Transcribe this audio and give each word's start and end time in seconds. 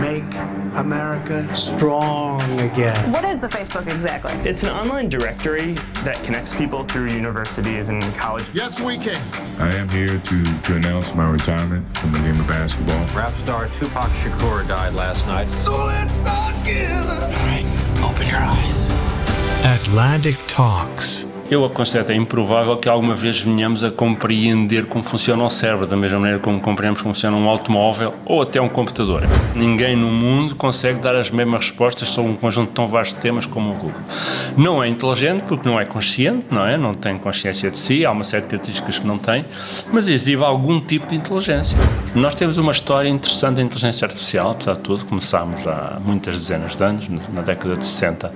Make 0.00 0.24
America 0.76 1.54
strong 1.54 2.40
again. 2.60 3.12
What 3.12 3.24
is 3.26 3.40
the 3.42 3.46
Facebook 3.46 3.92
exactly? 3.94 4.32
It's 4.48 4.62
an 4.62 4.70
online 4.70 5.10
directory 5.10 5.74
that 6.02 6.18
connects 6.24 6.56
people 6.56 6.84
through 6.84 7.08
universities 7.08 7.90
and 7.90 8.02
college. 8.14 8.48
Yes, 8.54 8.80
we 8.80 8.96
can. 8.96 9.20
I 9.60 9.70
am 9.74 9.88
here 9.90 10.18
to, 10.18 10.60
to 10.62 10.76
announce 10.76 11.14
my 11.14 11.30
retirement 11.30 11.86
from 11.98 12.12
the 12.12 12.20
game 12.20 12.40
of 12.40 12.48
basketball. 12.48 13.04
Rap 13.14 13.32
star 13.32 13.66
Tupac 13.66 14.08
Shakur 14.22 14.66
died 14.66 14.94
last 14.94 15.26
night. 15.26 15.48
So 15.50 15.84
let's 15.84 16.14
start 16.14 16.54
giving. 16.64 16.88
All 16.88 17.28
right, 17.30 18.00
open 18.02 18.28
your 18.28 18.38
eyes. 18.38 18.88
Atlantic 19.62 20.36
Talks. 20.46 21.29
Eu 21.50 21.64
aconselho 21.64 22.12
é 22.12 22.14
improvável 22.14 22.76
que 22.76 22.88
alguma 22.88 23.16
vez 23.16 23.40
venhamos 23.40 23.82
a 23.82 23.90
compreender 23.90 24.86
como 24.86 25.02
funciona 25.02 25.42
o 25.42 25.50
cérebro, 25.50 25.84
da 25.84 25.96
mesma 25.96 26.20
maneira 26.20 26.38
como 26.38 26.60
compreendemos 26.60 27.02
como 27.02 27.12
funciona 27.12 27.36
um 27.36 27.48
automóvel 27.48 28.14
ou 28.24 28.40
até 28.40 28.60
um 28.60 28.68
computador. 28.68 29.24
Ninguém 29.56 29.96
no 29.96 30.12
mundo 30.12 30.54
consegue 30.54 31.00
dar 31.00 31.16
as 31.16 31.28
mesmas 31.28 31.66
respostas 31.66 32.08
sobre 32.08 32.30
um 32.30 32.36
conjunto 32.36 32.70
tão 32.70 32.86
vasto 32.86 33.16
de 33.16 33.22
temas 33.22 33.46
como 33.46 33.72
o 33.72 33.74
Google. 33.74 34.00
Não 34.56 34.80
é 34.80 34.88
inteligente 34.88 35.42
porque 35.42 35.68
não 35.68 35.80
é 35.80 35.84
consciente, 35.84 36.46
não 36.52 36.64
é? 36.64 36.78
Não 36.78 36.94
tem 36.94 37.18
consciência 37.18 37.68
de 37.68 37.78
si, 37.78 38.06
há 38.06 38.12
uma 38.12 38.22
série 38.22 38.42
de 38.42 38.48
características 38.50 39.00
que 39.00 39.06
não 39.08 39.18
tem, 39.18 39.44
mas 39.92 40.06
exibe 40.06 40.44
algum 40.44 40.80
tipo 40.80 41.08
de 41.08 41.16
inteligência. 41.16 41.76
Nós 42.14 42.36
temos 42.36 42.58
uma 42.58 42.70
história 42.70 43.08
interessante 43.08 43.56
da 43.56 43.62
inteligência 43.62 44.04
artificial, 44.04 44.52
apesar 44.52 44.74
de 44.74 44.82
tudo, 44.82 45.04
começámos 45.04 45.66
há 45.66 45.98
muitas 46.04 46.36
dezenas 46.36 46.76
de 46.76 46.84
anos, 46.84 47.08
na 47.34 47.42
década 47.42 47.76
de 47.76 47.84
60, 47.84 48.32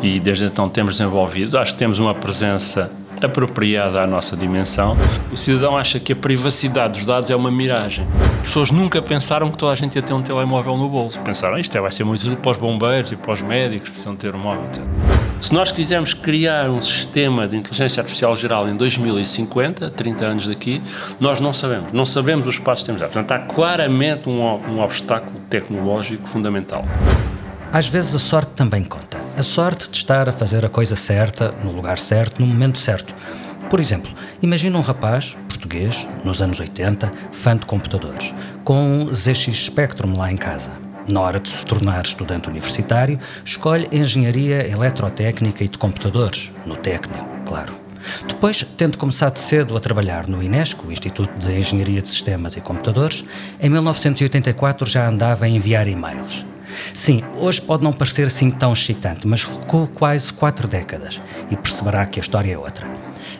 e 0.00 0.20
desde 0.20 0.44
então 0.44 0.68
temos 0.68 0.98
desenvolvido, 0.98 1.58
acho 1.58 1.72
que 1.72 1.78
temos 1.80 1.98
uma 1.98 2.14
presença 2.14 2.43
presença 2.44 2.90
apropriada 3.22 4.02
à 4.02 4.06
nossa 4.06 4.36
dimensão. 4.36 4.96
O 5.32 5.36
cidadão 5.36 5.78
acha 5.78 5.98
que 5.98 6.12
a 6.12 6.16
privacidade 6.16 6.94
dos 6.94 7.06
dados 7.06 7.30
é 7.30 7.36
uma 7.36 7.50
miragem. 7.50 8.06
As 8.40 8.48
pessoas 8.48 8.70
nunca 8.70 9.00
pensaram 9.00 9.50
que 9.50 9.56
toda 9.56 9.72
a 9.72 9.74
gente 9.74 9.96
ia 9.96 10.02
ter 10.02 10.12
um 10.12 10.20
telemóvel 10.20 10.76
no 10.76 10.88
bolso. 10.90 11.18
Pensaram, 11.20 11.58
isto 11.58 11.74
é, 11.74 11.80
vai 11.80 11.90
ser 11.90 12.04
muito 12.04 12.20
útil 12.22 12.36
para 12.36 12.50
os 12.50 12.58
bombeiros 12.58 13.12
e 13.12 13.16
para 13.16 13.32
os 13.32 13.40
médicos, 13.40 13.88
precisam 13.88 14.14
ter 14.14 14.34
um 14.34 14.38
móvel. 14.38 14.64
Se 15.40 15.54
nós 15.54 15.72
quisermos 15.72 16.12
criar 16.12 16.68
um 16.68 16.80
sistema 16.82 17.48
de 17.48 17.56
inteligência 17.56 18.02
artificial 18.02 18.36
geral 18.36 18.68
em 18.68 18.76
2050, 18.76 19.90
30 19.90 20.24
anos 20.26 20.46
daqui, 20.46 20.82
nós 21.18 21.40
não 21.40 21.54
sabemos. 21.54 21.92
Não 21.92 22.04
sabemos 22.04 22.46
os 22.46 22.58
passos 22.58 22.82
que 22.82 22.92
temos. 22.92 23.00
Portanto, 23.00 23.32
há 23.32 23.38
claramente 23.38 24.28
um, 24.28 24.42
um 24.42 24.80
obstáculo 24.82 25.38
tecnológico 25.48 26.28
fundamental. 26.28 26.84
Às 27.72 27.88
vezes 27.88 28.14
a 28.14 28.18
sorte 28.18 28.52
também 28.52 28.84
conta. 28.84 29.23
A 29.36 29.42
sorte 29.42 29.90
de 29.90 29.96
estar 29.96 30.28
a 30.28 30.32
fazer 30.32 30.64
a 30.64 30.68
coisa 30.68 30.94
certa, 30.94 31.52
no 31.64 31.72
lugar 31.72 31.98
certo, 31.98 32.40
no 32.40 32.46
momento 32.46 32.78
certo. 32.78 33.12
Por 33.68 33.80
exemplo, 33.80 34.12
imagina 34.40 34.78
um 34.78 34.80
rapaz, 34.80 35.36
português, 35.48 36.06
nos 36.24 36.40
anos 36.40 36.60
80, 36.60 37.10
fã 37.32 37.56
de 37.56 37.66
computadores, 37.66 38.32
com 38.62 38.80
um 38.80 39.12
ZX 39.12 39.64
Spectrum 39.64 40.16
lá 40.16 40.30
em 40.30 40.36
casa. 40.36 40.70
Na 41.08 41.20
hora 41.20 41.40
de 41.40 41.48
se 41.48 41.66
tornar 41.66 42.04
estudante 42.04 42.48
universitário, 42.48 43.18
escolhe 43.44 43.88
Engenharia 43.90 44.70
Eletrotécnica 44.70 45.64
e 45.64 45.68
de 45.68 45.78
Computadores, 45.78 46.52
no 46.64 46.76
técnico, 46.76 47.26
claro. 47.44 47.74
Depois, 48.28 48.64
tendo 48.76 48.96
começado 48.96 49.36
cedo 49.38 49.76
a 49.76 49.80
trabalhar 49.80 50.28
no 50.28 50.44
INESCO, 50.44 50.92
Instituto 50.92 51.36
de 51.40 51.58
Engenharia 51.58 52.00
de 52.00 52.08
Sistemas 52.08 52.56
e 52.56 52.60
Computadores, 52.60 53.24
em 53.60 53.68
1984 53.68 54.88
já 54.88 55.08
andava 55.08 55.46
a 55.46 55.48
enviar 55.48 55.88
e-mails. 55.88 56.46
Sim, 56.94 57.22
hoje 57.38 57.60
pode 57.60 57.82
não 57.82 57.92
parecer 57.92 58.26
assim 58.26 58.50
tão 58.50 58.72
excitante, 58.72 59.26
mas 59.26 59.44
recuou 59.44 59.86
quase 59.86 60.32
quatro 60.32 60.66
décadas 60.68 61.20
e 61.50 61.56
perceberá 61.56 62.06
que 62.06 62.18
a 62.18 62.22
história 62.22 62.52
é 62.52 62.58
outra. 62.58 62.86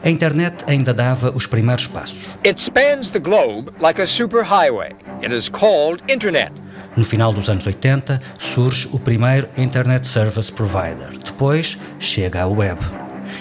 A 0.04 0.10
internet 0.10 0.64
ainda 0.66 0.92
dava 0.92 1.32
os 1.34 1.46
primeiros 1.46 1.86
passos. 1.86 2.36
It 2.44 2.60
spans 2.60 3.08
the 3.08 3.18
globe 3.18 3.70
like 3.80 4.00
a 4.02 4.06
superhighway. 4.06 4.94
It 5.22 5.34
is 5.34 5.48
called 5.48 6.02
internet. 6.12 6.52
No 6.96 7.04
final 7.04 7.32
dos 7.32 7.48
anos 7.48 7.66
80, 7.66 8.20
surge 8.38 8.88
o 8.92 8.98
primeiro 8.98 9.48
Internet 9.56 10.06
Service 10.06 10.52
Provider. 10.52 11.08
Depois, 11.24 11.78
chega 11.98 12.42
a 12.42 12.46
web. 12.46 12.78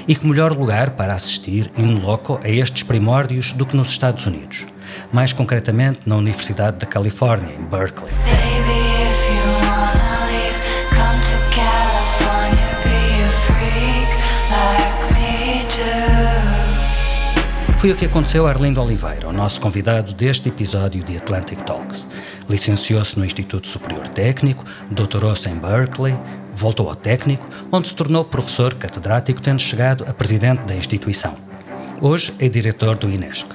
E 0.08 0.16
que 0.16 0.26
melhor 0.26 0.58
lugar 0.58 0.92
para 0.92 1.14
assistir 1.14 1.70
in 1.78 2.00
loco 2.00 2.40
a 2.44 2.50
estes 2.50 2.84
primórdios 2.84 3.52
do 3.52 3.66
que 3.66 3.76
nos 3.76 3.90
Estados 3.90 4.26
Unidos. 4.26 4.66
Mais 5.12 5.34
concretamente 5.34 6.08
na 6.08 6.16
Universidade 6.16 6.78
da 6.78 6.86
Califórnia, 6.86 7.54
em 7.54 7.64
Berkeley. 7.66 8.14
Baby. 8.14 8.83
Foi 17.84 17.92
o 17.92 17.96
que 17.98 18.06
aconteceu 18.06 18.48
a 18.48 18.50
Arlindo 18.50 18.82
Oliveira, 18.82 19.28
o 19.28 19.34
nosso 19.34 19.60
convidado 19.60 20.14
deste 20.14 20.48
episódio 20.48 21.04
de 21.04 21.18
Atlantic 21.18 21.60
Talks. 21.64 22.08
Licenciou-se 22.48 23.20
no 23.20 23.26
Instituto 23.26 23.68
Superior 23.68 24.08
Técnico, 24.08 24.64
doutorou-se 24.90 25.50
em 25.50 25.56
Berkeley, 25.56 26.18
voltou 26.56 26.88
ao 26.88 26.96
técnico, 26.96 27.46
onde 27.70 27.90
se 27.90 27.94
tornou 27.94 28.24
professor 28.24 28.74
catedrático, 28.76 29.42
tendo 29.42 29.60
chegado 29.60 30.06
a 30.08 30.14
presidente 30.14 30.66
da 30.66 30.74
instituição. 30.74 31.36
Hoje 32.00 32.34
é 32.40 32.48
diretor 32.48 32.96
do 32.96 33.10
INESC. 33.10 33.48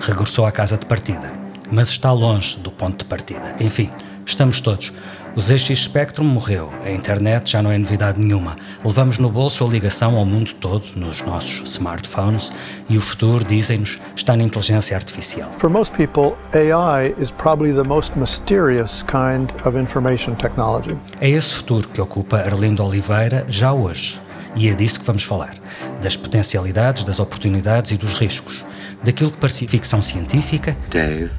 Regressou 0.00 0.46
à 0.46 0.50
casa 0.50 0.76
de 0.76 0.84
partida, 0.84 1.32
mas 1.70 1.88
está 1.90 2.10
longe 2.10 2.58
do 2.58 2.72
ponto 2.72 2.98
de 2.98 3.04
partida. 3.04 3.54
Enfim, 3.60 3.88
estamos 4.26 4.60
todos 4.60 4.92
o 5.36 5.40
ZX 5.40 5.80
Spectrum 5.80 6.24
morreu, 6.24 6.72
a 6.82 6.90
internet 6.90 7.50
já 7.50 7.62
não 7.62 7.70
é 7.70 7.76
novidade 7.76 8.18
nenhuma. 8.18 8.56
Levamos 8.82 9.18
no 9.18 9.28
bolso 9.28 9.62
a 9.62 9.68
ligação 9.68 10.16
ao 10.16 10.24
mundo 10.24 10.54
todo, 10.54 10.82
nos 10.96 11.20
nossos 11.20 11.60
smartphones, 11.72 12.50
e 12.88 12.96
o 12.96 13.02
futuro, 13.02 13.44
dizem-nos, 13.44 14.00
está 14.16 14.34
na 14.34 14.42
inteligência 14.42 14.96
artificial. 14.96 15.50
For 15.58 15.68
most 15.68 15.92
people, 15.94 16.38
AI 16.54 17.14
is 17.18 17.30
probably 17.30 17.74
the 17.74 17.86
most 17.86 18.18
mysterious 18.18 19.02
kind 19.02 19.50
of 19.66 19.78
information 19.78 20.34
technology. 20.36 20.98
É 21.20 21.28
esse 21.28 21.52
futuro 21.52 21.86
que 21.86 22.00
ocupa 22.00 22.38
Arlindo 22.38 22.82
Oliveira 22.82 23.44
já 23.46 23.74
hoje. 23.74 24.18
E 24.54 24.70
é 24.70 24.74
disso 24.74 25.00
que 25.00 25.04
vamos 25.04 25.22
falar. 25.22 25.54
Das 26.00 26.16
potencialidades, 26.16 27.04
das 27.04 27.20
oportunidades 27.20 27.90
e 27.90 27.98
dos 27.98 28.14
riscos. 28.14 28.64
Daquilo 29.04 29.30
que 29.30 29.36
parecia 29.36 29.68
ficção 29.68 30.00
científica. 30.00 30.74
Dave, 30.90 31.30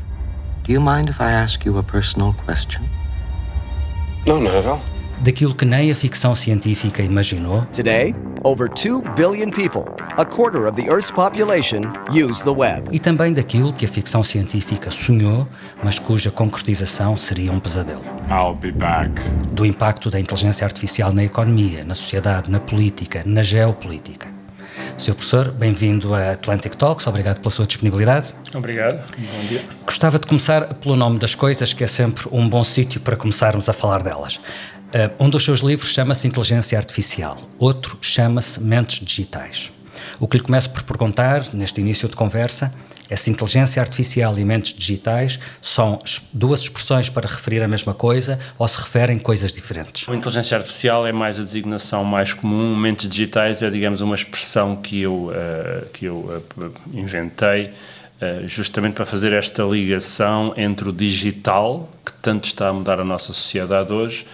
do 0.66 0.72
you 0.72 0.80
mind 0.80 1.10
if 1.10 1.20
I 1.20 1.32
ask 1.34 1.66
you 1.66 1.80
a 1.80 1.84
personal 1.84 2.36
question? 2.46 2.84
No, 4.28 4.42
not 4.42 4.58
at 4.58 4.66
all. 4.66 4.82
Daquilo 5.22 5.56
que 5.56 5.64
nem 5.64 5.90
a 5.90 5.96
ficção 5.96 6.36
científica 6.36 7.02
imaginou. 7.02 7.64
Today, 7.74 8.14
over 8.44 8.70
2 8.70 9.02
billion 9.16 9.50
people, 9.50 9.86
a 10.18 10.26
quarter 10.26 10.68
of 10.68 10.76
the 10.76 10.92
Earth's 10.92 11.10
population, 11.10 11.94
use 12.12 12.44
the 12.44 12.52
web. 12.52 12.90
E 12.92 13.00
também 13.00 13.34
daquilo 13.34 13.72
que 13.72 13.86
a 13.86 13.88
ficção 13.88 14.24
científica 14.24 14.92
sonhou, 14.92 15.48
mas 15.82 15.98
cuja 15.98 16.30
concretização 16.30 17.16
seria 17.16 17.54
um 17.54 17.60
pesadelo. 17.60 18.04
I'll 18.30 18.54
be 18.54 18.74
back. 18.74 19.10
Do 19.54 19.66
impacto 19.66 20.10
da 20.10 20.20
inteligência 20.20 20.66
artificial 20.66 21.14
na 21.14 21.24
economia, 21.24 21.86
na 21.86 21.96
sociedade, 21.96 22.52
na 22.52 22.60
política, 22.60 23.24
na 23.26 23.42
geopolítica. 23.42 24.28
Sr. 24.98 25.14
Professor, 25.14 25.52
bem-vindo 25.52 26.16
a 26.16 26.32
Atlantic 26.32 26.74
Talks, 26.76 27.06
obrigado 27.06 27.40
pela 27.40 27.52
sua 27.52 27.68
disponibilidade. 27.68 28.34
Obrigado, 28.54 29.08
bom 29.16 29.48
dia. 29.48 29.64
Gostava 29.86 30.18
de 30.18 30.26
começar 30.26 30.74
pelo 30.74 30.96
nome 30.96 31.20
das 31.20 31.36
coisas, 31.36 31.72
que 31.72 31.84
é 31.84 31.88
sempre 31.88 32.28
um 32.32 32.50
bom 32.50 32.64
sítio 32.64 33.00
para 33.00 33.16
começarmos 33.16 33.70
a 33.70 33.74
falar 33.74 34.02
delas. 34.02 34.38
Uh, 34.38 35.24
um 35.24 35.30
dos 35.30 35.46
seus 35.46 35.60
livros 35.60 35.92
chama-se 35.92 36.28
Inteligência 36.28 36.80
Artificial, 36.80 37.38
outro 37.60 37.96
chama-se 38.02 38.60
Mentes 38.60 39.06
Digitais. 39.06 39.72
O 40.20 40.28
que 40.28 40.38
lhe 40.38 40.44
começo 40.44 40.72
por 40.72 40.82
perguntar, 40.82 41.44
neste 41.54 41.80
início 41.80 42.08
de 42.08 42.16
conversa, 42.16 42.74
essa 43.10 43.30
inteligência 43.30 43.82
artificial 43.82 44.38
e 44.38 44.44
mentes 44.44 44.74
digitais 44.74 45.40
são 45.62 46.00
duas 46.34 46.62
expressões 46.62 47.10
para 47.10 47.28
referir 47.28 47.64
a 47.64 47.68
mesma 47.68 47.94
coisa 47.94 48.40
ou 48.58 48.68
se 48.68 48.80
referem 48.80 49.18
coisas 49.20 49.52
diferentes? 49.52 50.08
A 50.10 50.16
inteligência 50.16 50.58
artificial 50.58 51.06
é 51.08 51.12
mais 51.12 51.40
a 51.40 51.44
designação 51.44 52.04
mais 52.04 52.34
comum, 52.34 52.76
mentes 52.76 53.10
digitais 53.10 53.62
é, 53.62 53.70
digamos, 53.70 54.02
uma 54.02 54.16
expressão 54.16 54.76
que 54.76 55.02
eu, 55.02 55.32
uh, 55.32 55.86
que 55.94 56.06
eu 56.06 56.16
uh, 56.58 56.74
inventei 56.94 57.66
uh, 57.66 58.48
justamente 58.48 58.94
para 58.94 59.06
fazer 59.06 59.34
esta 59.34 59.64
ligação 59.64 60.54
entre 60.58 60.90
o 60.90 60.94
digital, 60.94 61.90
que 62.06 62.12
tanto 62.22 62.46
está 62.46 62.70
a 62.70 62.74
mudar 62.74 63.00
a 63.00 63.04
nossa 63.04 63.28
sociedade 63.28 63.92
hoje, 63.92 64.26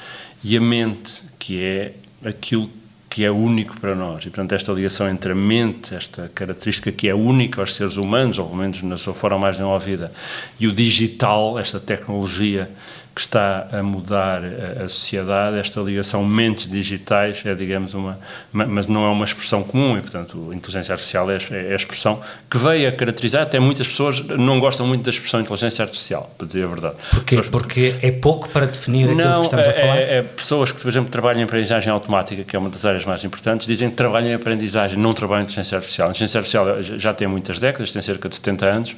e 0.44 0.58
a 0.58 0.62
mente, 0.62 1.24
que 1.40 1.64
é 1.64 1.94
aquilo 2.26 2.68
que 2.68 2.83
é 3.22 3.30
único 3.30 3.78
para 3.82 3.94
nós. 3.94 4.22
E, 4.24 4.30
portanto, 4.30 4.54
esta 4.54 4.72
ligação 4.72 5.10
entre 5.10 5.34
a 5.34 5.36
mente, 5.36 5.94
esta 5.94 6.32
característica 6.34 6.90
que 6.90 7.10
é 7.10 7.14
única 7.14 7.62
aos 7.62 7.76
seres 7.76 7.98
humanos, 7.98 8.40
ou 8.40 8.46
pelo 8.46 8.58
menos 8.58 8.82
na 8.82 8.96
sua 8.96 9.14
forma 9.14 9.38
mais 9.38 9.58
desenvolvida, 9.58 10.10
e 10.58 10.68
o 10.68 10.72
digital, 10.72 11.60
esta 11.60 11.82
tecnologia 11.82 12.70
que 13.14 13.22
está 13.22 13.68
a 13.72 13.84
mudar 13.84 14.42
a, 14.44 14.84
a 14.84 14.90
sociedade, 14.90 15.58
esta 15.58 15.80
ligação 15.82 16.24
mentes 16.26 16.70
digitais 16.70 17.44
é, 17.46 17.54
digamos, 17.54 17.94
uma, 17.94 18.18
mas 18.52 18.88
não 18.88 19.06
é 19.06 19.10
uma 19.10 19.26
expressão 19.26 19.64
comum 19.64 19.98
e, 19.98 20.02
portanto, 20.02 20.50
a 20.52 20.56
inteligência 20.56 20.94
artificial 20.94 21.30
é, 21.30 21.38
é 21.52 21.74
a 21.74 21.76
expressão 21.76 22.22
que 22.50 22.58
veio 22.58 22.88
a 22.88 22.92
caracterizar, 22.92 23.44
até 23.44 23.60
muitas 23.60 23.88
pessoas 23.88 24.20
não 24.20 24.60
gostam 24.60 24.88
muito 24.88 25.04
da 25.04 25.10
expressão 25.10 25.42
inteligência 25.42 25.84
artificial, 25.84 26.34
para 26.38 26.48
dizer 26.48 26.64
a 26.64 26.68
verdade. 26.68 26.96
Porquê? 27.12 27.36
Pessoas, 27.38 27.50
Porque 27.50 27.96
é 28.02 28.12
pouco 28.12 28.50
para 28.50 28.66
definir 28.66 29.06
aquilo 29.06 29.18
não, 29.18 29.42
que 29.42 29.48
estamos 29.48 29.68
é, 29.68 29.70
a 29.70 29.74
falar? 29.74 29.98
É, 29.98 30.18
é 30.18 30.22
pessoas 30.22 30.72
que, 30.72 30.82
por 30.82 30.88
exemplo, 30.88 31.10
trabalham 31.10 31.42
em 31.42 31.44
aprendizagem 31.44 31.92
automática, 31.92 32.44
que 32.44 32.56
é 32.56 32.60
uma 32.60 32.70
das 32.70 32.86
áreas 32.86 33.06
mais 33.06 33.24
importantes, 33.24 33.68
dizem 33.68 33.90
que 33.90 33.96
trabalham 33.96 34.30
em 34.30 34.34
aprendizagem, 34.34 34.98
não 34.98 35.14
trabalham 35.14 35.42
em 35.42 35.46
inteligência 35.46 35.78
artificial. 35.78 36.08
A 36.08 36.12
inteligência 36.12 36.38
artificial 36.40 36.82
já 36.82 37.14
tem 37.14 37.28
muitas 37.28 37.60
décadas, 37.60 37.92
tem 37.92 38.02
cerca 38.02 38.28
de 38.28 38.36
70 38.36 38.66
anos, 38.66 38.96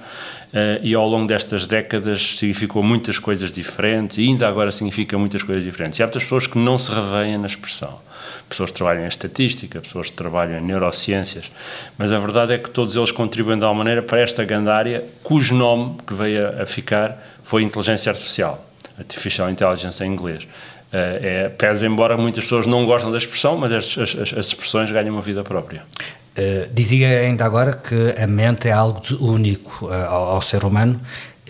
Uh, 0.56 0.80
e 0.82 0.96
ao 0.96 1.06
longo 1.06 1.28
destas 1.28 1.68
décadas 1.68 2.38
significou 2.38 2.82
muitas 2.82 3.20
coisas 3.20 3.52
diferentes 3.52 4.05
e 4.18 4.28
ainda 4.28 4.48
agora 4.48 4.72
significa 4.72 5.18
muitas 5.18 5.44
coisas 5.44 5.64
diferentes. 5.64 6.00
E 6.00 6.04
há 6.04 6.06
muitas 6.06 6.24
pessoas 6.24 6.48
que 6.48 6.58
não 6.58 6.78
se 6.78 6.92
revêem 6.92 7.38
na 7.38 7.48
expressão. 7.48 8.00
Pessoas 8.48 8.72
que 8.72 8.78
trabalham 8.78 9.04
em 9.04 9.08
estatística, 9.08 9.82
pessoas 9.82 10.10
que 10.10 10.14
trabalham 10.14 10.60
em 10.60 10.62
neurociências, 10.62 11.52
mas 11.98 12.12
a 12.12 12.18
verdade 12.18 12.54
é 12.54 12.58
que 12.58 12.70
todos 12.70 12.96
eles 12.96 13.12
contribuem 13.12 13.58
de 13.58 13.64
alguma 13.64 13.84
maneira 13.84 14.02
para 14.02 14.20
esta 14.20 14.44
gandária, 14.44 15.04
cujo 15.24 15.56
nome 15.56 15.98
que 16.06 16.14
veio 16.14 16.62
a 16.62 16.66
ficar 16.66 17.22
foi 17.44 17.64
inteligência 17.64 18.12
artificial, 18.12 18.66
artificial 18.98 19.50
intelligence 19.50 20.04
em 20.04 20.12
inglês. 20.12 20.44
Uh, 20.44 20.48
é, 20.94 21.50
pese 21.50 21.86
embora 21.86 22.16
muitas 22.16 22.44
pessoas 22.44 22.66
não 22.66 22.86
gostem 22.86 23.12
da 23.12 23.18
expressão, 23.18 23.58
mas 23.58 23.72
as, 23.72 23.98
as, 23.98 24.34
as 24.34 24.48
expressões 24.48 24.90
ganham 24.92 25.14
uma 25.14 25.22
vida 25.22 25.44
própria. 25.44 25.84
Uh, 26.38 26.68
dizia 26.74 27.22
ainda 27.22 27.46
agora 27.46 27.74
que 27.74 28.14
a 28.22 28.28
mente 28.28 28.68
é 28.68 28.72
algo 28.72 29.02
único 29.22 29.86
uh, 29.86 29.94
ao, 29.94 30.24
ao, 30.32 30.42
ser 30.42 30.66
humano 30.66 31.00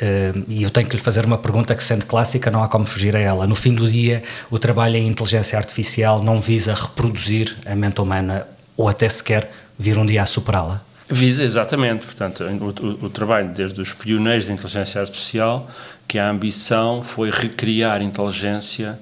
uh, 0.02 0.46
e 0.48 0.64
eu 0.64 0.70
tenho 0.70 0.88
que 0.88 0.96
lhe 0.96 1.02
fazer 1.02 1.26
uma 1.26 1.38
pergunta 1.38 1.76
que, 1.76 1.84
sendo 1.84 2.06
clássica, 2.06 2.50
não 2.52 2.64
há 2.64 2.68
como 2.68 2.86
fugir 2.86 3.16
a 3.16 3.20
ela. 3.20 3.48
No 3.48 3.56
fim 3.56 3.74
do 3.74 3.90
dia, 3.90 4.24
o 4.50 4.60
trabalho 4.60 4.96
em 4.96 5.08
inteligência 5.08 5.58
artificial 5.58 6.22
não 6.22 6.40
visa 6.40 6.74
reproduzir 6.74 7.58
a 7.66 7.76
mente 7.76 8.02
humana 8.02 8.48
ou 8.78 8.90
até 8.90 9.08
sequer 9.08 9.52
vir 9.78 9.98
um 9.98 10.06
dia 10.06 10.24
a 10.24 10.26
superá-la? 10.26 10.82
Visa, 11.10 11.44
exatamente. 11.44 12.06
Portanto, 12.06 12.44
o, 12.44 12.86
o, 12.86 13.06
o, 13.06 13.10
trabalho 13.10 13.50
desde 13.50 13.80
os 13.80 13.94
pioneiros 13.94 14.48
da 14.48 14.54
inteligência 14.54 15.00
artificial, 15.00 15.70
que 16.08 16.18
a 16.18 16.30
ambição 16.30 17.04
foi 17.04 17.30
recriar 17.30 18.02
inteligência 18.02 18.98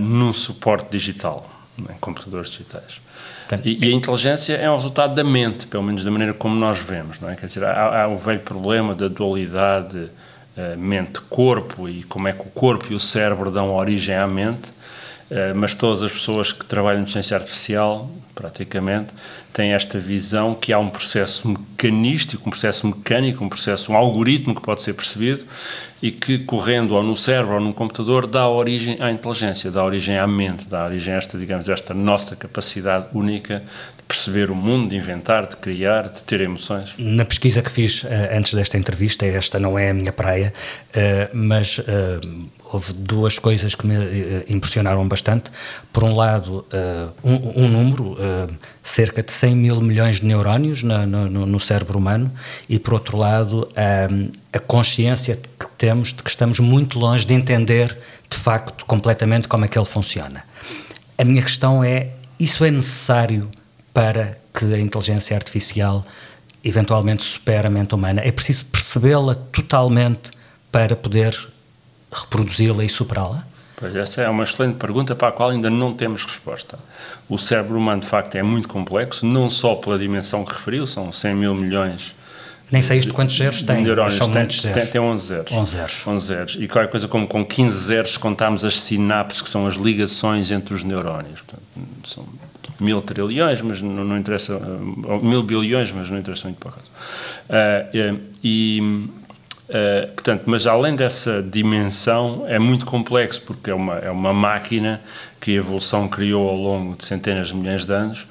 num 0.00 0.32
suporte 0.32 0.90
digital, 0.90 1.50
em 1.78 1.98
computadores 2.00 2.48
digitais. 2.48 3.00
E, 3.64 3.86
e, 3.86 3.92
a 3.92 3.94
inteligência 3.94 4.54
é 4.54 4.68
um 4.70 4.74
resultado 4.74 5.14
da 5.14 5.22
mente, 5.22 5.66
pelo 5.66 5.82
menos 5.82 6.04
da 6.04 6.10
maneira 6.10 6.34
como 6.34 6.56
nós 6.56 6.78
vemos, 6.78 7.20
não 7.20 7.30
é? 7.30 7.36
Quer 7.36 7.46
dizer, 7.46 7.64
há, 7.64 8.02
há 8.02 8.08
o 8.08 8.18
velho 8.18 8.40
problema 8.40 8.94
da 8.94 9.06
dualidade 9.06 9.96
uh, 9.96 10.76
mente-corpo 10.76 11.88
e 11.88 12.02
como 12.04 12.26
é 12.26 12.32
que 12.32 12.40
o 12.40 12.50
corpo 12.50 12.86
e 12.90 12.94
o 12.94 13.00
cérebro 13.00 13.50
dão 13.50 13.72
origem 13.72 14.16
à 14.16 14.26
mente, 14.26 14.68
uh, 15.30 15.54
mas 15.54 15.74
todas 15.74 16.02
as 16.02 16.10
pessoas 16.10 16.52
que 16.52 16.64
trabalham 16.64 17.02
em 17.02 17.06
ciência 17.06 17.36
artificial, 17.36 18.10
praticamente, 18.36 19.08
têm 19.52 19.72
esta 19.72 19.98
visão 19.98 20.54
que 20.54 20.72
há 20.72 20.78
um 20.78 20.90
processo 20.90 21.48
mecanístico, 21.48 22.46
um 22.46 22.50
processo 22.50 22.86
mecânico, 22.86 23.42
um 23.42 23.48
processo, 23.48 23.90
um 23.90 23.96
algoritmo 23.96 24.54
que 24.54 24.60
pode 24.60 24.82
ser 24.82 24.92
percebido 24.92 25.44
e 26.02 26.10
que, 26.10 26.38
correndo 26.38 26.94
ou 26.94 27.02
no 27.02 27.16
cérebro 27.16 27.54
ou 27.54 27.60
num 27.60 27.72
computador, 27.72 28.26
dá 28.26 28.48
origem 28.48 28.98
à 29.00 29.10
inteligência, 29.10 29.70
dá 29.70 29.82
origem 29.82 30.18
à 30.18 30.26
mente, 30.26 30.68
dá 30.68 30.84
origem 30.84 31.14
a 31.14 31.16
esta, 31.16 31.38
digamos, 31.38 31.68
esta 31.68 31.94
nossa 31.94 32.36
capacidade 32.36 33.06
única 33.14 33.62
de 33.96 34.02
perceber 34.06 34.50
o 34.50 34.54
mundo, 34.54 34.90
de 34.90 34.96
inventar, 34.96 35.46
de 35.46 35.56
criar, 35.56 36.10
de 36.10 36.22
ter 36.22 36.42
emoções. 36.42 36.94
Na 36.98 37.24
pesquisa 37.24 37.62
que 37.62 37.70
fiz 37.70 38.04
uh, 38.04 38.08
antes 38.36 38.52
desta 38.52 38.76
entrevista, 38.76 39.24
esta 39.24 39.58
não 39.58 39.78
é 39.78 39.90
a 39.90 39.94
minha 39.94 40.12
praia, 40.12 40.52
uh, 40.90 41.36
mas 41.36 41.78
uh, 41.78 42.20
houve 42.70 42.92
duas 42.92 43.38
coisas 43.38 43.74
que 43.74 43.86
me 43.86 43.94
impressionaram 44.48 45.08
bastante. 45.08 45.50
Por 45.92 46.04
um 46.04 46.14
lado, 46.14 46.66
um, 47.24 47.62
um, 47.64 47.68
número, 47.68 48.16
cerca 48.82 49.22
de 49.22 49.32
100 49.32 49.54
mil 49.56 49.80
milhões 49.80 50.20
de 50.20 50.26
neurónios 50.26 50.82
no, 50.82 51.06
no, 51.06 51.46
no 51.46 51.60
cérebro 51.60 51.98
humano, 51.98 52.30
e 52.68 52.78
por 52.78 52.94
outro 52.94 53.16
lado, 53.16 53.68
a 54.52 54.58
consciência 54.58 55.36
que 55.36 55.66
temos 55.78 56.12
de 56.12 56.22
que 56.22 56.30
estamos 56.30 56.60
muito 56.60 56.98
longe 56.98 57.24
de 57.26 57.34
entender 57.34 57.96
de 58.28 58.36
facto 58.36 58.84
completamente 58.84 59.48
como 59.48 59.64
é 59.64 59.68
que 59.68 59.78
ele 59.78 59.86
funciona. 59.86 60.44
A 61.18 61.24
minha 61.24 61.42
questão 61.42 61.82
é: 61.82 62.10
isso 62.38 62.64
é 62.64 62.70
necessário 62.70 63.50
para 63.92 64.38
que 64.52 64.64
a 64.66 64.78
inteligência 64.78 65.36
artificial 65.36 66.04
eventualmente 66.64 67.22
supere 67.22 67.66
a 67.66 67.70
mente 67.70 67.94
humana? 67.94 68.20
É 68.24 68.32
preciso 68.32 68.66
percebê-la 68.66 69.34
totalmente 69.34 70.30
para 70.70 70.96
poder 70.96 71.36
reproduzi-la 72.12 72.84
e 72.84 72.88
superá-la? 72.88 73.46
Pois 73.76 73.94
essa 73.94 74.22
é 74.22 74.28
uma 74.28 74.44
excelente 74.44 74.76
pergunta 74.76 75.14
para 75.14 75.28
a 75.28 75.32
qual 75.32 75.50
ainda 75.50 75.68
não 75.68 75.92
temos 75.92 76.24
resposta. 76.24 76.78
O 77.28 77.36
cérebro 77.36 77.76
humano, 77.76 78.00
de 78.00 78.08
facto, 78.08 78.34
é 78.36 78.42
muito 78.42 78.68
complexo, 78.68 79.26
não 79.26 79.50
só 79.50 79.74
pela 79.74 79.98
dimensão 79.98 80.44
que 80.44 80.54
referiu, 80.54 80.86
são 80.86 81.12
100 81.12 81.34
mil 81.34 81.54
milhões 81.54 82.14
nem 82.70 82.82
sei 82.82 82.98
isto 82.98 83.14
quantos 83.14 83.36
zeros 83.36 83.62
tem. 83.62 83.82
Neurónios, 83.82 84.16
são 84.16 84.26
tem, 84.26 84.42
muitos 84.42 84.60
zeros. 84.60 84.82
Tem, 84.82 84.92
tem 84.92 85.00
11 85.00 85.26
zeros. 85.26 85.52
11 85.52 85.70
zeros. 85.70 86.06
11 86.06 86.26
zeros. 86.26 86.56
E 86.58 86.66
qualquer 86.66 86.90
coisa 86.90 87.06
como 87.06 87.26
com 87.26 87.44
15 87.44 87.78
zeros 87.78 88.16
contamos 88.16 88.64
as 88.64 88.80
sinapses, 88.80 89.40
que 89.40 89.48
são 89.48 89.66
as 89.66 89.76
ligações 89.76 90.50
entre 90.50 90.74
os 90.74 90.82
neurónios. 90.82 91.40
Portanto, 91.42 91.62
são 92.04 92.26
mil 92.80 93.00
trilhões, 93.02 93.62
mas 93.62 93.80
não, 93.80 94.04
não 94.04 94.18
interessa, 94.18 94.60
ou 95.04 95.22
mil 95.22 95.42
bilhões, 95.42 95.92
mas 95.92 96.10
não 96.10 96.18
interessa 96.18 96.48
muito 96.48 96.58
para 96.58 96.72
caso. 96.72 96.86
Uh, 97.48 98.20
e, 98.42 99.08
uh, 99.68 100.12
portanto, 100.12 100.44
mas 100.46 100.66
além 100.66 100.94
dessa 100.96 101.42
dimensão, 101.42 102.44
é 102.48 102.58
muito 102.58 102.86
complexo, 102.86 103.42
porque 103.42 103.70
é 103.70 103.74
uma, 103.74 103.98
é 103.98 104.10
uma 104.10 104.32
máquina 104.32 105.00
que 105.40 105.52
a 105.52 105.54
evolução 105.54 106.08
criou 106.08 106.48
ao 106.48 106.56
longo 106.56 106.96
de 106.96 107.04
centenas 107.04 107.48
de 107.48 107.54
milhões 107.54 107.84
de 107.84 107.92
anos, 107.92 108.26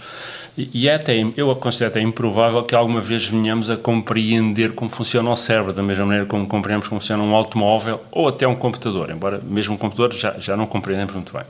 e 0.57 0.87
é 0.87 0.95
até, 0.95 1.13
eu 1.35 1.53
considero 1.57 1.91
até 1.91 2.01
improvável 2.01 2.63
que 2.63 2.73
alguma 2.73 3.01
vez 3.01 3.27
venhamos 3.27 3.69
a 3.69 3.75
compreender 3.75 4.71
como 4.71 4.89
funciona 4.89 5.29
o 5.29 5.35
cérebro, 5.35 5.73
da 5.73 5.83
mesma 5.83 6.05
maneira 6.05 6.25
como 6.25 6.47
compreendemos 6.47 6.87
como 6.87 7.01
funciona 7.01 7.21
um 7.21 7.35
automóvel 7.35 8.01
ou 8.09 8.29
até 8.29 8.47
um 8.47 8.55
computador, 8.55 9.09
embora 9.11 9.41
mesmo 9.43 9.75
um 9.75 9.77
computador 9.77 10.13
já, 10.13 10.35
já 10.39 10.55
não 10.55 10.65
compreendemos 10.65 11.13
muito 11.13 11.33
bem. 11.33 11.43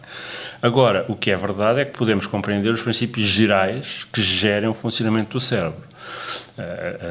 Agora, 0.59 1.05
o 1.07 1.15
que 1.15 1.29
é 1.29 1.35
verdade 1.35 1.81
é 1.81 1.85
que 1.85 1.95
podemos 1.95 2.25
compreender 2.25 2.69
os 2.69 2.81
princípios 2.81 3.27
gerais 3.27 4.07
que 4.11 4.23
gerem 4.23 4.69
o 4.69 4.73
funcionamento 4.73 5.33
do 5.33 5.39
cérebro. 5.39 5.83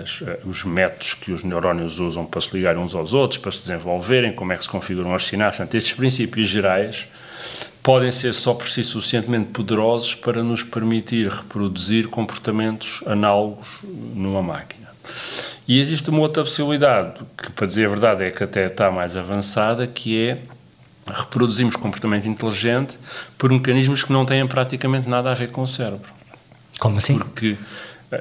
As, 0.03 0.23
os 0.45 0.65
métodos 0.65 1.13
que 1.15 1.31
os 1.31 1.45
neurónios 1.45 1.99
usam 1.99 2.25
para 2.25 2.41
se 2.41 2.55
ligarem 2.55 2.83
uns 2.83 2.95
aos 2.95 3.13
outros, 3.13 3.39
para 3.39 3.53
se 3.53 3.59
desenvolverem, 3.59 4.33
como 4.33 4.53
é 4.53 4.57
que 4.57 4.63
se 4.63 4.69
configuram 4.69 5.15
as 5.15 5.25
sinapses. 5.25 5.59
Portanto, 5.59 5.75
estes 5.75 5.93
princípios 5.93 6.49
gerais 6.49 7.07
podem 7.83 8.11
ser 8.11 8.33
só 8.33 8.55
por 8.55 8.69
si 8.69 8.83
suficientemente 8.83 9.51
poderosos 9.51 10.15
para 10.15 10.43
nos 10.43 10.63
permitir 10.63 11.29
reproduzir 11.29 12.09
comportamentos 12.09 13.03
análogos 13.07 13.81
numa 14.15 14.43
máquina. 14.43 14.89
E 15.69 15.79
existe 15.79 16.09
uma 16.09 16.21
outra 16.21 16.43
possibilidade, 16.43 17.21
que 17.37 17.51
para 17.53 17.67
dizer 17.67 17.85
a 17.85 17.89
verdade 17.91 18.25
é 18.25 18.31
que 18.31 18.43
até 18.43 18.67
está 18.67 18.91
mais 18.91 19.15
avançada, 19.17 19.87
que 19.87 20.19
é 20.19 20.39
reproduzirmos 21.07 21.77
comportamento 21.77 22.27
inteligente 22.27 22.99
por 23.37 23.53
mecanismos 23.53 24.03
que 24.03 24.13
não 24.13 24.25
têm 24.25 24.47
praticamente 24.47 25.07
nada 25.07 25.31
a 25.31 25.35
ver 25.35 25.51
com 25.51 25.63
o 25.63 25.67
cérebro. 25.67 26.11
Como 26.79 26.97
assim? 26.97 27.19
Porque 27.19 27.57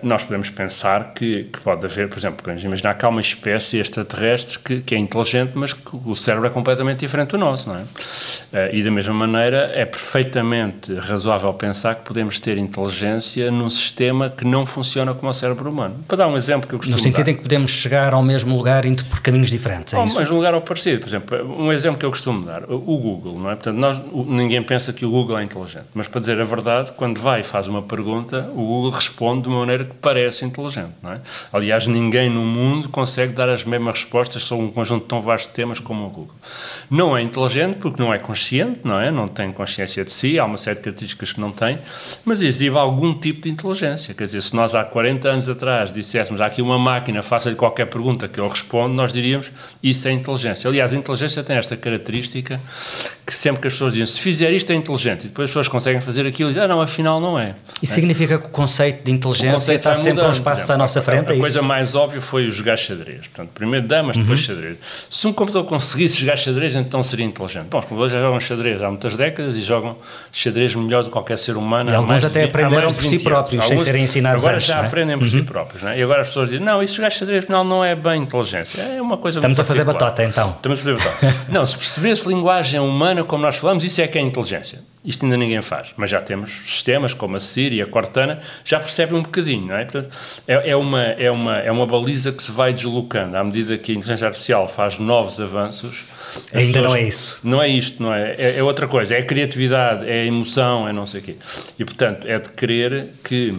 nós 0.02 0.24
podemos 0.24 0.50
pensar 0.50 1.14
que, 1.14 1.46
que, 1.46 1.60
pode 1.60 1.86
haver, 1.86 2.10
por 2.10 2.18
exemplo, 2.18 2.38
podemos 2.42 2.64
imaginar 2.64 2.94
que 2.96 3.06
há 3.06 3.10
uma 3.10 3.22
espécie 3.22 3.78
extraterrestre 3.78 4.60
que, 4.60 4.82
que, 4.82 4.96
é 4.96 4.98
inteligente, 4.98 5.52
mas 5.56 5.74
que 5.74 5.96
o 6.06 6.16
cérebro 6.16 6.48
é 6.48 6.50
completamente 6.50 7.00
diferente 7.00 7.32
do 7.32 7.38
nosso, 7.38 7.70
não 7.70 7.78
é? 7.78 7.82
Uh, 7.82 8.76
e 8.76 8.84
da 8.84 8.92
mesma 8.92 9.14
maneira 9.14 9.72
é 9.74 9.86
perfeitamente 9.86 10.94
razoável 10.96 11.54
pensar 11.54 11.96
que 11.96 12.02
podemos 12.04 12.40
ter 12.40 12.58
inteligência 12.58 13.52
num 13.52 13.70
sistema 13.70 14.30
que 14.30 14.46
não 14.46 14.66
funciona 14.66 15.14
como 15.14 15.30
o 15.30 15.34
cérebro 15.34 15.70
humano. 15.70 15.96
Para 16.08 16.18
dar 16.18 16.28
um 16.28 16.38
exemplo 16.38 16.68
que 16.68 16.76
eu 16.76 16.80
costumo 16.80 16.98
No 16.98 17.04
sentido 17.04 17.26
dar, 17.26 17.32
em 17.32 17.36
que 17.36 17.42
podemos 17.42 17.72
chegar 17.72 18.14
ao 18.14 18.24
mesmo 18.24 18.56
lugar 18.56 18.86
indo 18.86 19.04
por 19.06 19.20
caminhos 19.22 19.50
diferentes, 19.50 19.94
é 19.94 19.98
ao 19.98 20.06
isso? 20.06 20.20
mesmo 20.20 20.36
lugar 20.36 20.54
ou 20.54 20.62
parecido. 20.62 21.02
Por 21.02 21.08
exemplo, 21.08 21.60
um 21.60 21.72
exemplo 21.72 22.00
que 22.00 22.06
eu 22.06 22.10
costumo 22.10 22.46
dar, 22.46 22.64
o 22.64 22.98
Google, 22.98 23.40
não 23.40 23.50
é? 23.50 23.56
Portanto, 23.56 23.78
nós, 23.78 24.02
ninguém 24.28 24.62
pensa 24.64 24.94
que 24.94 25.06
o 25.06 25.10
Google 25.10 25.38
é 25.38 25.44
inteligente, 25.44 25.86
mas 25.94 26.08
para 26.08 26.20
dizer 26.20 26.40
a 26.40 26.46
verdade, 26.46 26.92
quando 26.94 27.20
vai 27.20 27.42
e 27.42 27.44
faz 27.44 27.68
uma 27.68 27.82
pergunta, 27.82 28.50
o 28.54 28.66
Google 28.66 28.92
responde 28.92 29.44
de 29.44 29.48
uma 29.50 29.60
maneira 29.60 29.83
que 29.86 29.94
parece 29.94 30.46
inteligente. 30.46 30.94
Não 31.02 31.14
é? 31.14 31.22
Aliás, 31.52 31.88
ninguém 31.88 32.30
no 32.30 32.46
mundo 32.46 32.90
consegue 32.90 33.34
dar 33.34 33.50
as 33.50 33.64
mesmas 33.64 34.00
respostas 34.00 34.44
sobre 34.44 34.66
um 34.66 34.72
conjunto 34.72 35.06
tão 35.06 35.22
vasto 35.22 35.50
de 35.50 35.54
temas 35.54 35.80
como 35.80 36.06
o 36.06 36.10
Google. 36.10 36.36
Não 36.90 37.18
é 37.18 37.22
inteligente 37.22 37.78
porque 37.78 38.02
não 38.02 38.14
é 38.14 38.18
consciente 38.18 38.74
não 38.84 39.00
é? 39.00 39.12
Não 39.12 39.28
tem 39.28 39.52
consciência 39.52 40.04
de 40.04 40.12
si, 40.12 40.38
há 40.38 40.46
uma 40.46 40.58
série 40.58 40.78
de 40.78 40.84
características 40.84 41.34
que 41.34 41.40
não 41.40 41.52
tem, 41.52 41.80
mas 42.26 42.42
exibe 42.42 42.78
algum 42.78 43.14
tipo 43.14 43.44
de 43.44 43.50
inteligência. 43.50 44.14
Quer 44.14 44.26
dizer, 44.26 44.42
se 44.42 44.56
nós 44.56 44.76
há 44.76 44.84
40 44.84 45.28
anos 45.30 45.50
atrás 45.50 45.92
disséssemos 45.92 46.42
há 46.42 46.46
aqui 46.46 46.62
uma 46.62 46.78
máquina, 46.78 47.22
faça-lhe 47.24 47.56
qualquer 47.56 47.86
pergunta 47.86 48.28
que 48.28 48.40
eu 48.40 48.48
respondo, 48.48 48.94
nós 48.94 49.12
diríamos 49.12 49.52
isso 49.82 50.08
é 50.08 50.12
inteligência. 50.12 50.70
Aliás, 50.70 50.94
a 50.94 50.96
inteligência 50.96 51.44
tem 51.44 51.58
esta 51.58 51.76
característica 51.76 52.60
que 53.26 53.34
sempre 53.34 53.62
que 53.62 53.68
as 53.68 53.74
pessoas 53.74 53.94
dizem 53.94 54.08
se 54.08 54.20
fizer 54.20 54.52
isto 54.52 54.72
é 54.72 54.76
inteligente, 54.76 55.26
e 55.26 55.28
depois 55.28 55.46
as 55.46 55.52
pessois 55.52 55.68
conseguem 55.68 56.02
fazer 56.02 56.26
aquilo 56.26 56.50
e 56.50 56.54
dizem, 56.54 56.66
ah, 56.66 56.68
não, 56.68 56.82
afinal 56.82 57.20
não 57.20 57.40
é. 57.40 57.56
E 57.82 57.88
significa 57.88 58.38
que 58.38 58.48
o 58.48 58.50
conceito 58.50 59.04
de 59.04 59.12
inteligência 59.12 59.73
conceito 59.78 59.90
está 59.90 59.94
sempre 59.94 60.24
a 60.24 60.28
uns 60.28 60.40
passos 60.40 60.70
à 60.70 60.78
nossa 60.78 61.02
frente? 61.02 61.32
A, 61.32 61.36
a, 61.36 61.38
a 61.38 61.40
coisa 61.40 61.62
mais 61.62 61.96
óbvia 61.96 62.22
foi 62.22 62.50
jogar 62.50 62.78
xadrez. 62.78 63.28
Portanto, 63.28 63.50
primeiro 63.54 63.88
damas, 63.88 64.16
depois 64.16 64.40
uhum. 64.40 64.46
xadrez. 64.56 64.78
Se 65.10 65.28
um 65.28 65.34
computador 65.34 65.68
conseguisse 65.68 66.20
jogar 66.20 66.38
xadrez, 66.38 66.76
então 66.76 67.02
seria 67.04 67.26
inteligente. 67.26 67.68
Bom, 67.70 67.80
os 67.80 67.86
computadores 67.86 68.14
já 68.14 68.22
jogam 68.22 68.40
xadrez 68.40 68.82
há 68.82 68.90
muitas 68.90 69.16
décadas 69.16 69.58
e 69.58 69.62
jogam 69.62 69.98
xadrez 70.32 70.76
melhor 70.76 71.04
do 71.04 71.08
que 71.08 71.14
qualquer 71.14 71.38
ser 71.38 71.58
humano. 71.58 71.92
E 71.92 71.96
alguns 71.96 72.24
até 72.24 72.42
de, 72.42 72.46
aprenderam 72.50 72.94
por 72.94 73.04
si 73.04 73.20
próprios, 73.20 73.66
sem 73.66 73.80
serem 73.80 74.04
ensinados 74.04 74.44
Agora 74.44 74.58
antes, 74.58 74.68
já 74.68 74.80
é? 74.80 74.86
aprendem 74.86 75.18
por 75.18 75.26
uhum. 75.26 75.30
si 75.30 75.42
próprios. 75.42 75.84
É? 75.84 76.00
E 76.00 76.04
agora 76.04 76.22
as 76.22 76.28
pessoas 76.28 76.50
dizem, 76.50 76.64
não, 76.66 76.82
isso 76.82 76.96
jogar 76.96 77.12
xadrez 77.12 77.44
afinal 77.44 77.64
não 77.64 77.84
é 77.84 77.96
bem 77.96 78.24
inteligência. 78.24 78.82
É 78.82 79.02
uma 79.02 79.18
coisa 79.18 79.40
Estamos 79.40 79.60
a 79.60 79.64
fazer 79.64 79.84
batota 79.84 80.24
então. 80.24 80.50
Estamos 80.50 80.80
a 80.80 80.84
fazer 80.84 80.98
batota. 80.98 81.36
não, 81.52 81.66
se 81.66 81.78
percebesse 81.78 82.28
linguagem 82.28 82.80
humana 82.80 83.24
como 83.24 83.44
nós 83.44 83.56
falamos, 83.56 83.84
isso 83.84 84.02
é 84.02 84.08
que 84.08 84.18
é 84.18 84.22
inteligência. 84.22 84.80
Isto 85.06 85.26
ainda 85.26 85.36
ninguém 85.36 85.62
faz, 85.62 85.90
mas 85.98 86.10
já 86.10 86.22
temos 86.22 86.50
sistemas 86.50 87.14
como 87.14 87.36
a 87.36 87.40
Siri 87.40 87.78
e 87.78 87.82
a 87.82 87.86
Cortana, 87.86 88.40
já 88.64 88.80
percebem 88.80 89.16
um 89.16 89.24
bocadinho, 89.24 89.68
não 89.68 89.76
é? 89.76 89.84
Portanto, 89.84 90.16
é, 90.48 90.70
é, 90.70 90.76
uma, 90.76 91.02
é, 91.02 91.30
uma, 91.30 91.58
é 91.58 91.72
uma 91.72 91.86
baliza 91.86 92.32
que 92.32 92.42
se 92.42 92.52
vai 92.52 92.72
deslocando 92.72 93.36
à 93.36 93.44
medida 93.44 93.78
que 93.78 93.92
a 93.92 93.96
inteligência 93.96 94.28
artificial 94.28 94.68
faz 94.68 95.00
novos 95.00 95.42
avanços. 95.42 96.06
Ainda 96.54 96.80
pessoas, 96.80 96.86
não 96.86 96.96
é 96.96 97.02
isso. 97.02 97.40
Não 97.44 97.62
é 97.62 97.68
isto, 97.68 98.04
não 98.04 98.14
é? 98.14 98.36
é? 98.38 98.58
É 98.60 98.64
outra 98.64 98.88
coisa, 98.88 99.14
é 99.14 99.20
a 99.20 99.26
criatividade, 99.26 100.10
é 100.10 100.22
a 100.22 100.26
emoção, 100.26 100.88
é 100.88 100.94
não 100.94 101.06
sei 101.06 101.20
o 101.20 101.24
quê. 101.24 101.36
E, 101.78 101.84
portanto, 101.84 102.26
é 102.26 102.40
de 102.40 102.50
crer 102.50 103.10
que 103.24 103.54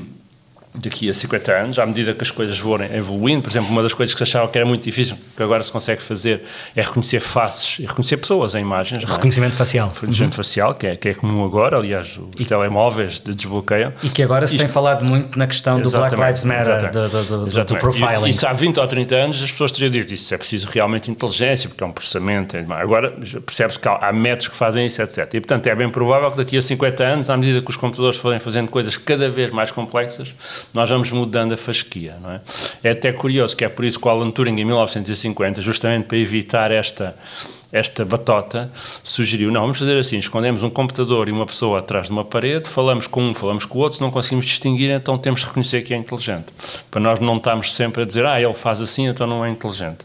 daqui 0.74 1.08
a 1.08 1.14
50 1.14 1.52
anos, 1.52 1.78
à 1.78 1.86
medida 1.86 2.12
que 2.12 2.22
as 2.22 2.32
coisas 2.32 2.58
forem 2.58 2.92
evoluindo, 2.92 3.42
por 3.42 3.50
exemplo, 3.50 3.70
uma 3.70 3.82
das 3.82 3.94
coisas 3.94 4.12
que 4.12 4.18
se 4.18 4.24
achava 4.24 4.50
que 4.50 4.58
era 4.58 4.66
muito 4.66 4.82
difícil, 4.82 5.16
que 5.36 5.42
agora 5.42 5.62
se 5.62 5.70
consegue 5.70 6.02
fazer, 6.02 6.42
é 6.74 6.82
reconhecer 6.82 7.20
faces 7.20 7.78
e 7.78 7.86
reconhecer 7.86 8.16
pessoas 8.16 8.56
em 8.56 8.60
imagens. 8.60 9.04
Reconhecimento 9.04 9.54
é? 9.54 9.56
facial. 9.56 9.88
Reconhecimento 9.88 10.32
uhum. 10.32 10.36
facial, 10.36 10.74
que 10.74 10.86
é, 10.88 10.96
que 10.96 11.08
é 11.10 11.14
comum 11.14 11.44
agora, 11.44 11.76
aliás, 11.76 12.18
os 12.18 12.42
e, 12.42 12.44
telemóveis 12.44 13.20
de 13.20 13.34
desbloqueiam. 13.34 13.92
E 14.02 14.08
que 14.08 14.22
agora 14.22 14.46
se 14.48 14.54
Isto, 14.54 14.64
tem 14.64 14.72
falado 14.72 15.04
muito 15.04 15.38
na 15.38 15.46
questão 15.46 15.80
do 15.80 15.88
Black 15.88 16.20
Lives 16.20 16.44
Matter, 16.44 16.90
do, 16.90 17.08
do, 17.08 17.46
do, 17.46 17.64
do, 17.64 17.76
profiling. 17.76 18.26
E, 18.26 18.30
isso 18.30 18.44
há 18.44 18.52
20 18.52 18.80
ou 18.80 18.86
30 18.86 19.14
anos 19.14 19.42
as 19.42 19.52
pessoas 19.52 19.70
teriam 19.70 19.90
dito 19.90 20.12
isso, 20.12 20.34
é 20.34 20.38
preciso 20.38 20.66
realmente 20.68 21.08
inteligência, 21.08 21.68
porque 21.68 21.84
é 21.84 21.86
um 21.86 21.92
processamento. 21.92 22.56
É 22.56 22.66
agora 22.70 23.12
percebe-se 23.46 23.78
que 23.78 23.88
há 23.88 24.12
métodos 24.12 24.48
que 24.48 24.56
fazem 24.56 24.86
isso, 24.86 25.00
etc. 25.00 25.18
E, 25.34 25.40
portanto, 25.40 25.68
é 25.68 25.74
bem 25.74 25.88
provável 25.88 26.32
que 26.32 26.36
daqui 26.36 26.56
a 26.56 26.62
50 26.62 27.04
anos, 27.04 27.30
à 27.30 27.36
medida 27.36 27.60
que 27.62 27.70
os 27.70 27.76
computadores 27.76 28.18
forem 28.18 28.40
fazendo 28.40 28.68
coisas 28.68 28.96
cada 28.96 29.30
vez 29.30 29.52
mais 29.52 29.70
complexas, 29.70 30.34
nós 30.72 30.88
vamos 30.88 31.10
mudando 31.10 31.52
a 31.52 31.56
fasquia. 31.56 32.16
Não 32.20 32.30
é? 32.30 32.40
é 32.82 32.90
até 32.90 33.12
curioso 33.12 33.56
que 33.56 33.64
é 33.64 33.68
por 33.68 33.84
isso 33.84 33.98
que 33.98 34.06
o 34.06 34.10
Alan 34.10 34.30
Turing, 34.30 34.60
em 34.60 34.64
1950, 34.64 35.60
justamente 35.60 36.06
para 36.06 36.16
evitar 36.16 36.70
esta, 36.70 37.16
esta 37.74 38.04
batota, 38.04 38.70
sugeriu: 39.02 39.50
não, 39.50 39.62
vamos 39.62 39.78
fazer 39.78 39.98
assim: 39.98 40.16
escondemos 40.16 40.62
um 40.62 40.70
computador 40.70 41.28
e 41.28 41.32
uma 41.32 41.44
pessoa 41.44 41.80
atrás 41.80 42.06
de 42.06 42.12
uma 42.12 42.24
parede, 42.24 42.68
falamos 42.68 43.08
com 43.08 43.22
um, 43.22 43.34
falamos 43.34 43.64
com 43.64 43.78
o 43.78 43.82
outro, 43.82 43.98
se 43.98 44.02
não 44.02 44.12
conseguimos 44.12 44.46
distinguir, 44.46 44.90
então 44.90 45.18
temos 45.18 45.40
de 45.40 45.46
reconhecer 45.46 45.82
que 45.82 45.92
é 45.92 45.96
inteligente. 45.96 46.46
Para 46.90 47.00
nós 47.00 47.18
não 47.18 47.36
estarmos 47.36 47.74
sempre 47.74 48.02
a 48.02 48.04
dizer: 48.04 48.24
ah, 48.24 48.40
ele 48.40 48.54
faz 48.54 48.80
assim, 48.80 49.08
então 49.08 49.26
não 49.26 49.44
é 49.44 49.50
inteligente. 49.50 50.04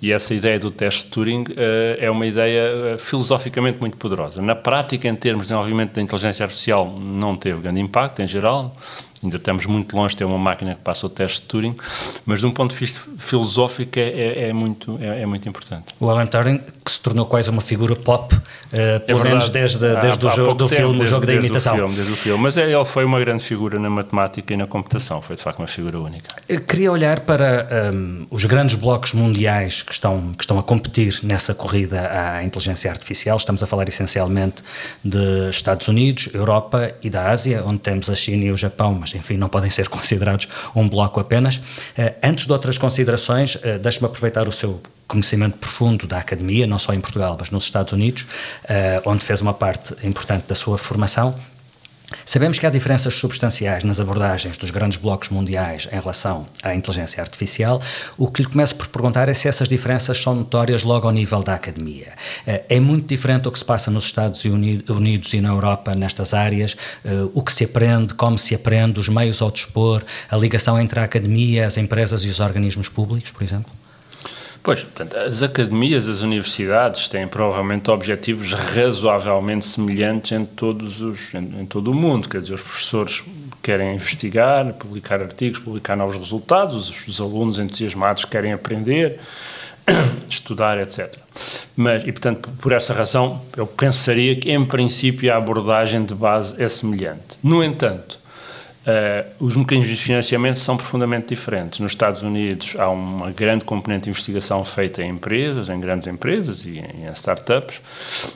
E 0.00 0.12
essa 0.12 0.34
ideia 0.34 0.58
do 0.58 0.70
teste 0.70 1.04
de 1.04 1.10
Turing 1.10 1.42
uh, 1.42 1.54
é 1.98 2.10
uma 2.10 2.26
ideia 2.26 2.94
uh, 2.94 2.98
filosoficamente 2.98 3.78
muito 3.80 3.96
poderosa. 3.96 4.42
Na 4.42 4.54
prática, 4.54 5.08
em 5.08 5.14
termos 5.14 5.44
de 5.44 5.48
desenvolvimento 5.48 5.94
da 5.94 6.02
inteligência 6.02 6.44
artificial, 6.44 6.90
não 7.00 7.34
teve 7.34 7.60
grande 7.60 7.80
impacto 7.80 8.20
em 8.20 8.26
geral 8.26 8.74
ainda 9.26 9.36
estamos 9.36 9.66
muito 9.66 9.96
longe 9.96 10.14
de 10.14 10.18
ter 10.18 10.24
uma 10.24 10.38
máquina 10.38 10.74
que 10.74 10.80
passa 10.80 11.06
o 11.06 11.10
teste 11.10 11.42
de 11.42 11.48
Turing, 11.48 11.76
mas 12.24 12.40
de 12.40 12.46
um 12.46 12.50
ponto 12.50 12.72
de 12.72 12.78
vista 12.78 13.00
filosófico 13.18 13.98
é, 13.98 14.02
é, 14.02 14.48
é 14.48 14.52
muito, 14.52 14.98
é, 15.00 15.22
é, 15.22 15.26
muito 15.26 15.48
importante. 15.48 15.94
O 16.00 16.08
Alan 16.08 16.26
Turing, 16.26 16.60
que 16.84 16.90
se 16.90 17.00
tornou 17.00 17.26
quase 17.26 17.50
uma 17.50 17.60
figura 17.60 17.94
pop, 17.94 18.34
uh, 18.34 19.00
pelo 19.06 19.22
menos 19.22 19.50
desde, 19.50 19.78
desde 19.96 20.26
há, 20.26 20.30
o 20.30 20.34
jogo, 20.34 20.54
do 20.54 20.68
tempo, 20.68 20.82
filme, 20.82 20.98
desde, 20.98 21.04
o 21.04 21.06
jogo 21.06 21.26
desde 21.26 21.40
da 21.40 21.46
imitação. 21.46 21.74
O 21.74 21.78
filme, 21.78 21.94
desde 21.94 22.12
o 22.12 22.16
filme, 22.16 22.42
mas 22.42 22.56
ele 22.56 22.84
foi 22.84 23.04
uma 23.04 23.20
grande 23.20 23.42
figura 23.42 23.78
na 23.78 23.90
matemática 23.90 24.54
e 24.54 24.56
na 24.56 24.66
computação, 24.66 25.20
foi 25.20 25.36
de 25.36 25.42
facto 25.42 25.58
uma 25.58 25.66
figura 25.66 25.98
única. 25.98 26.28
Eu 26.48 26.60
queria 26.60 26.90
olhar 26.90 27.20
para 27.20 27.92
um, 27.92 28.26
os 28.30 28.44
grandes 28.44 28.76
blocos 28.76 29.12
mundiais 29.12 29.82
que 29.82 29.92
estão, 29.92 30.32
que 30.32 30.44
estão 30.44 30.58
a 30.58 30.62
competir 30.62 31.20
nessa 31.22 31.54
corrida 31.54 32.10
à 32.10 32.44
inteligência 32.44 32.90
artificial, 32.90 33.36
estamos 33.36 33.62
a 33.62 33.66
falar 33.66 33.88
essencialmente 33.88 34.62
de 35.04 35.50
Estados 35.50 35.88
Unidos, 35.88 36.28
Europa 36.32 36.92
e 37.02 37.10
da 37.10 37.30
Ásia, 37.30 37.62
onde 37.64 37.80
temos 37.80 38.08
a 38.08 38.14
China 38.14 38.44
e 38.44 38.52
o 38.52 38.56
Japão, 38.56 38.96
mas 39.00 39.14
enfim, 39.16 39.36
não 39.36 39.48
podem 39.48 39.70
ser 39.70 39.88
considerados 39.88 40.48
um 40.74 40.88
bloco 40.88 41.20
apenas. 41.20 41.60
Eh, 41.96 42.14
antes 42.22 42.46
de 42.46 42.52
outras 42.52 42.78
considerações, 42.78 43.58
eh, 43.62 43.78
deixe-me 43.78 44.06
aproveitar 44.06 44.48
o 44.48 44.52
seu 44.52 44.80
conhecimento 45.06 45.58
profundo 45.58 46.06
da 46.06 46.18
academia, 46.18 46.66
não 46.66 46.78
só 46.78 46.92
em 46.92 47.00
Portugal, 47.00 47.36
mas 47.38 47.50
nos 47.50 47.64
Estados 47.64 47.92
Unidos, 47.92 48.26
eh, 48.64 49.00
onde 49.04 49.24
fez 49.24 49.40
uma 49.40 49.54
parte 49.54 49.94
importante 50.06 50.46
da 50.46 50.54
sua 50.54 50.76
formação. 50.78 51.34
Sabemos 52.24 52.58
que 52.58 52.66
há 52.66 52.70
diferenças 52.70 53.14
substanciais 53.14 53.82
nas 53.82 53.98
abordagens 53.98 54.56
dos 54.56 54.70
grandes 54.70 54.96
blocos 54.96 55.28
mundiais 55.28 55.88
em 55.90 55.98
relação 55.98 56.46
à 56.62 56.74
inteligência 56.74 57.20
artificial. 57.20 57.80
O 58.16 58.30
que 58.30 58.42
lhe 58.42 58.48
começo 58.48 58.76
por 58.76 58.86
perguntar 58.86 59.28
é 59.28 59.34
se 59.34 59.48
essas 59.48 59.68
diferenças 59.68 60.16
são 60.18 60.34
notórias 60.34 60.82
logo 60.84 61.06
ao 61.06 61.12
nível 61.12 61.42
da 61.42 61.54
academia. 61.54 62.12
Eh, 62.46 62.62
é 62.68 62.80
muito 62.80 63.06
diferente 63.06 63.48
o 63.48 63.52
que 63.52 63.58
se 63.58 63.64
passa 63.64 63.90
nos 63.90 64.04
Estados 64.04 64.44
Unidos 64.44 65.34
e 65.34 65.40
na 65.40 65.48
Europa 65.48 65.94
nestas 65.94 66.32
áreas, 66.32 66.76
eh, 67.04 67.10
o 67.34 67.42
que 67.42 67.52
se 67.52 67.64
aprende, 67.64 68.14
como 68.14 68.38
se 68.38 68.54
aprende, 68.54 69.00
os 69.00 69.08
meios 69.08 69.42
ao 69.42 69.50
dispor, 69.50 70.04
a 70.30 70.36
ligação 70.36 70.80
entre 70.80 71.00
a 71.00 71.04
academia, 71.04 71.66
as 71.66 71.76
empresas 71.76 72.22
e 72.24 72.28
os 72.28 72.38
organismos 72.38 72.88
públicos, 72.88 73.30
por 73.32 73.42
exemplo? 73.42 73.72
Pois, 74.66 74.80
portanto, 74.82 75.16
as 75.16 75.44
academias, 75.44 76.08
as 76.08 76.22
universidades 76.22 77.06
têm 77.06 77.28
provavelmente 77.28 77.88
objetivos 77.88 78.52
razoavelmente 78.52 79.64
semelhantes 79.64 80.32
em, 80.32 80.44
todos 80.44 81.00
os, 81.00 81.32
em, 81.34 81.60
em, 81.60 81.64
todo 81.64 81.92
o 81.92 81.94
mundo. 81.94 82.28
Quer 82.28 82.40
dizer, 82.40 82.54
os 82.54 82.62
professores 82.62 83.22
querem 83.62 83.94
investigar, 83.94 84.74
publicar 84.74 85.22
artigos, 85.22 85.60
publicar 85.60 85.94
novos 85.94 86.16
resultados, 86.16 86.90
os, 86.90 87.06
os 87.06 87.20
alunos 87.20 87.60
entusiasmados 87.60 88.24
querem 88.24 88.52
aprender, 88.52 89.20
estudar, 90.28 90.78
etc. 90.78 91.14
Mas, 91.76 92.02
e 92.02 92.10
portanto, 92.10 92.50
por 92.60 92.72
essa 92.72 92.92
razão, 92.92 93.42
eu 93.56 93.68
pensaria 93.68 94.34
que, 94.34 94.50
em 94.50 94.64
princípio, 94.64 95.32
a 95.32 95.36
abordagem 95.36 96.04
de 96.04 96.12
base 96.12 96.60
é 96.60 96.68
semelhante. 96.68 97.38
No 97.40 97.62
entanto, 97.62 98.18
Uh, 98.86 99.44
os 99.44 99.56
mecanismos 99.56 99.98
de 99.98 100.04
financiamento 100.04 100.60
são 100.60 100.76
profundamente 100.76 101.30
diferentes. 101.30 101.80
Nos 101.80 101.90
Estados 101.90 102.22
Unidos 102.22 102.76
há 102.78 102.88
uma 102.88 103.32
grande 103.32 103.64
componente 103.64 104.04
de 104.04 104.10
investigação 104.10 104.64
feita 104.64 105.02
em 105.02 105.10
empresas, 105.10 105.68
em 105.68 105.80
grandes 105.80 106.06
empresas 106.06 106.64
e 106.64 106.78
em, 106.78 107.04
em 107.04 107.12
startups. 107.12 107.80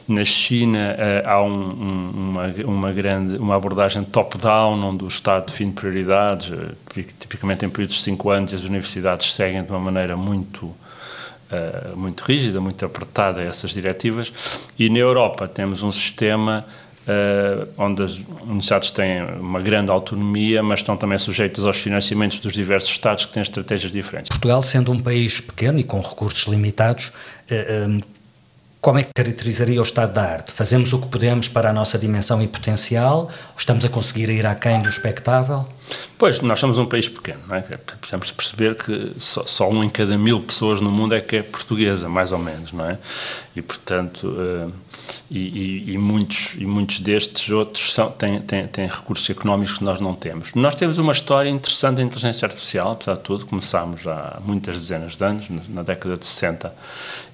Na 0.09 0.25
China 0.25 0.97
uh, 0.99 1.28
há 1.28 1.40
um, 1.40 1.52
um, 1.52 2.11
uma, 2.11 2.54
uma, 2.64 2.92
grande 2.92 3.37
uma 3.37 3.54
abordagem 3.54 4.02
top-down, 4.02 4.83
onde 4.83 5.04
o 5.04 5.07
Estado 5.07 5.47
define 5.47 5.71
prioridades, 5.71 6.50
uh, 6.50 6.75
tipicamente 7.21 7.64
em 7.64 7.71
períodos 7.71 7.95
de 7.95 8.02
cinco 8.02 8.28
anos, 8.30 8.52
as 8.52 8.64
universidades 8.64 9.33
seguem 9.33 9.62
de 9.62 9.71
uma 9.71 9.80
maneira 9.80 10.16
muito 10.16 10.75
muito 11.97 12.23
rígida, 12.23 12.61
muito 12.61 12.87
apertada 12.87 13.42
essas 13.42 13.73
diretivas. 13.73 14.33
E 14.78 14.88
na 14.88 15.00
Europa 15.00 15.49
temos 15.49 15.83
um 15.83 15.90
sistema 15.90 16.64
Uh, 17.11 17.67
onde 17.79 18.02
as 18.02 18.21
universidades 18.43 18.90
têm 18.90 19.25
uma 19.40 19.61
grande 19.61 19.90
autonomia, 19.90 20.62
mas 20.62 20.81
estão 20.81 20.97
também 20.97 21.19
sujeitas 21.19 21.64
aos 21.64 21.79
financiamentos 21.79 22.38
dos 22.40 22.52
diversos 22.52 22.90
Estados 22.90 23.25
que 23.25 23.33
têm 23.33 23.43
estratégias 23.43 23.90
diferentes. 23.90 24.29
Portugal, 24.29 24.62
sendo 24.62 24.93
um 24.93 25.00
país 25.00 25.40
pequeno 25.40 25.79
e 25.79 25.85
com 25.85 25.99
recursos 26.00 26.47
limitados, 26.47 27.09
uh, 27.50 28.00
como 28.81 28.99
é 28.99 29.02
que 29.02 29.11
caracterizaria 29.14 29.79
o 29.79 29.83
estado 29.83 30.14
da 30.14 30.23
arte? 30.23 30.52
Fazemos 30.52 30.95
o 30.95 30.99
que 30.99 31.09
podemos 31.09 31.49
para 31.49 31.69
a 31.69 31.73
nossa 31.73 31.99
dimensão 31.99 32.40
e 32.40 32.49
potencial? 32.49 33.31
Estamos 33.55 33.85
a 33.85 33.90
conseguir 33.90 34.31
ir 34.31 34.47
aquém 34.47 34.81
do 34.81 34.88
espectável? 34.88 35.67
Pois, 36.17 36.40
nós 36.40 36.59
somos 36.59 36.79
um 36.79 36.87
país 36.87 37.07
pequeno, 37.07 37.40
não 37.47 37.57
é? 37.57 37.61
Precisamos 37.61 38.31
perceber 38.31 38.76
que 38.76 39.12
só, 39.19 39.45
só, 39.45 39.69
um 39.69 39.85
em 39.85 39.90
cada 39.90 40.17
mil 40.17 40.40
pessoas 40.40 40.81
no 40.81 40.90
mundo 40.90 41.14
é 41.14 41.21
que 41.21 41.37
é 41.37 41.43
portuguesa, 41.43 42.09
mais 42.09 42.33
ou 42.33 42.38
menos, 42.38 42.73
não 42.73 42.88
é? 42.88 42.97
E, 43.55 43.61
portanto, 43.61 44.26
uh, 44.26 44.73
e, 45.31 45.38
e, 45.38 45.93
e, 45.93 45.99
muitos, 45.99 46.55
e 46.59 46.67
muitos 46.67 47.00
destes 47.00 47.50
outros 47.50 47.93
são, 47.93 48.11
têm, 48.11 48.40
têm, 48.40 48.67
têm 48.67 48.87
recursos 48.87 49.29
económicos 49.31 49.79
que 49.79 49.85
nós 49.85 50.00
não 50.00 50.14
temos. 50.14 50.55
Nós 50.55 50.75
temos 50.75 50.99
uma 50.99 51.12
história 51.12 51.49
interessante 51.49 51.97
da 51.97 52.02
inteligência 52.02 52.47
artificial, 52.47 52.93
apesar 52.93 53.14
de 53.14 53.21
tudo, 53.21 53.47
começámos 53.47 54.07
há 54.07 54.40
muitas 54.45 54.76
dezenas 54.76 55.17
de 55.17 55.25
anos, 55.25 55.47
na 55.69 55.83
década 55.83 56.17
de 56.17 56.26
60, 56.26 56.75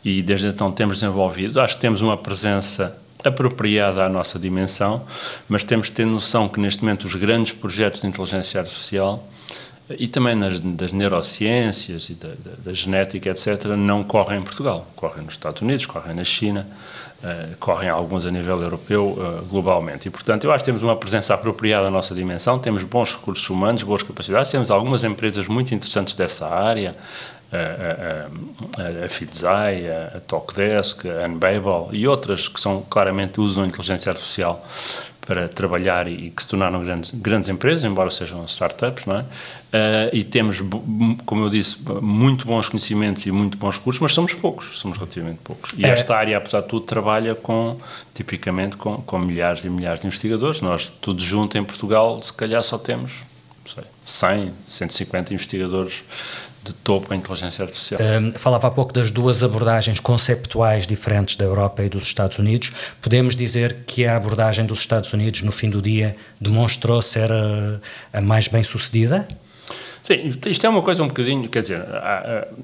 e 0.04 0.23
desde 0.23 0.47
então 0.49 0.71
temos 0.71 1.00
desenvolvido. 1.00 1.61
Acho 1.61 1.75
que 1.75 1.80
temos 1.80 2.02
uma 2.02 2.16
presença 2.16 2.97
apropriada 3.25 4.04
à 4.04 4.09
nossa 4.09 4.38
dimensão, 4.38 5.04
mas 5.49 5.64
temos 5.64 5.87
de 5.88 5.95
ter 5.95 6.06
noção 6.06 6.49
que 6.49 6.61
neste 6.61 6.83
momento 6.83 7.04
os 7.04 7.14
grandes 7.14 7.52
projetos 7.52 8.00
de 8.02 8.06
inteligência 8.06 8.61
artificial 8.61 9.26
e 9.90 10.09
também 10.09 10.35
nas, 10.35 10.59
das 10.59 10.93
neurociências 10.93 12.09
e 12.09 12.14
da, 12.14 12.28
da, 12.28 12.50
da, 12.64 12.75
genética, 12.75 13.31
etc., 13.31 13.64
não 13.76 14.02
correm 14.02 14.40
em 14.40 14.43
Portugal. 14.43 14.87
Correm 14.97 15.25
nos 15.25 15.35
Estados 15.35 15.62
Unidos, 15.62 15.87
correm 15.87 16.14
na 16.14 16.25
China, 16.25 16.66
uh, 17.23 17.57
correm 17.59 17.88
alguns 17.88 18.26
a 18.26 18.31
nível 18.31 18.61
europeu, 18.61 19.11
uh, 19.11 19.45
globalmente. 19.47 20.09
E, 20.09 20.11
portanto, 20.11 20.45
eu 20.45 20.52
acho 20.52 20.64
que 20.64 20.66
temos 20.66 20.83
uma 20.83 20.97
presença 20.97 21.35
apropriada 21.35 21.87
à 21.87 21.90
nossa 21.90 22.14
dimensão, 22.14 22.59
temos 22.59 22.83
bons 22.83 23.14
recursos 23.14 23.49
humanos, 23.49 23.85
boas 23.85 24.02
capacidades, 24.02 24.50
temos 24.50 24.73
algumas 24.73 25.05
empresas 25.05 25.47
muito 25.47 25.73
interessantes 25.73 26.14
dessa 26.14 26.49
área, 26.49 26.97
a, 27.52 29.02
a, 29.02 29.05
a 29.05 29.09
Fidzai, 29.09 29.88
a, 29.88 30.16
a 30.16 30.21
Talkdesk, 30.21 31.07
a 31.07 31.28
Unbabel 31.28 31.90
e 31.93 32.09
outras 32.09 32.49
que 32.49 32.61
são 32.61 32.83
claramente 32.90 33.40
usam 33.40 33.62
a 33.62 33.66
inteligência 33.69 34.11
artificial 34.11 34.66
para 35.26 35.49
trabalhar 35.49 36.06
e, 36.06 36.30
que 36.30 36.40
se 36.40 36.49
tornaram 36.49 36.83
grandes, 36.85 37.11
grandes 37.11 37.50
empresas, 37.50 37.83
embora 37.83 38.11
sejam 38.11 38.45
startups, 38.45 39.04
não 39.04 39.16
é? 39.16 39.21
Uh, 39.21 39.26
e 40.12 40.23
temos, 40.23 40.62
como 41.26 41.45
eu 41.45 41.50
disse, 41.50 41.78
muito 42.00 42.47
bons 42.47 42.68
conhecimentos 42.68 43.26
e 43.26 43.33
muito 43.33 43.59
bons 43.59 43.76
recursos, 43.76 44.00
mas 44.00 44.14
somos 44.14 44.33
poucos, 44.33 44.78
somos 44.78 44.97
relativamente 44.97 45.40
poucos. 45.42 45.73
E 45.76 45.85
é. 45.85 45.88
esta 45.88 46.16
área, 46.16 46.38
apesar 46.38 46.61
de 46.61 46.68
tudo, 46.68 46.87
trabalha 46.87 47.35
com, 47.35 47.76
tipicamente, 48.14 48.76
com, 48.76 48.99
com 48.99 49.18
milhares 49.18 49.64
e 49.64 49.68
milhares 49.68 50.00
de 50.00 50.06
investigadores. 50.06 50.61
Nós, 50.61 50.90
tudo 51.00 51.21
junto 51.21 51.59
em 51.59 51.64
Portugal, 51.64 52.23
se 52.23 52.33
calhar 52.33 52.62
só 52.62 52.78
temos, 52.78 53.25
sei, 53.66 53.85
100, 54.04 54.52
150 54.68 55.35
investigadores 55.35 56.04
de 56.66 56.73
topo 56.73 57.14
em 57.14 57.18
inteligência 57.18 57.64
artificial. 57.64 58.00
Um, 58.00 58.32
falava 58.32 58.68
há 58.68 58.70
pouco 58.70 58.92
das 58.92 59.11
duas 59.11 59.42
abordagens 59.42 60.00
conceptuais 60.00 60.87
diferentes 60.87 61.37
da 61.37 61.44
Europa 61.44 61.82
e 61.82 61.88
dos 61.88 62.04
Estados 62.04 62.38
Unidos. 62.38 62.73
Podemos 63.00 63.37
dizer 63.37 63.85
que 63.87 64.04
a 64.04 64.16
abordagem 64.16 64.66
dos 64.66 64.80
Estados 64.80 65.12
Unidos, 65.12 65.42
no 65.42 65.52
fim 65.52 65.70
do 65.70 65.80
dia, 65.80 66.16
demonstrou 66.40 67.00
ser 67.00 67.30
a, 67.32 67.80
a 68.12 68.20
mais 68.20 68.49
bem 68.49 68.62
sucedida? 68.62 69.26
Sim, 70.06 70.38
isto 70.46 70.64
é 70.64 70.68
uma 70.68 70.82
coisa 70.82 71.02
um 71.02 71.08
bocadinho, 71.08 71.49
quer 71.49 71.62
dizer, 71.62 71.85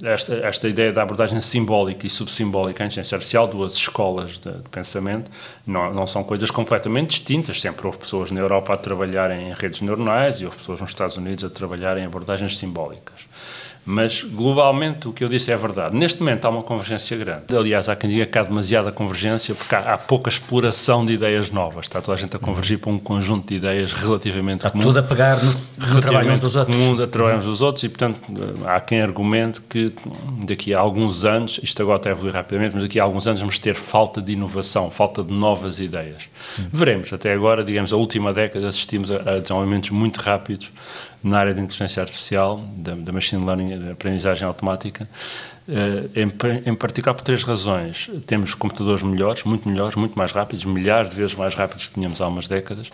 esta, 0.05 0.35
esta 0.47 0.69
ideia 0.69 0.93
da 0.93 1.03
abordagem 1.03 1.41
simbólica 1.41 2.07
e 2.07 2.11
subsimbólica 2.11 2.85
em 2.85 2.91
ciência 2.91 3.17
artificial, 3.17 3.49
duas 3.49 3.75
escolas 3.75 4.39
de, 4.39 4.49
de, 4.49 4.69
pensamento, 4.71 5.29
não, 5.67 5.93
não 5.93 6.07
são 6.07 6.23
coisas 6.23 6.53
completamente 6.53 7.09
distintas. 7.09 7.61
Sempre 7.61 7.85
houve 7.85 7.99
pessoas 7.99 8.31
na 8.31 8.39
Europa 8.39 8.75
a 8.75 8.77
trabalhar 8.77 9.33
em 9.33 9.53
redes 9.55 9.81
neuronais 9.81 10.41
e 10.41 10.45
houve 10.45 10.57
pessoas 10.57 10.81
nos 10.81 10.91
Estados 10.91 11.17
Unidos 11.17 11.43
a 11.43 11.51
trabalhar 11.51 11.99
em 11.99 12.05
abordagens 12.05 12.57
simbólicas. 12.57 13.32
Mas, 13.85 14.23
globalmente, 14.23 15.09
o 15.09 15.13
que 15.13 15.25
eu 15.25 15.29
disse 15.29 15.51
é 15.51 15.57
verdade. 15.57 15.97
Neste 15.97 16.21
momento 16.21 16.45
há 16.45 16.51
uma 16.51 16.63
convergência 16.63 17.17
grande. 17.17 17.57
Aliás, 17.57 17.89
há 17.89 17.97
quem 17.97 18.09
diga 18.09 18.25
que 18.25 18.39
há 18.39 18.43
demasiada 18.45 18.93
convergência 18.93 19.55
porque 19.57 19.75
há, 19.75 19.95
há 19.95 19.99
pouca 19.99 20.31
exploração 20.31 21.05
de 21.05 21.15
ideias 21.15 21.51
novas. 21.51 21.87
Está 21.87 22.01
toda 22.01 22.17
a 22.17 22.21
gente 22.21 22.37
a 22.37 22.39
convergir 22.39 22.79
para 22.79 22.91
um 22.93 22.99
conjunto 22.99 23.49
de 23.49 23.57
ideias 23.57 23.93
relativamente 23.93 24.59
Está 24.59 24.71
comum. 24.71 24.85
tudo 24.85 25.01
a 25.01 25.03
pegar 25.03 25.43
no, 25.43 25.53
no 25.95 26.01
trabalho 26.01 26.31
uns 26.31 26.39
dos 26.39 26.55
outros. 26.55 26.77
Comum, 26.77 27.03
a 27.03 27.07
trabalho 27.09 27.39
uns 27.39 27.45
dos 27.45 27.61
outros 27.61 27.83
e, 27.83 27.89
portanto, 27.89 28.21
há 28.67 28.81
quem 28.81 29.01
argumente 29.01 29.61
que 29.63 29.93
daqui 30.47 30.73
a 30.73 30.79
alguns 30.79 31.25
anos, 31.25 31.59
isto 31.61 31.83
agora 31.83 31.97
está 31.97 32.11
a 32.11 32.13
evoluir 32.13 32.35
rapidamente, 32.35 32.75
mas 32.75 32.85
daqui 32.85 33.01
a 33.01 33.03
alguns 33.03 33.27
anos 33.27 33.41
vamos 33.41 33.59
ter 33.59 33.75
falta 33.75 34.23
de 34.23 34.33
inovação, 34.33 34.93
falta 34.93 35.25
de 35.25 35.33
novas 35.33 35.81
ideias. 35.81 36.29
Veremos. 36.73 37.13
Até 37.13 37.33
agora, 37.33 37.65
digamos, 37.65 37.93
a 37.93 37.97
última 37.97 38.33
década 38.33 38.69
assistimos 38.69 39.11
a, 39.11 39.17
a 39.17 39.39
desenvolvimentos 39.41 39.91
muito 39.91 40.21
rápidos 40.21 40.71
na 41.23 41.39
área 41.39 41.55
de 41.55 41.61
inteligência 41.61 42.03
artificial, 42.03 42.63
da, 42.77 42.95
da 42.95 43.13
machine 43.13 43.45
learning, 43.45 43.79
da 43.79 43.93
aprendizagem 43.93 44.47
automática, 44.47 45.09
uh, 45.69 46.11
em, 46.19 46.71
em, 46.71 46.75
particular 46.75 47.15
por 47.15 47.23
três 47.23 47.43
razões. 47.43 48.11
Temos 48.27 48.55
computadores 48.55 49.03
melhores, 49.03 49.45
muito 49.45 49.69
melhores, 49.69 49.95
muito 49.95 50.19
mais 50.19 50.33
rápidos, 50.33 50.65
milhares 50.65 51.11
de 51.11 51.17
vezes 51.17 51.35
mais 51.35 51.55
rápidos 51.55 51.87
que 51.87 51.95
tínhamos 51.95 52.21
há 52.21 52.27
umas 52.27 52.49
décadas. 52.49 52.91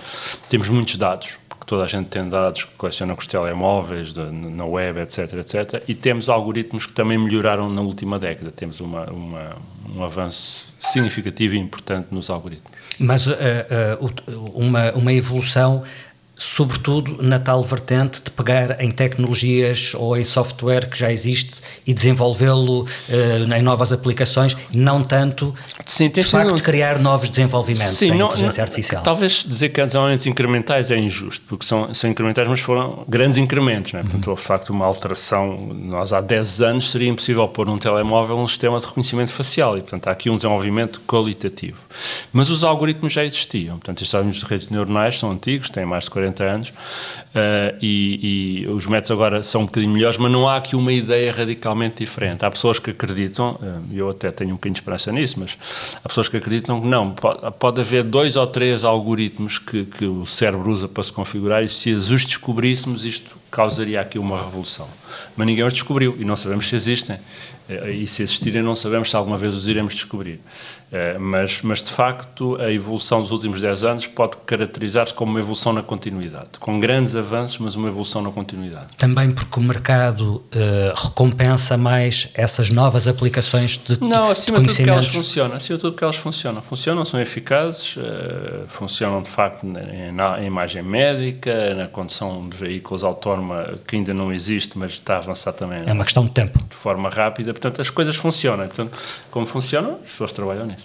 Temos 0.48 0.68
muitos 0.68 0.96
dados, 0.96 1.38
porque 1.48 1.64
toda 1.64 1.84
a 1.84 1.86
gente 1.86 2.08
tem 2.08 2.28
dados 2.28 2.64
que 2.64 2.74
coleciona 2.76 3.14
com 3.14 3.20
os 3.20 3.26
telemóveis, 3.26 4.12
de, 4.12 4.22
na 4.30 4.64
web, 4.64 5.00
etc, 5.00 5.32
etc. 5.34 5.82
E 5.88 5.94
temos 5.94 6.28
algoritmos 6.28 6.84
que 6.84 6.92
também 6.92 7.16
melhoraram 7.16 7.70
na 7.70 7.80
última 7.80 8.18
década. 8.18 8.52
Temos 8.54 8.80
uma, 8.80 9.04
uma, 9.06 9.56
um 9.94 10.04
avanço 10.04 10.68
significativo 10.78 11.54
e 11.56 11.58
importante 11.58 12.08
nos 12.10 12.30
algoritmos. 12.30 12.78
Mas 12.98 13.26
uh, 13.26 13.32
uh, 13.32 14.52
uma, 14.54 14.90
uma 14.92 15.12
evolução 15.12 15.82
sobretudo 16.38 17.20
na 17.20 17.40
tal 17.40 17.60
vertente 17.64 18.22
de 18.22 18.30
pegar 18.30 18.80
em 18.80 18.92
tecnologias 18.92 19.92
ou 19.96 20.16
em 20.16 20.22
software 20.22 20.88
que 20.88 20.96
já 20.96 21.10
existe 21.10 21.60
e 21.84 21.92
desenvolvê-lo 21.92 22.82
uh, 22.82 23.54
em 23.54 23.60
novas 23.60 23.92
aplicações, 23.92 24.56
não 24.72 25.02
tanto 25.02 25.52
Sim, 25.84 26.08
de 26.08 26.22
facto 26.22 26.54
de 26.54 26.62
criar 26.62 27.00
novos 27.00 27.28
desenvolvimentos 27.28 27.98
Sim, 27.98 28.12
em 28.12 28.18
não, 28.18 28.26
inteligência 28.26 28.62
artificial. 28.62 29.02
Talvez 29.02 29.44
dizer 29.46 29.70
que 29.70 29.80
há 29.80 29.84
desenvolvimentos 29.84 30.26
incrementais 30.26 30.92
é 30.92 30.96
injusto, 30.96 31.44
porque 31.48 31.66
são, 31.66 31.92
são 31.92 32.08
incrementais, 32.08 32.46
mas 32.46 32.60
foram 32.60 33.04
grandes 33.08 33.36
incrementos, 33.36 33.92
não 33.92 34.00
é? 34.00 34.02
portanto, 34.04 34.28
houve 34.28 34.40
de 34.40 34.46
facto 34.46 34.70
uma 34.70 34.86
alteração. 34.86 35.74
Nós 35.74 36.12
há 36.12 36.20
10 36.20 36.62
anos 36.62 36.90
seria 36.90 37.08
impossível 37.08 37.48
pôr 37.48 37.66
num 37.66 37.78
telemóvel 37.78 38.38
um 38.38 38.46
sistema 38.46 38.78
de 38.78 38.86
reconhecimento 38.86 39.32
facial 39.32 39.76
e, 39.76 39.80
portanto, 39.80 40.06
há 40.06 40.12
aqui 40.12 40.30
um 40.30 40.36
desenvolvimento 40.36 41.00
qualitativo. 41.00 41.78
Mas 42.32 42.48
os 42.48 42.62
algoritmos 42.62 43.12
já 43.12 43.24
existiam, 43.24 43.76
portanto, 43.78 44.02
estes 44.02 44.14
algoritmos 44.14 44.44
de 44.44 44.50
redes 44.50 44.68
neuronais 44.68 45.18
são 45.18 45.32
antigos, 45.32 45.68
têm 45.68 45.84
mais 45.84 46.04
de 46.04 46.10
40 46.10 46.27
40 46.28 46.44
anos, 46.44 46.68
uh, 46.68 47.76
e, 47.80 48.62
e, 48.62 48.66
os 48.68 48.86
métodos 48.86 49.10
agora 49.10 49.42
são 49.42 49.62
um 49.62 49.66
bocadinho 49.66 49.92
melhores, 49.92 50.18
mas 50.18 50.30
não 50.30 50.48
há 50.48 50.56
aqui 50.56 50.76
uma 50.76 50.92
ideia 50.92 51.32
radicalmente 51.32 51.96
diferente. 51.98 52.44
Há 52.44 52.50
pessoas 52.50 52.78
que 52.78 52.90
acreditam, 52.90 53.58
e 53.90 53.96
uh, 53.96 53.98
eu 53.98 54.10
até 54.10 54.30
tenho 54.30 54.50
um 54.50 54.54
bocadinho 54.54 54.74
de 54.74 54.80
esperança 54.80 55.10
nisso, 55.12 55.38
mas 55.38 55.56
há 56.04 56.08
pessoas 56.08 56.28
que 56.28 56.36
acreditam 56.36 56.80
que 56.80 56.86
não, 56.86 57.10
pode, 57.10 57.40
pode 57.58 57.80
haver 57.80 58.04
dois 58.04 58.36
ou 58.36 58.46
três 58.46 58.84
algoritmos 58.84 59.58
que, 59.58 59.84
que 59.84 60.04
o 60.04 60.24
cérebro 60.26 60.70
usa 60.70 60.88
para 60.88 61.02
se 61.02 61.12
configurar, 61.12 61.62
e 61.62 61.68
se 61.68 61.92
os 61.92 62.08
descobríssemos, 62.24 63.04
isto 63.04 63.36
causaria 63.50 64.00
aqui 64.00 64.18
uma 64.18 64.36
revolução. 64.36 64.88
Mas 65.36 65.46
ninguém 65.46 65.64
os 65.64 65.72
descobriu 65.72 66.16
e 66.18 66.24
não 66.24 66.36
sabemos 66.36 66.68
se 66.68 66.76
existem. 66.76 67.18
Eh, 67.68 67.90
e 67.92 68.06
se 68.06 68.22
existirem, 68.22 68.62
não 68.62 68.74
sabemos 68.74 69.10
se 69.10 69.16
alguma 69.16 69.36
vez 69.36 69.54
os 69.54 69.68
iremos 69.68 69.94
descobrir. 69.94 70.40
Eh, 70.90 71.18
mas, 71.18 71.60
mas, 71.62 71.82
de 71.82 71.90
facto, 71.90 72.56
a 72.60 72.72
evolução 72.72 73.20
dos 73.20 73.30
últimos 73.30 73.60
10 73.60 73.84
anos 73.84 74.06
pode 74.06 74.36
caracterizar-se 74.46 75.12
como 75.12 75.30
uma 75.32 75.40
evolução 75.40 75.72
na 75.72 75.82
continuidade, 75.82 76.58
com 76.58 76.80
grandes 76.80 77.14
avanços, 77.14 77.58
mas 77.58 77.76
uma 77.76 77.88
evolução 77.88 78.22
na 78.22 78.30
continuidade. 78.30 78.86
Também 78.96 79.30
porque 79.30 79.60
o 79.60 79.62
mercado 79.62 80.36
uh, 80.36 80.42
recompensa 80.94 81.76
mais 81.76 82.30
essas 82.34 82.70
novas 82.70 83.06
aplicações 83.06 83.78
de 83.78 84.02
Não, 84.02 84.30
acima 84.30 84.58
de, 84.60 84.68
de 84.68 84.74
tudo 84.74 84.84
que 84.84 84.90
elas 84.90 85.08
funcionam, 85.08 85.56
acima 85.56 85.76
de 85.76 85.82
tudo 85.82 85.96
que 85.96 86.04
elas 86.04 86.16
funcionam. 86.16 86.62
Funcionam, 86.62 87.04
são 87.04 87.20
eficazes, 87.20 87.96
uh, 87.96 88.66
funcionam 88.68 89.22
de 89.22 89.28
facto 89.28 89.66
na, 89.66 90.38
na, 90.38 90.42
imagem 90.42 90.82
médica, 90.82 91.74
na 91.74 91.86
condução 91.86 92.48
de 92.48 92.56
veículos 92.56 93.04
autónoma, 93.04 93.74
que 93.86 93.96
ainda 93.96 94.14
não 94.14 94.32
existe, 94.32 94.78
mas 94.78 94.92
está 94.92 95.16
a 95.16 95.18
avançar 95.18 95.52
também. 95.52 95.82
É 95.84 95.92
uma 95.92 96.04
questão 96.04 96.24
de 96.24 96.30
tempo. 96.30 96.58
De 96.66 96.74
forma 96.74 97.10
rápida, 97.10 97.52
portanto, 97.52 97.82
as 97.82 97.90
coisas 97.90 98.16
funcionam. 98.16 98.66
Portanto, 98.66 98.96
como 99.30 99.46
funcionam, 99.46 99.98
as 100.04 100.12
pessoas 100.12 100.32
trabalham 100.32 100.66
nisso. 100.66 100.77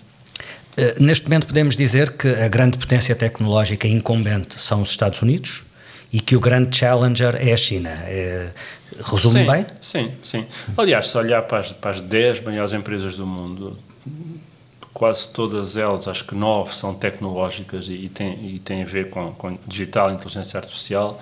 Eh, 0.75 0.95
neste 0.99 1.25
momento 1.25 1.47
podemos 1.47 1.77
dizer 1.77 2.11
que 2.11 2.27
a 2.27 2.47
grande 2.47 2.77
potência 2.77 3.15
tecnológica 3.15 3.87
incumbente 3.87 4.59
são 4.59 4.81
os 4.81 4.89
Estados 4.89 5.21
Unidos 5.21 5.63
e 6.11 6.19
que 6.19 6.35
o 6.35 6.39
grande 6.39 6.75
challenger 6.75 7.35
é 7.35 7.53
a 7.53 7.57
China. 7.57 7.89
É, 7.89 8.51
resume 9.03 9.41
sim, 9.41 9.51
bem? 9.51 9.65
Sim, 9.81 10.11
sim. 10.23 10.45
Aliás, 10.77 11.07
se 11.07 11.17
olhar 11.17 11.41
para 11.43 11.59
as, 11.59 11.71
para 11.71 11.91
as 11.91 12.01
10 12.01 12.41
maiores 12.41 12.73
empresas 12.73 13.15
do 13.15 13.25
mundo, 13.25 13.77
quase 14.93 15.27
todas 15.29 15.75
elas, 15.75 16.07
acho 16.07 16.23
que 16.25 16.35
nove, 16.35 16.75
são 16.75 16.93
tecnológicas 16.93 17.87
e, 17.87 17.93
e, 17.93 18.09
têm, 18.09 18.55
e 18.55 18.59
têm 18.59 18.83
a 18.83 18.85
ver 18.85 19.09
com, 19.09 19.31
com 19.33 19.57
digital, 19.67 20.11
inteligência 20.11 20.59
artificial. 20.59 21.21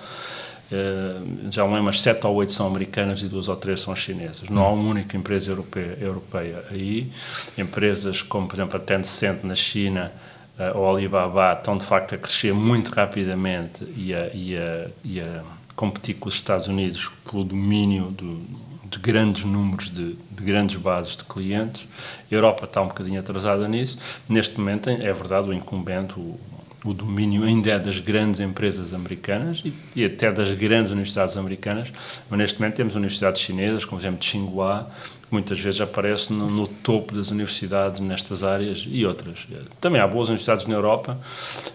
Eh, 0.72 1.50
já 1.50 1.62
não 1.62 1.70
lembro, 1.70 1.84
mas 1.84 2.00
sete 2.00 2.26
ou 2.26 2.34
oito 2.36 2.50
são 2.50 2.66
americanas 2.66 3.20
e 3.20 3.26
duas 3.26 3.46
ou 3.46 3.56
três 3.56 3.82
são 3.82 3.94
chinesas. 3.94 4.48
Não 4.48 4.64
há 4.64 4.70
uma 4.70 4.90
única 4.90 5.16
empresa 5.18 5.50
europeia, 5.50 5.98
europeia 6.00 6.64
aí. 6.70 7.12
Empresas 7.58 8.22
como, 8.22 8.48
por 8.48 8.56
exemplo, 8.56 8.76
a 8.78 8.80
Tencent 8.80 9.44
na 9.44 9.54
China 9.54 10.10
uh, 10.58 10.78
ou 10.78 10.88
a 10.88 10.96
Alibaba 10.96 11.52
estão, 11.52 11.76
de 11.76 11.84
facto, 11.84 12.14
a 12.14 12.18
crescer 12.18 12.54
muito 12.54 12.90
rapidamente 12.90 13.84
e 13.94 14.14
a, 14.14 14.30
e 14.32 14.56
a, 14.56 14.88
e 15.04 15.20
a 15.20 15.42
competir 15.76 16.14
com 16.14 16.28
os 16.28 16.34
Estados 16.34 16.68
Unidos 16.68 17.10
pelo 17.30 17.44
domínio 17.44 18.06
do, 18.06 18.40
de 18.88 18.98
grandes 18.98 19.44
números 19.44 19.90
de, 19.90 20.14
de, 20.14 20.42
grandes 20.42 20.76
bases 20.76 21.16
de 21.16 21.24
clientes. 21.24 21.86
A 22.30 22.34
Europa 22.34 22.64
está 22.64 22.80
um 22.80 22.88
bocadinho 22.88 23.20
atrasada 23.20 23.68
nisso. 23.68 23.98
Neste 24.26 24.58
momento, 24.58 24.88
é 24.88 25.12
verdade, 25.12 25.50
o 25.50 25.52
incumbente, 25.52 26.14
o, 26.18 26.40
o 26.84 26.92
domínio 26.92 27.44
ainda 27.44 27.70
é 27.70 27.78
das 27.78 27.98
grandes 27.98 28.40
empresas 28.40 28.92
americanas 28.92 29.62
e, 29.64 29.72
e, 29.94 30.04
até 30.04 30.32
das 30.32 30.52
grandes 30.52 30.90
universidades 30.90 31.36
americanas, 31.36 31.92
mas 32.28 32.38
neste 32.38 32.60
momento 32.60 32.74
temos 32.74 32.96
universidades 32.96 33.40
chinesas, 33.40 33.84
como 33.84 34.00
por 34.00 34.06
exemplo 34.06 34.20
Tsinghua, 34.20 34.90
que 35.28 35.28
muitas 35.32 35.60
vezes 35.60 35.80
aparece 35.80 36.32
no, 36.32 36.50
no, 36.50 36.66
topo 36.66 37.14
das 37.14 37.30
universidades 37.30 38.00
nestas 38.00 38.42
áreas 38.42 38.84
e 38.90 39.06
outras. 39.06 39.46
Também 39.80 40.00
há 40.00 40.06
boas 40.08 40.28
universidades 40.28 40.66
na 40.66 40.74
Europa, 40.74 41.16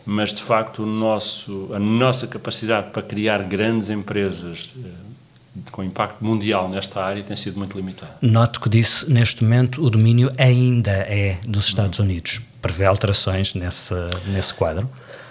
mas 0.05 0.33
de 0.33 0.41
facto 0.41 0.85
nosso, 0.85 1.69
a 1.73 1.79
nossa 1.79 2.27
capacidade 2.27 2.89
para 2.89 3.01
criar 3.01 3.43
grandes 3.43 3.89
empresas 3.89 4.73
eh, 4.83 4.89
com 5.71 5.83
impacto 5.83 6.23
mundial 6.23 6.69
nesta 6.69 7.01
área 7.01 7.23
tem 7.23 7.35
sido 7.35 7.57
muito 7.57 7.77
limitado. 7.77 8.11
Noto 8.21 8.59
que 8.59 8.69
disse, 8.69 9.09
neste 9.11 9.43
momento, 9.43 9.81
o 9.81 9.89
domínio 9.89 10.31
ainda 10.37 10.91
é 10.91 11.39
dos 11.47 11.67
Estados 11.67 11.99
Unidos. 11.99 12.41
Prevê 12.67 12.83
alterações 12.83 13.53
nesse, 13.53 13.93
nesse 14.25 14.53
quadro? 14.53 14.89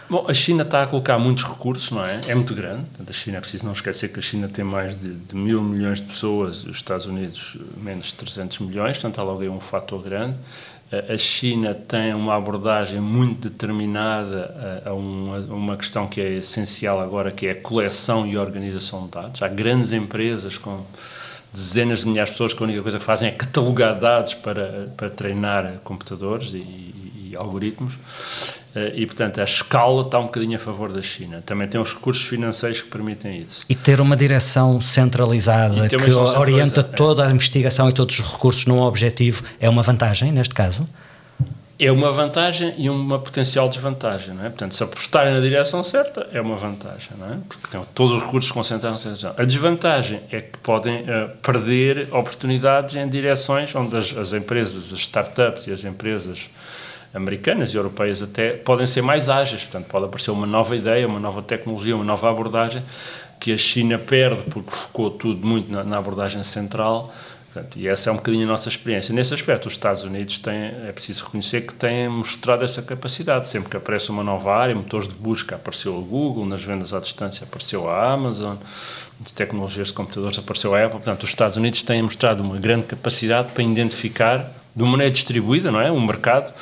Bom, 0.08 0.24
a 0.26 0.32
China 0.32 0.62
está 0.62 0.84
a 0.84 0.86
colocar 0.86 1.18
muitos 1.18 1.44
recursos, 1.44 1.90
não 1.90 2.02
é? 2.02 2.18
É 2.28 2.34
muito 2.34 2.54
grande. 2.54 2.86
A 3.06 3.12
China, 3.12 3.36
é 3.36 3.40
preciso 3.40 3.66
não 3.66 3.74
esquecer 3.74 4.10
que 4.10 4.18
a 4.18 4.22
China 4.22 4.48
tem 4.48 4.64
mais 4.64 4.98
de, 4.98 5.12
de 5.12 5.34
mil 5.34 5.60
milhões 5.60 6.00
de 6.00 6.06
pessoas, 6.06 6.64
os 6.64 6.78
Estados 6.78 7.04
Unidos 7.04 7.58
menos 7.76 8.06
de 8.06 8.14
300 8.14 8.60
milhões, 8.60 8.96
portanto 8.96 9.20
há 9.20 9.22
logo 9.22 9.42
aí 9.42 9.50
um 9.50 9.60
fator 9.60 10.02
grande. 10.02 10.38
A 11.12 11.18
China 11.18 11.74
tem 11.74 12.14
uma 12.14 12.34
abordagem 12.36 13.00
muito 13.02 13.50
determinada 13.50 14.82
a, 14.86 14.94
uma, 14.94 15.36
a 15.36 15.54
uma 15.54 15.76
questão 15.76 16.06
que 16.06 16.22
é 16.22 16.38
essencial 16.38 17.02
agora, 17.02 17.30
que 17.30 17.48
é 17.48 17.50
a 17.50 17.60
coleção 17.60 18.26
e 18.26 18.38
organização 18.38 19.04
de 19.04 19.10
dados. 19.10 19.42
Há 19.42 19.48
grandes 19.48 19.92
empresas 19.92 20.56
com 20.56 20.86
dezenas 21.52 22.00
de 22.00 22.06
milhares 22.06 22.30
de 22.30 22.34
pessoas 22.34 22.54
que 22.54 22.62
a 22.62 22.64
única 22.64 22.82
coisa 22.82 22.98
que 22.98 23.04
fazem 23.04 23.28
é 23.28 23.32
catalogar 23.32 23.98
dados 23.98 24.32
para, 24.32 24.88
para 24.96 25.10
treinar 25.10 25.80
computadores 25.84 26.52
e, 26.54 27.05
e, 27.30 27.36
algoritmos. 27.36 27.94
Eh, 28.76 28.92
e, 28.96 29.06
portanto, 29.06 29.40
a 29.40 29.44
escala 29.44 30.02
está 30.02 30.18
um 30.18 30.24
bocadinho 30.24 30.56
a 30.56 30.58
favor 30.58 30.92
da 30.92 31.00
China. 31.00 31.42
Também 31.44 31.66
tem 31.66 31.80
os 31.80 31.94
recursos 31.94 32.24
financeiros 32.24 32.82
que 32.82 32.88
permitem 32.88 33.40
isso. 33.40 33.62
E 33.68 33.74
ter 33.74 34.00
uma 34.00 34.14
direção 34.14 34.80
centralizada 34.80 35.88
que 35.88 36.10
orienta 36.12 36.82
toda 36.82 37.26
a 37.26 37.30
investigação 37.30 37.88
e 37.88 37.92
todos 37.92 38.20
os 38.20 38.32
recursos 38.32 38.66
num 38.66 38.80
objetivo 38.80 39.42
é 39.58 39.68
uma 39.68 39.82
vantagem, 39.82 40.30
neste 40.30 40.54
caso? 40.54 40.86
É 41.78 41.92
uma 41.92 42.10
vantagem 42.10 42.74
e 42.78 42.88
uma 42.88 43.18
potencial 43.18 43.68
desvantagem, 43.68 44.34
não 44.34 44.46
é? 44.46 44.48
Portanto, 44.48 44.74
se 44.74 44.82
apostarem 44.82 45.34
na 45.34 45.40
direção 45.40 45.84
certa, 45.84 46.26
é 46.32 46.40
uma 46.40 46.56
vantagem, 46.56 47.10
não 47.18 47.26
é? 47.26 47.36
Porque 47.46 47.68
tem 47.68 47.80
todos 47.94 48.14
os 48.14 48.22
recursos 48.22 48.50
concentrados 48.50 49.04
na 49.04 49.10
direção. 49.12 49.34
A 49.36 49.44
desvantagem 49.44 50.20
é 50.30 50.40
que 50.40 50.56
podem 50.58 51.02
uh, 51.02 51.28
perder 51.42 52.08
oportunidades 52.12 52.94
em 52.94 53.06
direções 53.06 53.74
onde 53.74 53.94
as, 53.94 54.16
as 54.16 54.32
empresas, 54.32 54.94
as 54.94 55.00
startups 55.00 55.66
e 55.66 55.72
as 55.72 55.84
empresas 55.84 56.48
americanas 57.16 57.72
e 57.72 57.76
europeias 57.76 58.22
até, 58.22 58.50
podem 58.50 58.86
ser 58.86 59.02
mais 59.02 59.28
ágeis. 59.28 59.62
Portanto, 59.62 59.86
pode 59.86 60.04
aparecer 60.04 60.30
uma 60.30 60.46
nova 60.46 60.76
ideia, 60.76 61.06
uma 61.06 61.18
nova 61.18 61.42
tecnologia, 61.42 61.96
uma 61.96 62.04
nova 62.04 62.30
abordagem 62.30 62.82
que 63.40 63.52
a 63.52 63.58
China 63.58 63.98
perde 63.98 64.42
porque 64.50 64.70
focou 64.70 65.10
tudo 65.10 65.46
muito 65.46 65.70
na, 65.70 65.82
na 65.82 65.98
abordagem 65.98 66.42
central. 66.42 67.12
Portanto, 67.52 67.78
e 67.78 67.88
essa 67.88 68.10
é 68.10 68.12
um 68.12 68.16
bocadinho 68.16 68.44
a 68.44 68.52
nossa 68.52 68.68
experiência. 68.68 69.14
Nesse 69.14 69.32
aspecto, 69.32 69.66
os 69.66 69.72
Estados 69.72 70.04
Unidos 70.04 70.38
têm, 70.38 70.72
é 70.86 70.92
preciso 70.92 71.24
reconhecer 71.24 71.62
que 71.62 71.72
têm 71.72 72.06
mostrado 72.06 72.62
essa 72.62 72.82
capacidade. 72.82 73.48
Sempre 73.48 73.70
que 73.70 73.76
aparece 73.78 74.10
uma 74.10 74.22
nova 74.22 74.54
área, 74.54 74.74
motores 74.74 75.08
de 75.08 75.14
busca, 75.14 75.56
apareceu 75.56 75.96
a 75.96 76.00
Google, 76.00 76.44
nas 76.44 76.62
vendas 76.62 76.92
à 76.92 77.00
distância 77.00 77.44
apareceu 77.44 77.88
a 77.88 78.12
Amazon, 78.12 78.56
de 79.18 79.32
tecnologias 79.32 79.88
de 79.88 79.94
computadores 79.94 80.38
apareceu 80.38 80.74
a 80.74 80.84
Apple. 80.84 80.98
Portanto, 80.98 81.22
os 81.22 81.30
Estados 81.30 81.56
Unidos 81.56 81.82
têm 81.82 82.02
mostrado 82.02 82.42
uma 82.42 82.58
grande 82.58 82.84
capacidade 82.84 83.52
para 83.52 83.62
identificar 83.62 84.52
de 84.76 84.82
uma 84.82 84.90
maneira 84.90 85.10
distribuída, 85.10 85.72
não 85.72 85.80
é? 85.80 85.90
Um 85.90 86.04
mercado, 86.04 86.52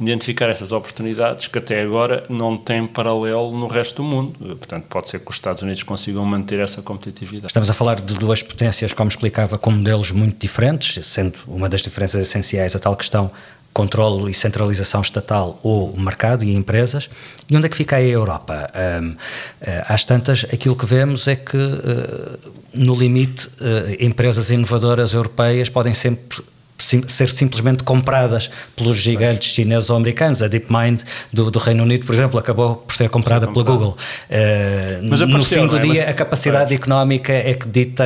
identificar 0.00 0.48
essas 0.48 0.70
oportunidades 0.70 1.48
que 1.48 1.58
até 1.58 1.82
agora 1.82 2.24
não 2.28 2.56
tem 2.56 2.86
paralelo 2.86 3.50
no 3.50 3.66
resto 3.66 3.96
do 3.96 4.04
mundo. 4.04 4.32
Portanto, 4.56 4.84
pode 4.88 5.10
ser 5.10 5.18
que 5.18 5.28
os 5.28 5.34
Estados 5.34 5.60
Unidos 5.60 5.82
consigam 5.82 6.24
manter 6.24 6.60
essa 6.60 6.80
competitividade. 6.80 7.48
Estamos 7.48 7.68
a 7.68 7.74
falar 7.74 8.00
de 8.00 8.14
duas 8.14 8.44
potências, 8.44 8.92
como 8.92 9.08
explicava, 9.08 9.58
com 9.58 9.72
modelos 9.72 10.12
muito 10.12 10.38
diferentes, 10.38 11.04
sendo 11.04 11.40
uma 11.48 11.68
das 11.68 11.82
diferenças 11.82 12.28
essenciais 12.28 12.76
a 12.76 12.78
tal 12.78 12.94
questão 12.94 13.28
controle 13.72 14.30
e 14.30 14.34
centralização 14.34 15.00
estatal 15.00 15.58
ou 15.60 15.96
mercado 15.96 16.44
e 16.44 16.54
empresas. 16.54 17.10
E 17.50 17.56
onde 17.56 17.66
é 17.66 17.68
que 17.68 17.76
fica 17.76 17.96
a 17.96 18.02
Europa? 18.02 18.70
Um, 19.02 19.16
eh, 19.60 19.84
às 19.88 20.04
tantas, 20.04 20.44
aquilo 20.44 20.76
que 20.76 20.86
vemos 20.86 21.26
é 21.26 21.34
que, 21.34 21.56
uh, 21.56 22.38
no 22.72 22.94
limite, 22.94 23.48
uh, 23.48 23.96
empresas 23.98 24.52
inovadoras 24.52 25.12
europeias 25.12 25.68
podem 25.68 25.92
sempre 25.92 26.40
sim, 26.84 27.02
ser 27.06 27.30
simplesmente 27.30 27.82
compradas 27.82 28.50
pelos 28.76 28.96
gigantes 28.96 29.52
chineses 29.52 29.90
ou 29.90 29.96
americanos. 29.96 30.42
A 30.42 30.48
DeepMind 30.48 31.02
do, 31.32 31.50
do, 31.50 31.58
Reino 31.58 31.82
Unido, 31.82 32.04
por 32.06 32.14
exemplo, 32.14 32.38
acabou 32.38 32.76
por 32.76 32.94
ser 32.94 33.08
comprada 33.08 33.48
pela 33.48 33.64
Google. 33.64 33.96
Uh, 34.30 35.02
no 35.02 35.42
fim 35.42 35.66
do 35.66 35.76
é? 35.76 35.80
dia, 35.80 36.02
mas, 36.02 36.10
a 36.10 36.14
capacidade 36.14 36.68
pois. 36.68 36.80
económica 36.80 37.32
é 37.32 37.54
que 37.54 37.66
dita 37.66 38.04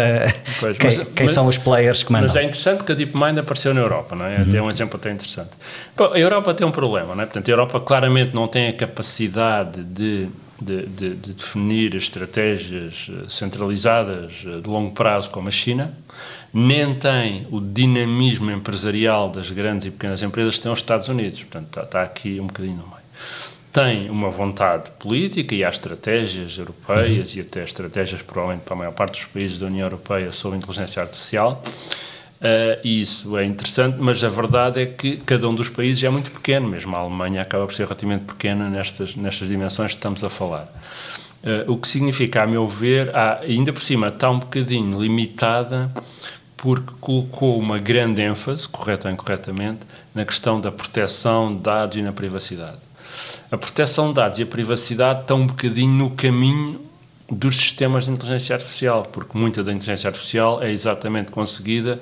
pois, 0.61 0.79
quem, 0.79 0.97
mas, 0.97 1.09
quem 1.15 1.27
mas, 1.27 1.31
são 1.31 1.47
os 1.47 1.59
players 1.59 2.03
que 2.03 2.13
mandam. 2.13 2.29
Mas 2.29 2.37
é 2.37 2.45
interessante 2.45 2.85
que 2.85 2.93
a 2.93 2.95
DeepMind 2.95 3.39
apareceu 3.39 3.75
na 3.75 3.81
Europa, 3.81 4.15
não 4.15 4.25
é? 4.25 4.39
Uhum. 4.39 4.57
É 4.57 4.63
um 4.63 4.71
exemplo 4.71 4.97
até 4.97 5.11
interessante. 5.11 5.51
Bom, 5.97 6.13
a 6.13 6.19
Europa 6.19 6.55
tem 6.55 6.67
um 6.67 6.71
problema, 6.71 7.15
não 7.15 7.23
é? 7.23 7.27
Portanto, 7.27 7.49
a 7.49 7.51
Europa 7.51 7.81
claramente 7.81 8.35
não 8.35 8.47
tem 8.47 8.69
a 8.69 8.73
capacidade 8.73 9.83
de 9.83 10.29
de, 10.61 10.87
de, 10.87 11.15
de, 11.15 11.33
definir 11.35 11.95
estratégias 11.95 13.09
eh, 13.09 13.29
centralizadas 13.29 14.45
eh, 14.45 14.61
de 14.61 14.69
longo 14.69 14.93
prazo 14.93 15.31
como 15.31 15.47
a 15.49 15.53
China, 15.53 15.95
nem 16.53 16.95
tem 16.95 17.47
o 17.51 17.61
dinamismo 17.61 18.51
empresarial 18.51 19.29
das 19.29 19.51
grandes 19.51 19.87
e 19.87 19.91
pequenas 19.91 20.23
empresas 20.23 20.57
que 20.57 20.63
têm 20.63 20.73
os 20.73 20.79
Estados 20.79 21.09
Unidos. 21.09 21.41
Portanto, 21.41 21.67
está, 21.67 21.83
está 21.83 22.03
aqui 22.03 22.41
um 22.41 22.47
bocadinho 22.47 22.77
no 22.77 22.87
meio. 22.87 22.99
Tem 23.73 24.09
uma 24.09 24.31
vontade 24.31 24.91
política 24.99 25.55
e 25.55 25.63
há 25.63 25.69
estratégias 25.69 26.57
europeias 26.57 27.33
uhum. 27.33 27.39
e 27.39 27.41
até 27.43 27.63
estratégias, 27.63 28.23
provavelmente, 28.23 28.65
para 28.65 28.75
a 28.75 28.77
maior 28.77 28.93
parte 28.93 29.13
dos 29.13 29.25
países 29.27 29.59
da 29.59 29.67
União 29.67 29.87
Europeia 29.87 30.33
sobre 30.33 30.59
inteligência 30.59 31.03
artificial. 31.03 31.63
Uh, 32.39 32.87
isso 32.87 33.37
é 33.37 33.45
interessante, 33.45 33.97
mas 33.99 34.23
a 34.23 34.29
verdade 34.29 34.81
é 34.81 34.87
que 34.87 35.17
cada 35.19 35.49
um 35.49 35.55
dos 35.55 35.69
países 35.69 36.03
é 36.03 36.09
muito 36.09 36.31
pequeno, 36.31 36.69
mesmo 36.69 36.95
a 36.95 37.01
Alemanha 37.01 37.43
acaba 37.43 37.67
por 37.67 37.75
ser 37.75 37.83
relativamente 37.83 38.25
pequena 38.25 38.71
nestas, 38.71 39.17
nestas 39.17 39.49
dimensões 39.49 39.91
que 39.91 39.99
estamos 39.99 40.23
a 40.25 40.31
falar. 40.31 40.69
Uh, 41.43 41.71
o 41.71 41.77
que 41.77 41.89
significa, 41.89 42.43
a 42.43 42.47
meu 42.47 42.67
ver, 42.67 43.15
há, 43.15 43.41
ainda 43.41 43.73
por 43.73 43.83
cima 43.83 44.09
está 44.09 44.31
um 44.31 44.39
bocadinho 44.39 45.01
limitada 45.01 45.91
porque 46.59 46.93
colocou 47.01 47.59
uma 47.59 47.79
grande 47.79 48.21
ênfase, 48.21 48.69
correta 48.69 49.09
ou 49.09 49.15
incorretamente, 49.15 49.81
na 50.15 50.25
questão 50.25 50.61
da 50.61 50.71
proteção 50.71 51.55
de 51.55 51.63
dados 51.63 51.97
e 51.97 52.03
na 52.03 52.13
privacidade. 52.13 52.77
A 53.51 53.57
proteção 53.57 54.09
de 54.09 54.15
dados 54.15 54.39
e 54.39 54.43
a 54.43 54.47
privacidade 54.47 55.23
estão 55.23 55.41
um 55.41 55.47
bocadinho 55.47 55.93
no 55.93 56.11
caminho 56.11 56.81
dos 57.31 57.57
sistemas 57.57 58.05
de 58.05 58.11
inteligência 58.11 58.55
artificial, 58.55 59.05
porque 59.05 59.37
muita 59.37 59.63
da 59.63 59.73
inteligência 59.73 60.09
artificial 60.09 60.63
é 60.63 60.71
exatamente 60.71 61.31
conseguida 61.31 61.99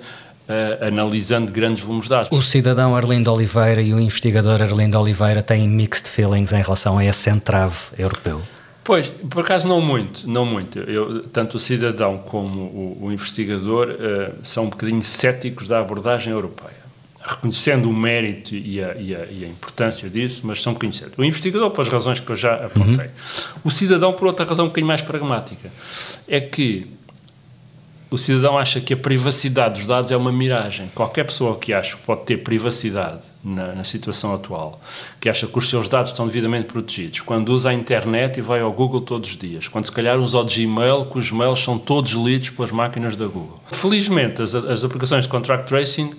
Uh, 0.47 0.87
analisando 0.87 1.51
grandes 1.51 1.83
volumes 1.83 2.05
de 2.05 2.11
dados. 2.11 2.29
O 2.31 2.41
cidadão 2.41 2.95
Arlindo 2.95 3.33
Oliveira 3.33 3.83
e 3.83 3.93
o 3.93 3.99
investigador 3.99 4.63
Arlindo 4.63 4.97
Oliveira 4.97 5.43
têm 5.43 5.69
mixed 5.69 6.09
feelings 6.09 6.53
em 6.53 6.63
relação 6.63 6.99
a 6.99 7.05
esse 7.05 7.29
entrave 7.29 7.75
europeu? 7.99 8.41
Pois, 8.87 9.09
por 9.09 9.41
acaso 9.41 9.67
não 9.67 9.81
muito, 9.81 10.31
não 10.31 10.47
muito. 10.47 10.79
Eu, 10.79 11.21
tanto 11.21 11.57
o 11.57 11.61
cidadão 11.61 12.19
como 12.19 12.61
o, 12.61 13.07
o 13.07 13.13
investigador 13.13 13.89
uh, 13.89 14.33
são 14.45 14.67
um 14.67 14.71
bocadinho 14.71 15.03
céticos 15.03 15.67
da 15.67 15.81
abordagem 15.81 16.33
europeia, 16.33 16.79
reconhecendo 17.21 17.91
o 17.91 17.93
mérito 17.93 18.55
e 18.55 18.81
a, 18.81 18.95
e 18.95 19.13
a, 19.13 19.27
e 19.27 19.45
a 19.45 19.49
importância 19.49 20.09
disso, 20.09 20.43
mas 20.45 20.63
são 20.63 20.71
um 20.71 20.75
bocadinho 20.75 20.97
céticos. 20.97 21.19
O 21.19 21.25
investigador, 21.25 21.69
por 21.73 21.83
as 21.83 21.89
razões 21.89 22.21
que 22.21 22.31
eu 22.31 22.37
já 22.37 22.55
apontei. 22.55 23.09
Uhum. 23.09 23.61
O 23.65 23.71
cidadão, 23.73 24.13
por 24.13 24.29
outra 24.29 24.47
razão 24.47 24.67
um 24.67 24.69
bocadinho 24.69 24.87
mais 24.87 25.03
pragmática, 25.03 25.69
é 26.29 26.39
que 26.41 26.87
o 28.09 28.17
cidadão 28.17 28.57
acha 28.57 28.81
que 28.81 28.95
a 28.95 28.97
privacidade 28.97 29.75
dos 29.75 29.87
dados 29.87 30.11
é 30.11 30.17
uma 30.17 30.31
miragem. 30.31 30.89
Qualquer 30.95 31.25
pessoa 31.25 31.57
que 31.57 31.73
acha 31.73 31.97
que 31.97 32.03
pode 32.03 32.25
ter 32.25 32.37
privacidade 32.37 33.25
na, 33.43 33.73
na, 33.75 33.85
situação 33.85 34.33
atual, 34.33 34.81
que 35.21 35.29
acha 35.29 35.47
que 35.47 35.59
os 35.59 35.69
seus 35.69 35.89
dados 35.89 36.13
estão 36.13 36.27
devidamente 36.27 36.69
protegidos, 36.69 37.21
quando 37.21 37.49
usa 37.49 37.71
a 37.71 37.75
internet 37.75 38.39
e 38.39 38.41
vai 38.41 38.61
ao 38.61 38.73
Google 38.73 39.01
todos 39.01 39.31
os 39.31 39.37
dias, 39.37 39.67
quando 39.67 39.87
se 39.87 39.93
calhar 39.93 40.19
usa 40.19 40.39
o 40.39 40.45
Gmail, 40.45 41.07
que 41.07 41.19
os 41.19 41.33
mails 41.33 41.63
são 41.63 41.79
todos 41.79 42.13
lidos 42.13 42.51
pelas 42.51 42.71
máquinas 42.71 43.17
da 43.17 43.27
Google. 43.27 43.61
Felizmente, 43.73 44.41
as, 44.41 44.55
as 44.55 44.85
aplicações 44.85 45.25
de 45.25 45.31
contract 45.31 45.67
tracing 45.67 46.13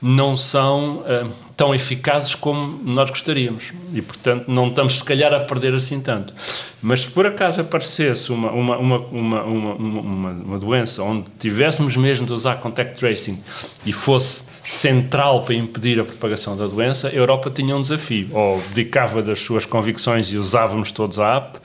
não 0.00 0.36
são 0.36 0.98
uh, 0.98 1.45
tão 1.56 1.74
eficazes 1.74 2.34
como 2.34 2.78
nós 2.84 3.08
gostaríamos 3.08 3.72
e, 3.94 4.02
portanto, 4.02 4.44
não 4.48 4.68
estamos, 4.68 4.98
se 4.98 5.04
calhar, 5.04 5.32
a 5.32 5.40
perder 5.40 5.74
assim 5.74 6.00
tanto. 6.00 6.34
Mas 6.82 7.02
se 7.02 7.06
por 7.10 7.26
acaso 7.26 7.62
aparecesse 7.62 8.30
uma, 8.30 8.50
uma, 8.50 8.76
uma, 8.76 8.98
uma, 8.98 9.42
uma, 9.42 9.74
uma, 9.74 10.30
uma 10.30 10.58
doença 10.58 11.02
onde 11.02 11.24
tivéssemos 11.38 11.96
mesmo 11.96 12.26
de 12.26 12.32
usar 12.32 12.56
contact 12.56 12.98
tracing 12.98 13.42
e 13.86 13.92
fosse 13.92 14.44
central 14.66 15.42
para 15.42 15.54
impedir 15.54 16.00
a 16.00 16.04
propagação 16.04 16.56
da 16.56 16.66
doença, 16.66 17.06
a 17.08 17.12
Europa 17.12 17.48
tinha 17.50 17.74
um 17.76 17.80
desafio. 17.80 18.28
Ou 18.32 18.60
dedicava 18.74 19.22
das 19.22 19.38
suas 19.38 19.64
convicções 19.64 20.26
e 20.32 20.36
usávamos 20.36 20.90
todos 20.90 21.20
a 21.20 21.36
app, 21.36 21.58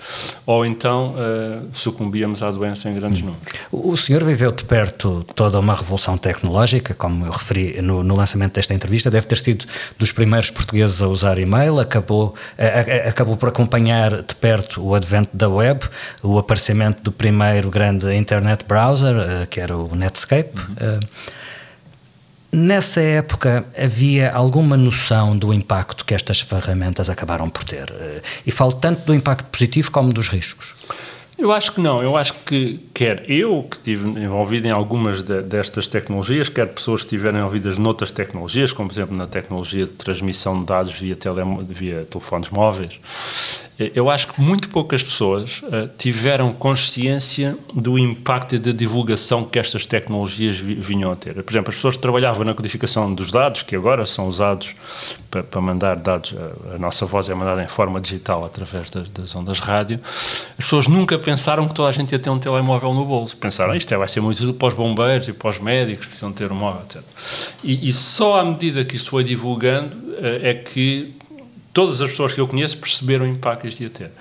ou 0.46 0.64
então 0.64 1.16
uh, 1.16 1.68
sucumbíamos 1.74 2.44
à 2.44 2.52
doença 2.52 2.90
em 2.90 2.94
grandes 2.94 3.22
números. 3.22 3.42
O 3.72 3.98
senhor 3.98 4.24
viveu 4.24 4.52
de 4.52 4.64
perto 4.64 5.26
toda 5.36 5.60
uma 5.60 5.74
revolução 5.74 6.16
tecnológica, 6.16 6.94
como 6.94 7.26
eu 7.26 7.32
referi 7.32 7.82
no, 7.82 8.04
no 8.04 8.16
lançamento 8.16 8.54
desta 8.54 8.74
entrevista, 8.74 9.10
deve 9.10 9.26
ter 9.26 9.38
sido 9.40 9.66
dos 9.98 10.12
primeiros 10.12 10.52
portugueses 10.52 11.02
a 11.02 11.08
usar 11.08 11.40
e-mail, 11.40 11.80
acabou, 11.80 12.36
a, 12.56 13.08
a, 13.08 13.10
acabou 13.10 13.36
por 13.36 13.50
acompanhar 13.50 14.22
de 14.22 14.36
perto 14.36 14.80
o 14.84 14.94
advento 14.94 15.32
da 15.34 15.50
web, 15.50 15.80
o 16.22 16.38
aparecimento 16.38 17.02
do 17.02 17.12
primeiro 17.12 17.72
grande 17.72 18.14
internet 18.14 18.64
browser, 18.64 19.16
uh, 19.16 19.48
que 19.48 19.60
era 19.60 19.76
o 19.76 19.96
Netscape. 19.96 20.52
Uhum. 20.56 20.98
Uh, 20.98 21.41
Nessa 22.52 23.00
época 23.00 23.66
havia 23.78 24.32
alguma 24.32 24.76
noção 24.76 25.38
do 25.38 25.54
impacto 25.54 26.04
que 26.04 26.14
estas 26.14 26.42
ferramentas 26.42 27.10
acabaram 27.10 27.50
por 27.50 27.64
ter? 27.64 27.90
Eh, 27.90 28.22
e 28.46 28.52
falo 28.52 28.74
tanto 28.74 29.06
do 29.06 29.16
impacto 29.16 29.46
positivo 29.46 29.90
como 29.90 30.12
dos 30.12 30.28
riscos. 30.28 30.76
Eu 31.42 31.52
acho 31.52 31.72
que 31.72 31.82
não. 31.82 32.04
Eu 32.04 32.16
acho 32.16 32.34
que 32.46 32.80
quer 32.94 33.24
eu, 33.28 33.66
que 33.68 33.78
estive 33.78 34.08
envolvido 34.08 34.68
em 34.68 34.72
algumas 34.72 35.24
de, 35.24 35.42
destas 35.42 35.88
tecnologias, 35.88 36.50
quer 36.50 36.68
pessoas 36.68 37.02
que 37.02 37.08
estiverem 37.08 37.40
envolvidas 37.40 37.78
noutras 37.80 38.12
tecnologias, 38.12 38.72
como 38.72 38.90
por 38.90 38.94
exemplo 38.94 39.18
na 39.18 39.26
tecnologia 39.26 39.86
de 39.86 39.94
transmissão 39.94 40.60
de 40.60 40.66
dados 40.68 40.94
via, 40.94 41.16
tele, 41.16 41.42
via 41.68 42.06
telefones 42.08 42.50
móveis, 42.50 43.00
Eu 43.80 44.10
acho 44.10 44.28
que 44.28 44.42
muito 44.42 44.70
poucas 44.70 45.02
pessoas 45.02 45.62
uh, 45.64 45.90
tiveram 45.98 46.54
consciência 46.54 47.58
do 47.74 47.98
impacto 47.98 48.56
e 48.56 48.60
da 48.60 48.72
divulgação 48.72 49.44
que 49.44 49.58
estas 49.58 49.86
tecnologias 49.86 50.58
vi 50.58 50.76
vinham 50.76 51.12
a 51.12 51.16
ter. 51.16 51.42
Por 51.42 51.52
exemplo, 51.52 51.70
as 51.70 51.76
pessoas 51.76 51.96
que 51.96 52.02
trabalhavam 52.02 52.44
na 52.44 52.54
codificação 52.54 53.14
dos 53.14 53.32
dados, 53.32 53.62
que 53.62 53.76
agora 53.76 54.06
são 54.06 54.28
usados 54.28 54.76
para, 55.30 55.42
para 55.42 55.62
mandar 55.62 55.96
dados, 55.96 56.36
a, 56.36 56.76
a, 56.76 56.78
nossa 56.78 57.06
voz 57.06 57.30
é 57.30 57.34
mandada 57.34 57.64
em 57.64 57.68
forma 57.68 58.00
digital 58.00 58.46
através 58.46 58.90
das, 58.90 59.08
das, 59.10 59.36
ondas 59.36 59.60
rádio, 59.60 60.00
as 60.58 60.66
pessoas 60.66 60.88
nunca 60.88 61.18
pensaram 61.18 61.68
que 61.68 61.74
toda 61.74 61.90
a 61.90 61.92
gente 61.92 62.12
ia 62.12 62.20
ter 62.20 62.30
um 62.30 62.40
telemóvel 62.40 62.94
no 62.94 63.06
bolso. 63.06 63.38
Pensaram, 63.38 63.76
isto 63.76 63.94
é, 63.94 63.98
vai 63.98 64.08
ser 64.08 64.22
muito 64.22 64.38
útil 64.38 64.54
para 64.54 64.68
os 64.68 64.74
bombeiros 64.74 65.28
e 65.28 65.34
para 65.34 65.50
os 65.50 65.60
médicos, 65.60 66.06
precisam 66.06 66.32
ter 66.32 66.52
um 66.52 66.56
móvel, 66.56 66.82
etc. 66.84 67.02
E, 67.64 67.90
e 67.90 67.94
só 67.94 68.40
à 68.40 68.44
medida 68.44 68.84
que 68.84 68.96
isto 68.96 69.10
foi 69.10 69.24
divulgando 69.24 69.96
uh, 69.96 70.40
é 70.44 70.54
que 70.54 71.14
todas 71.74 72.02
as 72.02 72.10
pessoas 72.12 72.34
que 72.34 72.42
eu 72.42 72.48
conheço 72.48 72.78
perceberam 72.78 73.26
o 73.26 73.28
impacto 73.28 73.62
que 73.62 73.68
isto 73.68 73.82
ia 73.82 73.90
ter. 73.90 74.12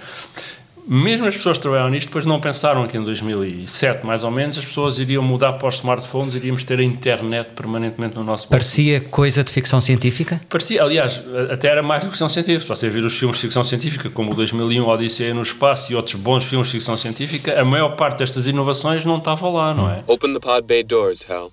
Mesmo 0.86 1.26
as 1.26 1.36
pessoas 1.36 1.58
que 1.58 1.62
trabalham 1.62 1.88
nisto 1.90 2.06
depois 2.06 2.26
não 2.26 2.40
pensaram 2.40 2.86
que 2.86 2.96
em 2.96 3.04
2007, 3.04 4.04
mais 4.04 4.24
ou 4.24 4.30
menos, 4.30 4.58
as 4.58 4.64
pessoas 4.64 4.98
iriam 4.98 5.22
mudar 5.22 5.52
para 5.52 5.68
os 5.68 5.76
smartphones, 5.76 6.34
iríamos 6.34 6.64
ter 6.64 6.80
a 6.80 6.82
internet 6.82 7.50
permanentemente 7.54 8.16
no 8.16 8.24
nosso 8.24 8.44
bolso. 8.44 8.48
Parecia 8.48 9.00
coisa 9.00 9.44
de 9.44 9.52
ficção 9.52 9.80
científica? 9.80 10.40
Parecia, 10.48 10.82
aliás, 10.82 11.22
até 11.50 11.68
era 11.68 11.82
mais 11.82 12.02
do 12.02 12.06
que 12.06 12.14
ficção 12.14 12.28
científica. 12.28 12.74
Se 12.74 12.80
você 12.80 12.88
vir 12.88 13.04
os 13.04 13.16
filmes 13.16 13.36
de 13.36 13.42
ficção 13.42 13.62
científica, 13.62 14.10
como 14.10 14.32
o 14.32 14.34
2001, 14.34 14.88
Odisseia 14.88 15.32
no 15.34 15.42
Espaço 15.42 15.92
e 15.92 15.94
outros 15.94 16.16
bons 16.16 16.44
filmes 16.44 16.68
de 16.68 16.78
ficção 16.78 16.96
científica, 16.96 17.60
a 17.60 17.64
maior 17.64 17.90
parte 17.90 18.18
destas 18.18 18.46
inovações 18.48 19.04
não 19.04 19.18
estava 19.18 19.48
lá, 19.48 19.72
não 19.72 19.88
é? 19.88 20.02
Open 20.08 20.32
the 20.32 20.40
pod 20.40 20.66
bay 20.66 20.82
doors, 20.82 21.24
Hal. 21.28 21.52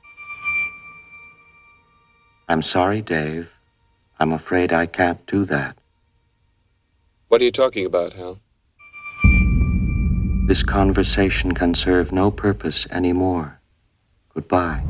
I'm 2.50 2.64
sorry, 2.64 3.04
Dave. 3.04 3.50
I'm 4.20 4.34
afraid 4.34 4.74
I 4.74 4.88
can't 4.88 5.20
do 5.32 5.46
that. 5.46 5.77
What 7.30 7.42
are 7.42 7.46
you 7.46 7.52
talking 7.52 7.86
about, 7.86 8.14
Hal? 8.14 8.40
This 10.48 10.64
conversation 10.64 11.54
can 11.54 11.76
serve 11.76 12.14
no 12.14 12.32
purpose 12.32 12.88
anymore. 12.90 13.60
Goodbye. 14.34 14.82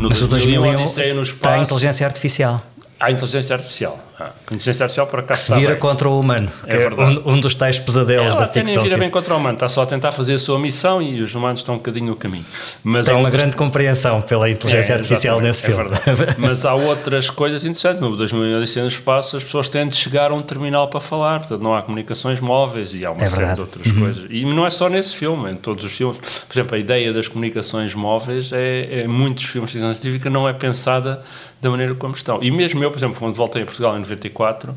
No 0.00 0.08
Mas 0.08 0.20
o 0.20 0.26
2001 0.26 0.82
está 1.22 1.52
a 1.52 1.58
inteligência 1.58 2.04
artificial. 2.04 2.60
Há 2.98 3.12
inteligência 3.12 3.54
artificial. 3.54 4.00
A 4.24 4.54
inteligência 4.54 4.84
artificial 4.84 5.06
para 5.06 5.22
cá 5.22 5.34
que 5.34 5.40
se 5.40 5.54
vira 5.54 5.76
contra 5.76 6.08
o 6.08 6.18
humano. 6.18 6.48
É, 6.66 6.76
verdade. 6.76 7.20
Um, 7.24 7.32
um, 7.32 7.40
dos 7.40 7.54
tais 7.54 7.78
pesadelos 7.78 8.28
Ela 8.28 8.40
da 8.40 8.48
ficção. 8.48 8.74
Ela 8.74 8.84
vira 8.84 8.98
bem 8.98 9.10
contra 9.10 9.34
o 9.34 9.36
humano, 9.38 9.54
está 9.54 9.68
só 9.68 9.82
a 9.82 9.86
tentar 9.86 10.12
fazer 10.12 10.34
a 10.34 10.38
sua 10.38 10.58
missão 10.58 11.02
e 11.02 11.20
os 11.20 11.34
humanos 11.34 11.60
estão 11.60 11.74
um 11.74 11.78
bocadinho 11.78 12.06
no 12.06 12.16
caminho. 12.16 12.44
Mas 12.82 13.06
Tem 13.06 13.14
uma 13.14 13.24
outras... 13.24 13.42
grande 13.42 13.56
compreensão 13.56 14.20
pela 14.22 14.48
inteligência 14.50 14.92
é, 14.92 14.96
artificial 14.96 15.40
nesse 15.40 15.62
filme. 15.62 15.84
É 15.84 16.36
Mas 16.38 16.64
há 16.64 16.74
outras 16.74 17.30
coisas 17.30 17.64
interessantes. 17.64 18.00
No 18.00 18.16
2001 18.16 18.82
no 18.82 18.88
Espaço, 18.88 19.36
as 19.36 19.44
pessoas 19.44 19.68
têm 19.68 19.86
de 19.86 19.96
chegar 19.96 20.30
a 20.30 20.34
um 20.34 20.40
terminal 20.40 20.88
para 20.88 21.00
falar, 21.00 21.40
portanto 21.40 21.62
não 21.62 21.74
há 21.74 21.82
comunicações 21.82 22.40
móveis 22.40 22.94
e 22.94 23.04
há 23.04 23.10
uma 23.10 23.22
é 23.22 23.26
série 23.26 23.54
de 23.54 23.60
outras 23.60 23.86
uhum. 23.86 24.00
coisas. 24.00 24.24
E 24.30 24.44
não 24.44 24.66
é 24.66 24.70
só 24.70 24.88
nesse 24.88 25.14
filme, 25.14 25.50
em 25.50 25.56
todos 25.56 25.84
os 25.84 25.92
filmes. 25.92 26.18
Por 26.18 26.52
exemplo, 26.52 26.76
a 26.76 26.78
ideia 26.78 27.12
das 27.12 27.28
comunicações 27.28 27.94
móveis 27.94 28.52
é, 28.52 29.02
é 29.02 29.06
muitos 29.06 29.44
filmes 29.44 29.70
de 29.70 29.78
ficção 29.78 29.92
científica 29.92 30.30
não 30.30 30.48
é 30.48 30.52
pensada 30.52 31.22
da 31.62 31.70
maneira 31.70 31.94
como 31.94 32.12
estão. 32.12 32.42
E 32.42 32.50
mesmo 32.50 32.82
eu, 32.82 32.90
por 32.90 32.98
exemplo, 32.98 33.16
quando 33.20 33.36
voltei 33.36 33.62
a 33.62 33.64
Portugal 33.64 33.96
em 33.96 34.02
94, 34.16 34.74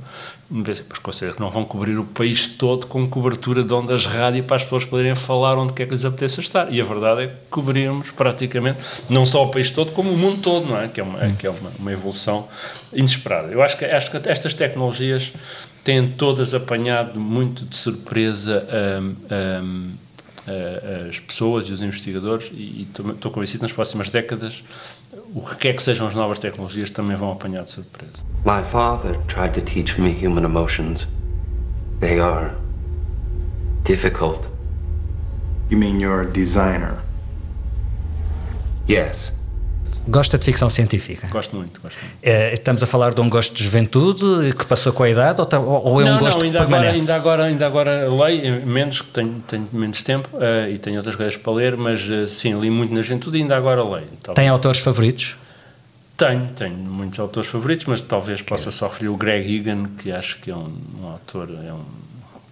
os 0.92 1.00
conselhos 1.00 1.38
não 1.38 1.50
vão 1.50 1.66
cobrir 1.66 1.98
o 1.98 2.06
país 2.06 2.48
todo 2.48 2.86
com 2.86 3.08
cobertura 3.10 3.64
de 3.64 3.74
ondas 3.74 4.06
rádio 4.06 4.44
para 4.44 4.58
as 4.58 4.64
pessoas 4.64 4.86
poderem 4.86 5.16
falar 5.16 5.58
onde 5.58 5.74
quer 5.74 5.86
que 5.86 5.92
lhes 5.92 6.06
apeteça 6.06 6.40
estar. 6.40 6.72
E 6.72 6.80
a 6.80 6.84
verdade 6.84 7.24
é 7.24 7.28
que 7.28 7.34
cobrimos 7.50 8.12
praticamente 8.12 8.80
não 9.10 9.26
só 9.26 9.44
o 9.44 9.50
país 9.50 9.72
todo, 9.72 9.92
como 9.92 10.12
o 10.12 10.18
mundo 10.18 10.42
todo, 10.42 10.68
não 10.68 10.80
é? 10.80 10.88
Que 10.88 11.02
é 11.02 11.04
uma, 11.04 11.20
que 11.34 11.48
é 11.48 11.50
uma, 11.50 11.72
uma 11.80 11.92
evolução 11.92 12.48
inesperada. 12.94 13.52
Eu 13.52 13.62
acho 13.64 13.76
que, 13.78 13.86
acho 13.86 14.12
que 14.12 14.30
estas 14.30 14.54
tecnologias 14.54 15.34
têm 15.84 16.08
todas 16.10 16.54
apanhado 16.54 17.20
muito 17.20 17.66
de 17.66 17.76
surpresa 17.76 18.68
um, 19.02 19.16
um, 19.34 19.92
as 21.10 21.20
pessoas 21.20 21.66
e 21.66 21.74
os 21.74 21.82
investigadores 21.82 22.52
e 22.54 22.88
estou 22.88 23.32
convencido 23.32 23.60
que 23.60 23.64
nas 23.64 23.72
próximas 23.72 24.12
décadas 24.12 24.64
o 25.34 25.42
que 25.42 25.56
quer 25.56 25.76
que 25.76 25.84
sejam 25.84 26.08
as 26.08 26.16
novas 26.16 26.40
tecnologias 26.40 26.90
também 26.90 27.16
vão 27.16 27.32
apanhar 27.32 27.64
de 27.64 27.72
surpresa. 27.72 28.14
My 28.46 28.64
father 28.64 29.18
tried 29.28 29.54
to 29.54 29.62
teach 29.62 30.00
me 30.00 30.12
human 30.12 30.46
emotions. 30.46 31.08
They 32.00 32.20
are 32.20 32.54
difficult. 33.84 34.48
You 35.70 35.78
mean 35.78 36.00
you're 36.00 36.22
a 36.22 36.32
designer? 36.32 37.00
Yes. 38.88 39.35
Gosta 40.08 40.38
de 40.38 40.46
ficção 40.46 40.70
científica? 40.70 41.28
Gosto 41.32 41.56
muito, 41.56 41.82
gosto 41.82 42.00
muito. 42.00 42.18
É, 42.22 42.54
estamos 42.54 42.84
a 42.84 42.86
falar 42.86 43.14
de 43.14 43.22
um 43.22 43.30
gosto 43.30 43.56
de 43.56 43.64
juventude 43.64 44.54
que 44.54 44.66
passou 44.66 44.94
com 44.94 45.04
a 45.04 45.10
idade 45.10 45.40
ou, 45.40 45.46
tá, 45.46 45.60
ou 45.60 46.00
é 46.00 46.04
um 46.04 46.08
não, 46.08 46.20
gosto 46.20 46.38
não, 46.38 46.46
ainda 46.46 46.60
que 46.60 46.66
agora, 46.66 46.92
ainda 46.92 47.16
agora, 47.16 47.44
ainda 47.46 47.66
agora 47.66 48.14
leio, 48.14 48.66
menos, 48.66 49.02
que 49.02 49.10
tenho, 49.10 49.44
tenho 49.48 49.68
menos 49.74 50.04
tempo 50.04 50.30
uh, 50.34 50.70
e 50.70 50.78
tenho 50.78 50.98
outras 50.98 51.16
coisas 51.16 51.36
para 51.36 51.54
ler, 51.54 51.76
mas 51.76 52.08
uh, 52.08 52.28
sim, 52.28 52.60
li 52.60 52.70
muito 52.70 52.94
na 52.94 53.02
juventude 53.02 53.38
e 53.38 53.42
ainda 53.42 53.58
agora 53.58 53.84
leio. 53.84 54.08
Talvez. 54.22 54.36
Tem 54.36 54.48
autores 54.48 54.80
favoritos? 54.80 55.38
Tenho, 56.18 56.48
tenho 56.56 56.78
muitos 56.78 57.20
autores 57.20 57.50
favoritos, 57.50 57.86
mas 57.86 58.02
talvez 58.02 58.42
possa 58.42 58.72
só 58.72 58.88
referir 58.88 59.10
o 59.10 59.18
Greg 59.18 59.54
Egan, 59.54 59.86
que 59.98 60.12
acho 60.12 60.38
que 60.38 60.52
é 60.52 60.56
um, 60.56 60.72
um 61.02 61.08
autor, 61.08 61.50
é 61.50 61.74
um 61.74 61.84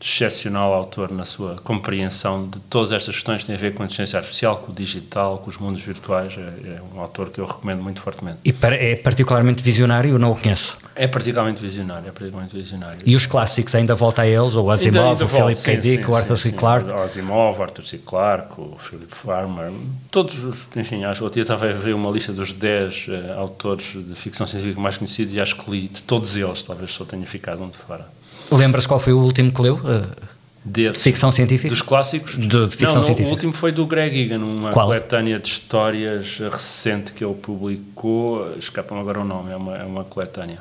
excepcional 0.04 0.74
autor 0.74 1.12
na 1.12 1.24
sua 1.24 1.56
compreensão 1.64 2.48
de 2.48 2.60
todas 2.60 2.92
estas 2.92 3.16
questões 3.16 3.42
que 3.42 3.48
têm 3.48 3.56
a 3.56 3.60
ver 3.60 3.74
com 3.74 3.84
a 3.84 3.86
inteligência 3.86 4.18
artificial, 4.20 4.58
com 4.58 4.72
o 4.72 4.76
digital, 4.76 5.38
com 5.38 5.50
os 5.50 5.58
mundos 5.58 5.82
virtuais. 5.82 6.36
É, 6.38 6.42
é 6.42 6.82
um 6.94 7.00
autor 7.00 7.30
que 7.30 7.40
eu 7.40 7.46
recomendo 7.46 7.82
muito 7.82 8.02
fortemente. 8.02 8.40
E 8.44 8.54
é 8.62 8.96
particularmente 8.98 9.64
visionário? 9.64 10.20
Não 10.20 10.32
o 10.32 10.36
conheço. 10.36 10.78
É 10.96 11.08
particularmente 11.08 11.60
visionário, 11.60 12.08
é 12.08 12.12
particularmente 12.12 12.56
visionário. 12.56 13.00
E 13.04 13.16
os 13.16 13.26
clássicos, 13.26 13.74
ainda 13.74 13.96
volta 13.96 14.22
a 14.22 14.28
eles? 14.28 14.56
O 14.56 14.70
Asimov, 14.70 15.00
ainda, 15.00 15.12
ainda 15.12 15.26
o 15.26 15.28
Philip 15.28 15.62
K. 15.62 15.78
Dick, 15.78 16.12
o 16.12 16.16
Arthur 16.16 16.38
C. 16.38 16.52
Clarke? 16.52 17.02
Asimov, 17.02 17.60
o 17.60 17.64
Arthur 17.64 17.86
C. 17.86 17.98
Clarke, 17.98 18.62
o 18.62 18.78
Philip 18.78 19.16
Farmer, 19.16 19.72
todos 20.12 20.44
os, 20.44 20.58
enfim, 20.76 21.04
acho 21.04 21.20
que 21.20 21.24
outro 21.24 21.36
dia 21.36 21.44
estava 21.44 21.68
a 21.68 21.74
ver 21.74 21.96
uma 21.96 22.12
lista 22.12 22.32
dos 22.32 22.54
10 22.54 23.08
uh, 23.08 23.12
eh, 23.12 23.34
autores 23.36 23.94
de 23.94 24.14
ficção 24.14 24.46
científica 24.46 24.80
mais 24.80 24.98
conhecidos 24.98 25.34
e 25.34 25.40
acho 25.40 25.56
que 25.56 25.72
li 25.72 25.88
de 25.88 26.04
todos 26.04 26.36
eles, 26.36 26.62
talvez 26.62 26.92
só 26.92 27.04
tenha 27.06 27.26
ficado 27.26 27.64
um 27.64 27.70
de 27.70 27.78
fora. 27.78 28.06
Lembra-se 28.52 28.88
qual 28.88 29.00
foi 29.00 29.14
o 29.14 29.20
último 29.20 29.52
que 29.52 29.62
leu? 29.62 29.76
Uh, 29.76 30.34
de 30.66 30.94
ficção 30.94 31.30
científica? 31.32 31.70
Dos 31.70 31.82
clássicos? 31.82 32.38
De, 32.38 32.48
de 32.68 32.76
ficção 32.76 32.96
não, 32.96 33.04
científica. 33.04 33.30
O 33.30 33.34
último 33.34 33.54
foi 33.54 33.72
do 33.72 33.86
Greg 33.86 34.18
Egan, 34.18 34.40
uma 34.40 34.72
qual? 34.72 34.88
coletânea 34.88 35.38
de 35.38 35.48
histórias 35.48 36.38
recente 36.38 37.12
que 37.12 37.24
ele 37.24 37.34
publicou. 37.34 38.56
Escapa-me 38.58 39.02
agora 39.02 39.20
o 39.20 39.26
nome, 39.26 39.52
é 39.52 39.56
uma, 39.58 39.78
é 39.78 39.84
uma 39.84 40.04
coletânea. 40.06 40.60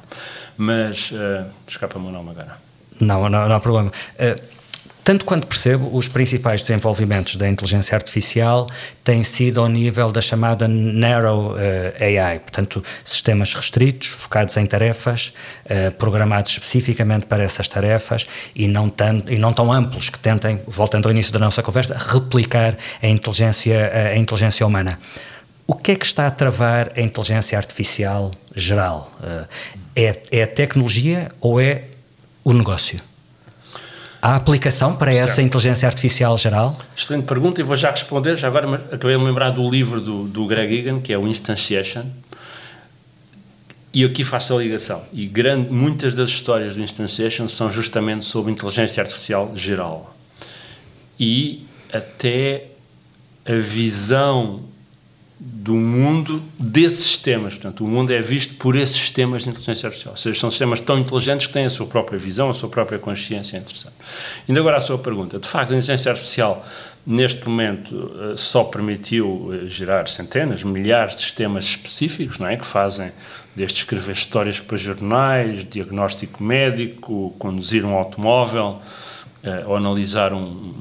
Mas 0.57 1.13
uh, 1.13 1.47
escapa-me 1.69 2.09
o 2.09 2.11
nome 2.11 2.31
agora. 2.31 2.57
Não, 3.01 3.29
não, 3.29 3.49
não 3.49 3.55
há 3.55 3.61
problema. 3.61 3.91
Uh, 3.91 4.41
tanto 5.05 5.25
quanto 5.25 5.47
percebo, 5.47 5.91
os 5.97 6.09
principais 6.09 6.61
desenvolvimentos 6.61 7.37
da 7.37 7.49
inteligência 7.49 7.97
artificial 7.97 8.69
têm 9.03 9.25
sido 9.25 9.61
ao 9.61 9.69
nível 9.69 10.13
da 10.13 10.21
chamada 10.21 10.69
Narrow 10.69 11.53
uh, 11.53 11.57
AI, 12.01 12.39
portanto, 12.39 12.85
sistemas 13.05 13.53
restritos, 13.55 14.09
focados 14.09 14.57
em 14.57 14.65
tarefas, 14.65 15.33
uh, 15.67 15.91
programados 15.93 16.53
especificamente 16.53 17.27
para 17.27 17.43
essas 17.43 17.67
tarefas 17.67 18.27
e 18.55 18.69
não, 18.69 18.89
tão, 18.89 19.25
e 19.27 19.39
não 19.39 19.53
tão 19.53 19.73
amplos 19.73 20.09
que 20.09 20.19
tentem, 20.19 20.61
voltando 20.69 21.07
ao 21.07 21.11
início 21.11 21.33
da 21.33 21.39
nossa 21.41 21.63
conversa, 21.63 21.97
replicar 21.99 22.77
a 23.03 23.09
inteligência, 23.09 24.13
a 24.13 24.17
inteligência 24.17 24.65
humana. 24.65 25.01
O 25.67 25.75
que 25.75 25.93
é 25.93 25.97
que 25.97 26.07
está 26.07 26.27
a 26.29 26.31
travar 26.31 26.93
a 26.97 27.01
inteligência 27.01 27.59
artificial 27.59 28.31
geral? 28.55 29.13
Uh, 29.21 29.49
é, 29.97 30.17
é 30.31 30.43
a 30.45 30.47
tecnologia 30.47 31.29
ou 31.41 31.61
é 31.61 31.85
o 32.45 32.53
negócio? 32.53 33.12
Há 34.25 34.37
aplicação 34.37 34.95
para 34.95 35.13
essa 35.13 35.35
certo. 35.35 35.47
inteligência 35.49 35.89
artificial 35.89 36.39
geral? 36.39 36.79
Excelente 36.97 37.25
pergunta 37.25 37.61
e 37.61 37.65
vou 37.65 37.75
já 37.75 37.91
responder. 37.91 38.37
Já 38.37 38.47
agora 38.47 38.77
acabei 38.93 39.17
de 39.17 39.25
lembrar 39.25 39.51
do 39.51 39.69
livro 39.69 40.01
do, 40.01 40.29
do 40.29 40.47
Greg 40.47 40.79
Egan, 40.79 41.01
que 41.01 41.13
é 41.13 41.19
o 41.19 41.27
Instantiation. 41.27 42.05
E 43.93 44.05
aqui 44.05 44.23
faço 44.23 44.57
a 44.57 44.63
ligação. 44.63 45.03
E 45.13 45.27
grande, 45.27 45.73
muitas 45.73 46.15
das 46.15 46.29
histórias 46.29 46.77
do 46.77 46.81
Instantiation 46.81 47.49
são 47.49 47.73
justamente 47.73 48.25
sobre 48.25 48.53
inteligência 48.53 49.03
artificial 49.03 49.51
geral. 49.57 50.17
E 51.19 51.67
até 51.93 52.67
a 53.45 53.55
visão 53.55 54.63
do 55.45 55.75
mundo 55.75 56.41
desses 56.59 57.05
sistemas. 57.05 57.55
Portanto, 57.55 57.85
o 57.85 57.89
mundo 57.89 58.13
é 58.13 58.23
visto 58.23 58.55
por 58.55 58.77
esses 58.77 58.97
sistemas 58.97 59.43
de 59.43 59.49
inteligência 59.49 59.89
artificial. 59.89 60.13
Ou 60.13 60.17
seja, 60.17 60.39
são 60.39 60.51
sistemas 60.51 60.81
tão 60.81 60.99
inteligentes 60.99 61.49
que 61.49 61.53
têm 61.53 61.65
a 61.65 61.71
sua 61.71 61.87
própria 61.87 62.17
visão, 62.17 62.49
a 62.49 62.55
sua 62.55 62.69
própria 62.69 62.99
consciência. 62.99 63.57
É 63.57 63.61
interessante. 63.61 63.95
Ainda 64.49 64.61
agora 64.61 64.77
a 64.77 64.81
sua 64.81 64.99
pergunta. 64.99 65.41
De 65.41 65.49
facto, 65.49 65.71
a 65.71 65.77
inteligência 65.77 66.13
artificial, 66.13 66.65
neste 67.05 67.49
momento, 67.49 68.13
eh, 68.21 68.37
só 68.37 68.63
permitiu 68.63 69.51
eh, 69.53 69.69
gerar 69.69 70.09
centenas, 70.09 70.63
milhares 70.63 71.17
de 71.17 71.23
sistemas 71.23 71.65
específicos, 71.65 72.39
não 72.39 72.47
é? 72.47 72.57
Que 72.57 72.67
fazem 72.67 73.11
desde 73.55 73.79
escrever 73.79 74.13
histórias 74.13 74.61
para 74.61 74.77
jornais, 74.77 75.65
diagnóstico 75.65 76.43
médico, 76.43 77.35
conduzir 77.39 77.85
um 77.85 77.95
automóvel, 77.95 78.81
eh, 79.43 79.65
ou 79.67 79.77
analisar 79.77 80.33
um, 80.33 80.39
um, 80.39 80.75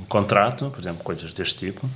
um 0.00 0.04
contrato, 0.08 0.70
por 0.70 0.78
exemplo, 0.78 1.02
coisas 1.02 1.32
deste 1.32 1.66
tipo. 1.66 1.88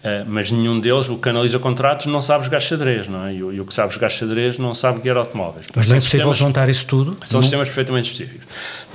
Uh, 0.00 0.24
mas 0.26 0.50
nenhum 0.50 0.80
deles, 0.80 1.10
o 1.10 1.16
que 1.16 1.20
canaliza 1.20 1.58
contratos, 1.58 2.06
não 2.06 2.22
sabe 2.22 2.44
jogar 2.44 2.60
xadrez, 2.60 3.06
não 3.06 3.26
é? 3.26 3.34
E, 3.34 3.42
o, 3.42 3.52
e 3.52 3.60
o 3.60 3.66
que 3.66 3.74
sabe 3.74 3.92
jogar 3.92 4.08
xadrez 4.08 4.56
não 4.56 4.72
sabe 4.72 5.00
guiar 5.00 5.18
automóveis. 5.18 5.66
Mas 5.74 5.88
não 5.88 5.96
é 5.96 6.00
possível 6.00 6.32
juntar 6.32 6.70
isso 6.70 6.86
tudo? 6.86 7.18
São 7.24 7.38
não? 7.38 7.42
sistemas 7.42 7.68
perfeitamente 7.68 8.10
específicos. 8.10 8.46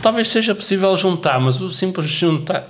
Talvez 0.02 0.28
seja 0.30 0.56
possível 0.56 0.98
juntar, 0.98 1.40
mas 1.40 1.62
o 1.62 1.70
simples 1.72 2.08
juntar 2.08 2.68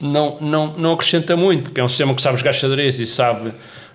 não, 0.00 0.38
não, 0.40 0.66
não 0.76 0.92
acrescenta 0.92 1.36
muito, 1.36 1.64
porque 1.64 1.80
é 1.80 1.84
um 1.84 1.88
sistema 1.88 2.14
que 2.14 2.22
sabe 2.22 2.38
jogar 2.38 2.52
xadrez 2.52 3.00
e 3.00 3.06
sabe 3.06 3.52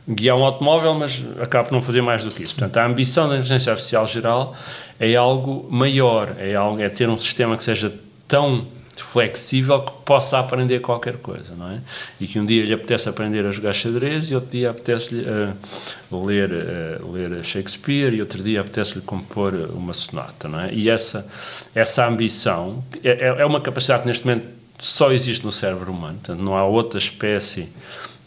guiar 0.08 0.38
um 0.38 0.43
automóvel, 0.43 0.93
mas 0.93 1.21
acaba 1.41 1.65
por 1.65 1.73
não 1.73 1.82
fazer 1.82 2.02
mais 2.02 2.23
do 2.23 2.32
que 2.32 2.43
isso. 2.43 2.56
Portanto, 2.56 2.78
a 2.78 2.86
ambição 2.86 3.28
da 3.28 3.36
inteligência 3.36 3.71
artificial 3.71 4.08
geral 4.08 4.56
é 5.00 5.15
algo 5.15 5.67
maior, 5.69 6.34
é, 6.39 6.56
algo, 6.56 6.82
é 6.82 6.88
ter 6.89 7.10
um 7.10 7.17
sistema 7.17 7.58
que 7.58 7.63
seja 7.63 7.93
tão 8.28 8.65
flexível 9.03 9.81
que 9.81 9.91
possa 10.03 10.39
aprender 10.39 10.79
qualquer 10.79 11.17
coisa, 11.17 11.53
não 11.55 11.71
é? 11.71 11.79
E 12.19 12.27
que 12.27 12.39
um 12.39 12.45
dia 12.45 12.65
lhe 12.65 12.73
apetece 12.73 13.07
aprender 13.07 13.45
a 13.45 13.51
jogar 13.51 13.73
xadrez 13.73 14.31
e 14.31 14.36
outro 14.36 14.51
dia 14.51 14.69
apetece-lhe 14.69 15.23
uh, 15.23 16.25
ler, 16.25 16.49
uh, 16.51 17.12
ler 17.12 17.43
Shakespeare 17.43 18.13
e 18.13 18.21
outro 18.21 18.41
dia 18.41 18.62
apetece-lhe 18.62 19.01
compor 19.01 19.53
uma 19.73 19.93
sonata, 19.93 20.47
não 20.47 20.60
é? 20.60 20.73
E 20.73 20.89
essa, 20.89 21.27
essa 21.73 22.07
ambição 22.07 22.83
é, 23.03 23.10
é, 23.10 23.41
é 23.41 23.45
uma 23.45 23.62
capacidade 23.62 24.03
que 24.03 24.07
neste 24.07 24.25
momento 24.25 24.47
só 24.79 25.12
existe 25.12 25.43
no 25.45 25.51
cérebro 25.51 25.91
humano, 25.91 26.17
portanto 26.17 26.43
não 26.43 26.55
há 26.55 26.65
outra 26.65 26.99
espécie, 26.99 27.69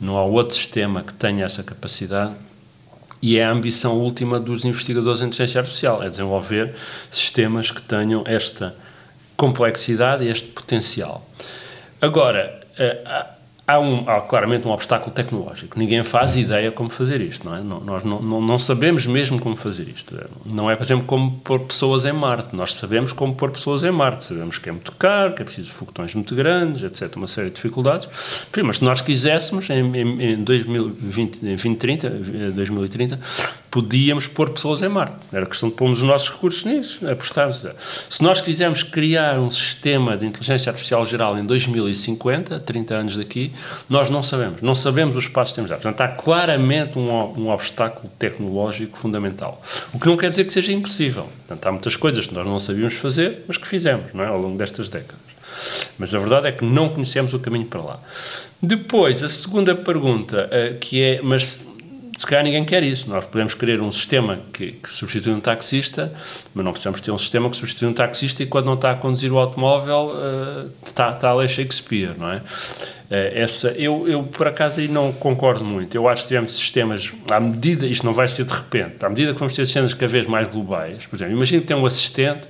não 0.00 0.16
há 0.16 0.24
outro 0.24 0.56
sistema 0.56 1.02
que 1.02 1.14
tenha 1.14 1.44
essa 1.44 1.62
capacidade 1.62 2.35
e 3.22 3.38
é 3.38 3.44
a 3.44 3.50
ambição 3.50 3.98
última 3.98 4.40
dos 4.40 4.64
investigadores 4.64 5.20
em 5.20 5.26
inteligência 5.26 5.61
artificial, 5.61 6.02
é 6.02 6.09
desenvolver 6.09 6.74
sistemas 7.11 7.70
que 7.70 7.83
tenham 7.83 8.24
esta 8.26 8.74
complexidade 9.40 10.26
e 10.26 10.29
este 10.29 10.48
potencial. 10.48 11.26
Agora, 11.98 12.61
eh, 12.79 13.00
há, 13.70 13.78
um, 13.78 14.09
há 14.09 14.20
claramente 14.20 14.66
um 14.66 14.70
obstáculo 14.70 15.12
tecnológico. 15.12 15.78
Ninguém 15.78 16.02
faz 16.02 16.37
ideia 16.37 16.70
como 16.70 16.90
fazer 16.90 17.20
isto, 17.20 17.48
não 17.48 17.56
é? 17.56 17.61
Nós 17.61 18.04
não, 18.04 18.20
não, 18.20 18.40
não, 18.40 18.59
sabemos 18.59 19.06
mesmo 19.06 19.40
como 19.40 19.56
fazer 19.56 19.88
isto. 19.88 20.14
Não 20.44 20.70
é, 20.70 20.76
por 20.76 20.83
exemplo, 20.83 21.06
como 21.06 21.33
pôr 21.38 21.61
pessoas 21.61 22.04
em 22.04 22.12
Marte. 22.12 22.54
Nós 22.54 22.74
sabemos 22.74 23.12
como 23.12 23.35
pôr 23.35 23.50
pessoas 23.50 23.85
em 23.85 23.90
Marte. 23.90 24.24
Sabemos 24.24 24.59
que 24.59 24.68
é 24.68 24.72
muito 24.72 24.92
caro, 24.92 25.35
que 25.35 25.42
é 25.42 25.44
preciso 25.44 25.70
foguetões 25.72 26.14
muito 26.14 26.35
grandes, 26.35 26.83
etc. 26.83 27.14
Uma 27.16 27.26
série 27.26 27.48
de 27.48 27.56
dificuldades. 27.56 28.09
Mas 28.62 28.76
se 28.76 28.85
nós 28.85 29.00
quiséssemos, 29.00 29.68
em, 29.70 29.96
em, 29.96 30.33
em 30.33 30.37
2020, 30.42 31.37
em 31.42 31.56
2030, 31.56 32.11
2030, 32.54 33.20
podíamos 33.70 34.26
pôr 34.26 34.50
pessoas 34.50 34.83
em 34.83 34.88
Marte. 34.88 35.16
Era 35.33 35.46
questão 35.46 35.68
de 35.68 35.76
pôrmos 35.76 36.02
os 36.02 36.09
nossos 36.09 36.30
recursos 36.30 36.64
nisso, 36.64 37.09
apostarmos. 37.09 37.64
Se 38.09 38.22
nós 38.22 38.40
quisermos 38.40 38.83
criar 38.83 39.38
um 39.38 39.50
sistema 39.50 40.16
de 40.16 40.26
inteligência 40.26 40.70
artificial 40.70 41.06
geral 41.06 41.38
em 41.38 41.44
2050, 41.44 42.59
30 42.61 42.94
anos 42.94 43.16
daqui, 43.16 43.52
nós 43.88 44.11
não 44.11 44.23
sabemos. 44.23 44.62
Não 44.62 44.75
sabemos 44.75 45.16
os 45.16 45.29
passos 45.29 45.53
que 45.53 45.57
temos 45.57 45.70
dado. 45.70 45.83
Portanto, 45.83 46.01
há 46.01 46.09
claramente 46.09 46.99
um, 46.99 47.11
um 47.38 47.51
obstáculo 47.51 48.11
tecnológico 48.18 48.99
fundamental. 48.99 49.62
O 49.92 49.99
que 49.99 50.07
não 50.07 50.16
quer 50.16 50.31
dizer 50.31 50.44
que 50.44 50.53
seja 50.53 50.73
impossível. 50.73 51.29
Portanto, 51.46 51.66
há 51.66 51.73
muitas 51.73 51.96
coisas 51.96 52.27
que 52.27 52.35
nós 52.35 52.46
não 52.46 52.59
sabíamos 52.59 52.94
fazer, 52.94 53.44
mas 53.46 53.57
que 53.57 53.66
fizemos 53.66 54.12
não 54.12 54.25
é? 54.25 54.27
ao 54.27 54.38
longo 54.38 54.57
destas 54.59 54.88
décadas. 54.88 55.31
Mas 55.99 56.14
a 56.14 56.18
verdade 56.18 56.46
é 56.46 56.53
que 56.53 56.64
não 56.64 56.88
conhecemos 56.88 57.35
o 57.35 57.38
caminho 57.38 57.66
para 57.66 57.81
lá. 57.81 58.01
Depois, 58.62 59.23
a 59.23 59.29
segunda 59.29 59.75
pergunta, 59.75 60.49
eh, 60.51 60.77
que 60.81 61.03
é, 61.03 61.20
mas 61.23 61.66
se 62.20 62.27
calhar 62.27 62.44
ninguém 62.44 62.66
quer 62.66 62.83
isso. 62.83 63.09
Nós 63.09 63.25
podemos 63.25 63.55
querer 63.55 63.81
um 63.81 63.90
sistema 63.90 64.38
que, 64.53 64.73
que 64.73 64.92
substitui 64.92 65.33
um 65.33 65.40
taxista, 65.40 66.12
mas 66.55 66.62
não 66.62 66.70
precisamos 66.70 67.01
ter 67.01 67.11
um 67.11 67.16
sistema 67.16 67.49
que 67.49 67.57
substitui 67.57 67.88
um 67.88 67.94
taxista 67.94 68.42
e 68.42 68.46
quando 68.46 68.66
não 68.66 68.75
está 68.75 68.90
a 68.90 68.94
conduzir 68.94 69.33
o 69.33 69.38
automóvel 69.38 70.12
uh, 70.14 70.70
está, 70.87 71.12
está 71.12 71.31
a 71.31 71.35
ler 71.35 71.49
Shakespeare, 71.49 72.14
não 72.18 72.31
é? 72.31 72.42
Eh, 73.11 73.42
essa, 73.42 73.68
eu, 73.73 74.07
eu, 74.07 74.23
por 74.23 74.46
acaso, 74.46 74.79
aí 74.79 74.87
não 74.87 75.12
concordo 75.12 75.64
muito. 75.64 75.94
Eu 75.96 76.09
acho 76.09 76.23
que 76.23 76.29
tivemos 76.29 76.53
sistemas, 76.55 77.11
à 77.29 77.40
medida, 77.40 77.85
isto 77.85 78.07
não 78.07 78.14
vai 78.14 78.29
ser 78.29 78.44
de 78.44 78.53
repente, 78.53 79.05
à 79.05 79.09
medida 79.09 79.33
que 79.33 79.38
vamos 79.38 79.55
ter 79.55 79.66
sistemas 79.66 79.92
cada 79.92 80.07
vez 80.07 80.27
mais 80.27 80.46
globais, 80.46 81.07
por 81.07 81.16
exemplo, 81.16 81.35
imagina 81.35 81.61
que 81.61 81.66
tem 81.66 81.77
um 81.77 81.85
assistente 81.85 82.46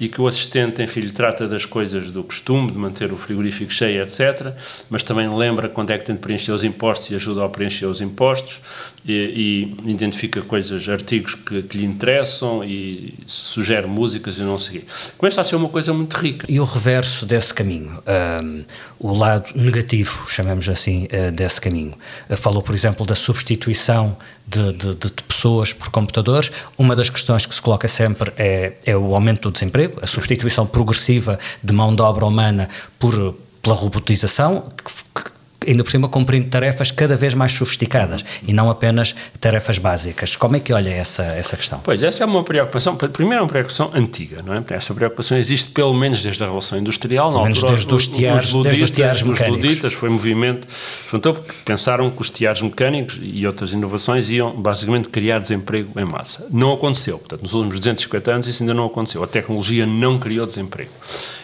e 0.00 0.08
que 0.08 0.20
o 0.20 0.26
assistente, 0.26 0.82
enfim, 0.82 1.00
lhe 1.00 1.10
trata 1.10 1.46
das 1.46 1.66
coisas 1.66 2.10
do 2.10 2.24
costume, 2.24 2.70
de 2.70 2.78
manter 2.78 3.12
o 3.12 3.16
frigorífico 3.16 3.70
cheio, 3.70 4.00
etc., 4.00 4.54
mas 4.88 5.02
também 5.02 5.28
lembra 5.28 5.68
quando 5.68 5.90
é 5.90 5.98
que 5.98 6.04
tem 6.04 6.14
de 6.14 6.22
preencher 6.22 6.52
os 6.52 6.64
impostos 6.64 7.10
e 7.10 7.14
ajuda 7.14 7.44
a 7.44 7.48
preencher 7.48 7.86
os 7.86 8.00
impostos 8.00 8.60
e, 9.06 9.74
e 9.86 9.90
identifica 9.90 10.42
coisas, 10.42 10.88
artigos 10.88 11.34
que, 11.34 11.62
que, 11.62 11.78
lhe 11.78 11.84
interessam 11.84 12.64
e 12.64 13.14
sugere 13.26 13.86
músicas 13.86 14.38
e 14.38 14.42
não 14.42 14.58
sei. 14.58 14.84
Começa 15.16 15.40
a 15.40 15.44
ser 15.44 15.56
uma 15.56 15.68
coisa 15.68 15.92
muito 15.92 16.16
rica. 16.16 16.46
E 16.48 16.60
o 16.60 16.64
reverso 16.64 17.26
desse 17.26 17.52
caminho? 17.52 18.02
Um, 18.42 18.64
o 18.98 19.12
lado 19.12 19.50
negativo, 19.54 19.97
chamemos 20.04 20.68
assim, 20.68 21.06
uh, 21.06 21.32
desse 21.32 21.60
caminho. 21.60 21.94
Uh, 22.28 22.36
falou, 22.36 22.62
por 22.62 22.74
exemplo, 22.74 23.06
da 23.06 23.14
substituição 23.14 24.16
de, 24.46 24.72
de, 24.72 24.94
de, 24.94 25.12
pessoas 25.22 25.72
por 25.72 25.88
computadores. 25.90 26.50
Uma 26.76 26.96
das 26.96 27.10
questões 27.10 27.46
que 27.46 27.54
se 27.54 27.62
coloca 27.62 27.86
sempre 27.86 28.32
é, 28.36 28.74
é 28.84 28.96
o 28.96 29.14
aumento 29.14 29.48
do 29.48 29.52
desemprego, 29.52 29.98
a 30.02 30.06
substituição 30.06 30.66
progressiva 30.66 31.38
de 31.62 31.72
mão 31.72 31.94
de 31.94 32.02
obra 32.02 32.26
humana 32.26 32.68
por 32.98 33.36
pela 33.62 33.74
robotização, 33.74 34.64
que, 34.76 35.22
que 35.22 35.30
ainda 35.66 35.82
por 35.82 35.90
cima 35.90 36.08
cumprindo 36.08 36.48
tarefas 36.48 36.90
cada 36.90 37.16
vez 37.16 37.34
mais 37.34 37.52
sofisticadas 37.52 38.24
e 38.46 38.52
não 38.52 38.70
apenas 38.70 39.14
tarefas 39.40 39.78
básicas. 39.78 40.36
Como 40.36 40.56
é 40.56 40.60
que 40.60 40.72
olha 40.72 40.90
essa, 40.90 41.22
essa 41.22 41.56
questão? 41.56 41.80
Pois, 41.82 42.02
essa 42.02 42.22
é 42.22 42.26
uma 42.26 42.42
preocupação, 42.44 42.96
primeiro 42.96 43.40
é 43.40 43.42
uma 43.42 43.48
preocupação 43.48 43.90
antiga, 43.94 44.42
não 44.42 44.54
é? 44.54 44.62
Essa 44.70 44.94
preocupação 44.94 45.36
existe 45.38 45.70
pelo 45.70 45.94
menos 45.94 46.22
desde 46.22 46.42
a 46.42 46.46
Revolução 46.46 46.78
Industrial, 46.78 47.30
pelo 47.30 47.42
menos 47.42 47.62
desde 47.62 47.94
os 47.94 48.06
tiares, 48.06 48.54
os 48.54 48.62
desde 48.62 48.84
os 48.84 48.90
tiares 48.90 49.22
mecânicos. 49.22 49.58
Os 49.58 49.64
luditas 49.64 49.94
foi 49.94 50.08
movimento, 50.08 50.68
então 51.12 51.36
pensaram 51.64 52.10
que 52.10 52.20
os 52.20 52.30
tiares 52.30 52.62
mecânicos 52.62 53.18
e 53.20 53.46
outras 53.46 53.72
inovações 53.72 54.30
iam 54.30 54.52
basicamente 54.52 55.08
criar 55.08 55.38
desemprego 55.38 55.98
em 56.00 56.04
massa. 56.04 56.46
Não 56.50 56.72
aconteceu, 56.72 57.18
portanto, 57.18 57.42
nos 57.42 57.54
últimos 57.54 57.78
250 57.78 58.30
anos 58.30 58.46
isso 58.46 58.62
ainda 58.62 58.74
não 58.74 58.86
aconteceu. 58.86 59.22
A 59.22 59.26
tecnologia 59.26 59.86
não 59.86 60.18
criou 60.18 60.46
desemprego. 60.46 60.90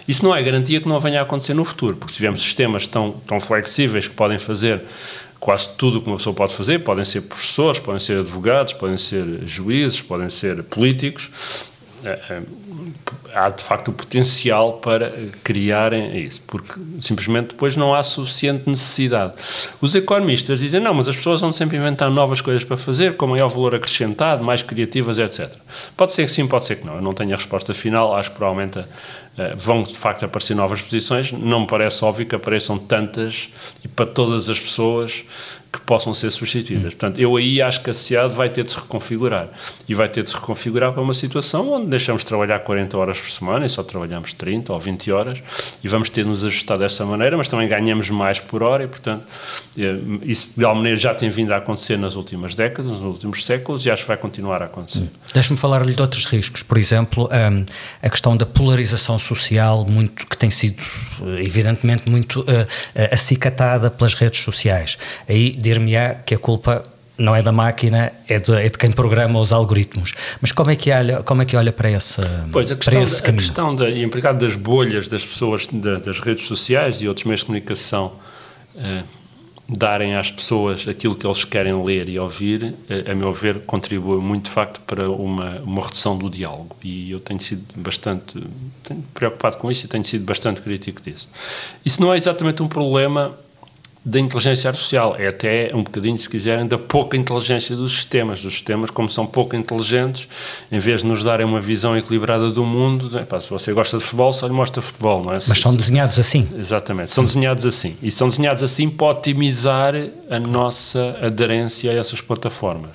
Isso 0.07 0.24
não 0.24 0.35
é 0.35 0.42
garantia 0.42 0.81
que 0.81 0.88
não 0.88 1.00
venha 1.00 1.20
a 1.20 1.22
acontecer 1.22 1.55
no 1.55 1.64
futuro, 1.64 1.96
porque 1.96 2.12
se 2.12 2.16
tivermos 2.16 2.42
sistemas 2.42 2.87
tão, 2.87 3.12
tão 3.27 3.40
flexíveis 3.40 4.03
que 4.08 4.14
podem 4.14 4.38
fazer 4.38 4.82
quase 5.38 5.68
tudo 5.76 5.98
o 5.98 6.00
que 6.00 6.08
uma 6.08 6.16
pessoa 6.16 6.34
pode 6.34 6.54
fazer, 6.54 6.78
podem 6.78 7.04
ser 7.04 7.20
professores, 7.20 7.78
podem 7.78 8.00
ser 8.00 8.20
advogados, 8.20 8.72
podem 8.72 8.96
ser 8.96 9.40
juízes, 9.44 10.00
podem 10.00 10.30
ser 10.30 10.62
políticos, 10.62 11.30
há 13.34 13.50
de 13.50 13.62
facto 13.62 13.88
o 13.88 13.92
potencial 13.92 14.74
para 14.74 15.12
criarem 15.42 16.18
isso, 16.22 16.40
porque 16.46 16.80
simplesmente 17.00 17.48
depois 17.48 17.76
não 17.76 17.92
há 17.94 18.02
suficiente 18.02 18.68
necessidade. 18.68 19.34
Os 19.80 19.94
economistas 19.94 20.60
dizem, 20.60 20.80
não, 20.80 20.94
mas 20.94 21.08
as 21.08 21.16
pessoas 21.16 21.40
vão 21.40 21.50
sempre 21.50 21.76
inventar 21.76 22.10
novas 22.10 22.40
coisas 22.40 22.62
para 22.62 22.76
fazer, 22.76 23.16
com 23.16 23.26
maior 23.26 23.48
valor 23.48 23.74
acrescentado, 23.74 24.44
mais 24.44 24.62
criativas, 24.62 25.18
etc. 25.18 25.50
Pode 25.96 26.12
ser 26.12 26.26
que 26.26 26.32
sim, 26.32 26.46
pode 26.46 26.64
ser 26.66 26.76
que 26.76 26.86
não. 26.86 26.96
Eu 26.96 27.02
não 27.02 27.12
tenho 27.12 27.32
a 27.32 27.36
resposta 27.36 27.74
final, 27.74 28.14
acho 28.14 28.30
que 28.30 28.36
provavelmente 28.36 28.84
vão 29.56 29.82
de 29.82 29.96
facto 29.96 30.24
aparecer 30.24 30.54
novas 30.54 30.80
posições. 30.80 31.32
Não 31.32 31.62
me 31.62 31.66
parece 31.66 32.04
óbvio 32.04 32.24
que 32.26 32.34
apareçam 32.34 32.78
tantas 32.78 33.48
e 33.84 33.88
para 33.88 34.06
todas 34.06 34.48
as 34.48 34.60
pessoas 34.60 35.24
que 35.74 35.80
possam 35.80 36.14
ser 36.14 36.30
substituídas. 36.30 36.94
Portanto, 36.94 37.20
eu 37.20 37.37
aí 37.37 37.60
acho 37.60 37.82
que 37.82 37.90
a 37.90 37.94
sociedade 37.94 38.34
vai 38.34 38.48
ter 38.48 38.62
de 38.62 38.70
se 38.70 38.76
reconfigurar. 38.76 39.48
E 39.88 39.94
vai 39.94 40.08
ter 40.08 40.22
de 40.22 40.30
se 40.30 40.37
reconfigurar 40.37 40.92
para 40.92 41.02
uma 41.02 41.14
situação 41.14 41.72
onde 41.72 41.87
deixamos 41.87 42.22
de 42.22 42.26
trabalhar 42.26 42.60
40 42.60 42.96
horas 42.96 43.20
por 43.20 43.30
semana 43.30 43.66
e 43.66 43.68
só 43.68 43.82
trabalhamos 43.82 44.32
30 44.32 44.72
ou 44.72 44.78
20 44.78 45.10
horas 45.10 45.42
e 45.82 45.88
vamos 45.88 46.08
ter 46.10 46.22
de 46.22 46.28
nos 46.28 46.44
ajustar 46.44 46.78
dessa 46.78 47.04
maneira, 47.04 47.37
mas 47.37 47.48
também 47.48 47.66
ganhamos 47.66 48.08
mais 48.08 48.38
por 48.38 48.62
hora 48.62 48.84
e, 48.84 48.87
portanto, 48.87 49.24
eh, 49.76 49.96
isso 50.22 50.52
de 50.56 50.64
alguma 50.64 50.82
maneira 50.82 50.98
já 50.98 51.14
tem 51.14 51.28
vindo 51.28 51.52
a 51.52 51.56
acontecer 51.56 51.98
nas 51.98 52.14
últimas 52.14 52.54
décadas, 52.54 52.92
nos 52.92 53.02
últimos 53.02 53.44
séculos 53.44 53.84
e 53.84 53.90
acho 53.90 54.02
que 54.02 54.08
vai 54.08 54.16
continuar 54.16 54.62
a 54.62 54.66
acontecer. 54.66 55.00
Hum. 55.00 55.08
Deixe-me 55.35 55.59
falar-lhe 55.59 55.92
de 55.92 56.01
outros 56.01 56.27
riscos. 56.27 56.62
Por 56.62 56.79
exemplo, 56.79 57.29
hum, 57.29 57.66
a 58.01 58.09
questão 58.09 58.37
da 58.37 58.47
polarização 58.47 59.18
social 59.18 59.85
muito, 59.85 60.27
que 60.27 60.37
tem 60.37 60.51
sido, 60.51 60.81
eh, 61.20 61.42
evidentemente, 61.42 62.09
muito 62.09 62.40
uh, 62.42 62.44
acicatada 63.12 63.90
pelas 63.90 64.14
redes 64.14 64.40
sociais. 64.40 64.97
Aí 65.29 65.51
dir-me-á 65.51 66.14
que 66.14 66.35
a 66.35 66.38
culpa 66.38 66.85
não 67.18 67.35
é 67.35 67.42
da 67.42 67.53
máquina, 67.53 68.12
é 68.29 68.38
de, 68.38 68.53
é 68.53 68.68
de, 68.68 68.79
quem 68.79 68.90
programa 68.92 69.38
os 69.38 69.53
algoritmos. 69.53 70.12
Mas 70.40 70.53
como 70.53 70.70
é 70.70 70.77
que 70.77 70.90
olha, 70.90 71.23
como 71.23 71.42
é 71.42 71.44
que 71.44 71.57
olha 71.57 71.73
para, 71.73 71.90
esse, 71.90 72.20
pois, 72.53 72.70
a 72.70 72.77
questão, 72.77 73.03
esse 73.03 73.23
caminho? 73.23 73.42
A 73.42 73.47
questão 73.47 73.75
da, 73.75 73.90
implicado 73.90 74.44
das 74.44 74.57
bolhas 74.57 75.09
das 75.09 75.25
pessoas, 75.25 75.66
da, 75.66 75.99
das 75.99 76.18
redes 76.20 76.47
sociais 76.47 77.01
e 77.01 77.09
outros 77.09 77.25
meios 77.25 77.40
de 77.40 77.47
comunicação 77.47 78.12
eh, 78.77 79.03
darem 79.68 80.14
às 80.14 80.31
pessoas 80.31 80.87
aquilo 80.87 81.14
que 81.14 81.27
eles 81.27 81.44
querem 81.44 81.83
ler 81.83 82.09
e 82.09 82.18
ouvir, 82.18 82.74
eh, 82.88 83.11
a 83.11 83.14
meu 83.14 83.33
ver, 83.33 83.61
contribui 83.61 84.20
muito, 84.20 84.44
de 84.44 84.50
facto, 84.50 84.81
para 84.87 85.11
uma, 85.11 85.61
uma 85.61 85.83
redução 85.83 86.16
do 86.18 86.29
diálogo. 86.29 86.77
E 86.83 87.11
eu 87.11 87.20
tenho 87.20 87.40
sido 87.40 87.64
bastante 87.77 88.42
tenho 88.83 89.03
preocupado 89.14 89.57
com 89.57 89.70
isso 89.70 89.87
e 89.87 89.88
tenho 89.88 90.05
sido 90.05 90.24
bastante 90.24 90.61
crítico 90.61 91.00
disso. 91.03 91.29
Isso 91.85 92.00
não 92.00 92.12
é 92.12 92.16
exatamente 92.16 92.62
um 92.62 92.68
problema 92.68 93.35
da 94.04 94.20
inteligência 94.20 94.68
artificial, 94.68 95.16
é 95.18 95.28
até 95.28 95.70
um 95.72 95.82
bocadinho, 95.82 96.18
se 96.18 96.28
quiserem, 96.28 96.66
da 96.66 96.76
pouca 96.76 97.16
inteligência 97.16 97.74
dos 97.74 97.94
sistemas. 97.94 98.42
Dos 98.42 98.52
sistemas, 98.52 98.90
como 98.90 99.08
são 99.08 99.26
pouco 99.26 99.56
inteligentes, 99.56 100.28
em 100.70 100.78
vez 100.78 101.00
de 101.00 101.06
nos 101.06 101.24
darem 101.24 101.46
uma 101.46 101.60
visão 101.60 101.96
equilibrada 101.96 102.50
do 102.50 102.64
mundo, 102.64 103.10
né, 103.10 103.24
pá, 103.24 103.40
se 103.40 103.48
você 103.48 103.72
gosta 103.72 103.96
de 103.96 104.04
futebol, 104.04 104.30
só 104.32 104.46
lhe 104.46 104.52
mostra 104.52 104.82
futebol, 104.82 105.24
não 105.24 105.32
é? 105.32 105.38
Mas 105.48 105.58
são 105.58 105.74
desenhados 105.74 106.18
assim. 106.18 106.46
Exatamente, 106.58 107.12
são 107.12 107.24
desenhados 107.24 107.64
assim. 107.64 107.96
E 108.02 108.10
são 108.10 108.28
desenhados 108.28 108.62
assim 108.62 108.90
para 108.90 109.06
otimizar 109.06 109.94
a 110.30 110.38
nossa 110.38 111.16
aderência 111.22 111.90
a 111.90 111.94
essas 111.94 112.20
plataformas. 112.20 112.90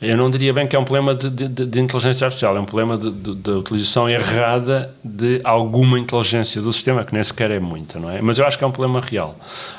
Eu 0.00 0.16
não 0.16 0.30
diria 0.30 0.52
bem 0.52 0.66
que 0.66 0.74
é 0.74 0.78
um 0.78 0.84
problema 0.84 1.14
de, 1.14 1.28
de, 1.28 1.48
de 1.48 1.80
inteligência 1.80 2.24
artificial, 2.24 2.56
é 2.56 2.60
um 2.60 2.64
problema 2.64 2.96
da 2.96 3.52
utilização 3.52 4.08
errada 4.08 4.94
de 5.04 5.40
alguma 5.44 5.98
inteligência 5.98 6.62
do 6.62 6.72
sistema, 6.72 7.04
que 7.04 7.12
nem 7.12 7.22
sequer 7.22 7.50
é 7.50 7.60
muita, 7.60 7.98
não 7.98 8.10
é? 8.10 8.22
Mas 8.22 8.38
eu 8.38 8.46
acho 8.46 8.56
que 8.56 8.64
é 8.64 8.66
um 8.66 8.70
problema 8.70 9.00
real. 9.00 9.36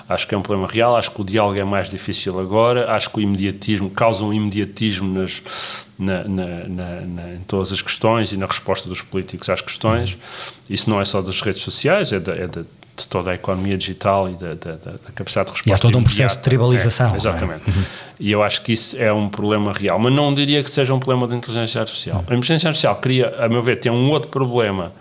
Acho 0.08 0.28
que 0.28 0.36
é 0.36 0.38
um 0.38 0.42
problema 0.52 0.68
real, 0.68 0.98
acho 0.98 1.12
que 1.12 1.22
o 1.22 1.24
diálogo 1.24 1.58
é 1.58 1.64
mais 1.64 1.90
difícil 1.90 2.38
agora, 2.40 2.92
acho 2.92 3.10
que 3.10 3.20
o 3.20 3.22
imediatismo 3.22 3.90
causa 3.90 4.24
um 4.24 4.34
imediatismo 4.34 5.14
nas, 5.14 5.42
na, 5.98 6.24
na, 6.26 6.46
na, 6.68 7.34
em 7.36 7.44
todas 7.48 7.72
as 7.72 7.82
questões 7.82 8.34
e 8.34 8.38
na 8.38 8.46
resposta 8.46 8.90
dos 8.90 9.02
políticos 9.02 9.50
às 9.50 9.62
questões. 9.62 10.18
Isso 10.70 10.90
não 10.90 11.00
é 11.00 11.06
só 11.06 11.22
das 11.22 11.40
redes 11.40 11.62
sociais, 11.62 12.12
é, 12.12 12.20
da, 12.20 12.36
é 12.36 12.48
da, 12.48 12.62
de 12.62 13.08
toda 13.08 13.32
a 13.32 13.36
economia 13.36 13.78
digital 13.78 14.30
e 14.30 14.34
da, 14.34 14.54
da, 14.56 14.72
da 14.76 15.12
capacidade 15.16 15.48
de 15.48 15.54
resposta. 15.54 15.70
E 15.70 15.74
há 15.74 15.78
todo 15.78 15.98
um 15.98 16.04
processo 16.04 16.38
de 16.38 16.44
tribalização. 16.44 17.14
É, 17.14 17.18
exatamente. 17.18 17.62
É? 17.70 17.74
E 18.20 18.32
eu 18.32 18.44
acho 18.44 18.62
que 18.62 18.74
isso 18.74 18.98
é 18.98 19.12
um 19.14 19.30
problema 19.30 19.72
real. 19.72 19.98
Mas 19.98 20.14
não 20.14 20.34
diria 20.34 20.62
que 20.62 20.70
seja 20.70 20.94
um 20.94 21.00
problema 21.00 21.28
de 21.28 21.36
inteligência 21.36 21.80
artificial. 21.80 22.26
A 22.28 22.34
inteligência 22.34 22.68
artificial 22.68 22.96
cria, 22.98 23.34
a 23.40 23.48
meu 23.48 23.64
ver, 23.64 23.78
tem 23.78 23.92
um 23.92 24.10
outro 24.10 24.30
problema 24.30 24.92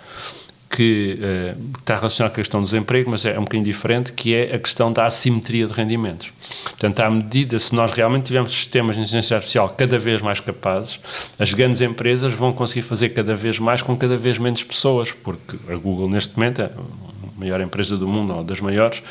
que 0.70 1.18
uh, 1.18 1.78
está 1.80 1.96
relacionado 1.96 2.30
com 2.30 2.40
a 2.40 2.42
questão 2.42 2.60
do 2.60 2.64
desemprego, 2.64 3.10
mas 3.10 3.24
é 3.24 3.36
um 3.36 3.42
bocadinho 3.42 3.64
diferente, 3.64 4.12
que 4.12 4.32
é 4.32 4.54
a 4.54 4.58
questão 4.58 4.92
da 4.92 5.04
assimetria 5.04 5.66
de 5.66 5.72
rendimentos. 5.72 6.32
Portanto, 6.62 7.00
à 7.00 7.10
medida, 7.10 7.58
se 7.58 7.74
nós 7.74 7.90
realmente 7.90 8.26
tivermos 8.26 8.52
sistemas 8.52 8.94
de 8.94 9.02
inteligência 9.02 9.36
artificial 9.36 9.68
cada 9.70 9.98
vez 9.98 10.22
mais 10.22 10.38
capazes, 10.38 11.00
as 11.38 11.52
grandes 11.52 11.80
empresas 11.80 12.32
vão 12.32 12.52
conseguir 12.52 12.82
fazer 12.82 13.08
cada 13.08 13.34
vez 13.34 13.58
mais 13.58 13.82
com 13.82 13.96
cada 13.96 14.16
vez 14.16 14.38
menos 14.38 14.62
pessoas, 14.62 15.10
porque 15.10 15.56
a 15.68 15.74
Google, 15.74 16.08
neste 16.08 16.38
momento, 16.38 16.62
é 16.62 16.66
a 16.66 17.40
maior 17.40 17.60
empresa 17.60 17.96
do 17.96 18.06
mundo, 18.06 18.32
ou 18.32 18.44
das 18.44 18.60
maiores, 18.60 19.02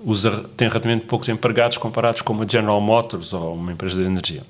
usa, 0.00 0.44
tem 0.56 0.66
relativamente 0.66 1.04
poucos 1.04 1.28
empregados 1.28 1.76
comparados 1.76 2.22
com 2.22 2.32
uma 2.32 2.48
General 2.48 2.80
Motors 2.80 3.34
ou 3.34 3.54
uma 3.54 3.70
empresa 3.70 3.96
de 3.96 4.04
energia. 4.04 4.42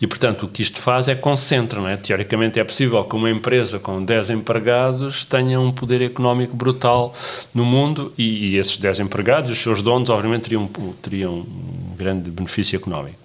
E, 0.00 0.06
portanto, 0.06 0.44
o 0.44 0.48
que 0.48 0.62
isto 0.62 0.80
faz 0.80 1.08
é 1.08 1.14
concentra, 1.14 1.80
não 1.80 1.88
é? 1.88 1.96
Teoricamente 1.96 2.60
é 2.60 2.64
possível 2.64 3.02
que 3.04 3.16
uma 3.16 3.30
empresa 3.30 3.78
com 3.78 4.04
10 4.04 4.30
empregados 4.30 5.24
tenha 5.24 5.58
um 5.60 5.72
poder 5.72 6.02
económico 6.02 6.56
brutal 6.56 7.14
no 7.54 7.64
mundo 7.64 8.12
e, 8.18 8.48
e 8.48 8.56
esses 8.58 8.76
10 8.76 9.00
empregados, 9.00 9.50
os 9.50 9.58
seus 9.58 9.82
donos, 9.82 10.10
obviamente, 10.10 10.42
teriam, 10.42 10.68
teriam 11.00 11.46
grande 11.94 12.30
benefício 12.30 12.76
económico. 12.76 13.16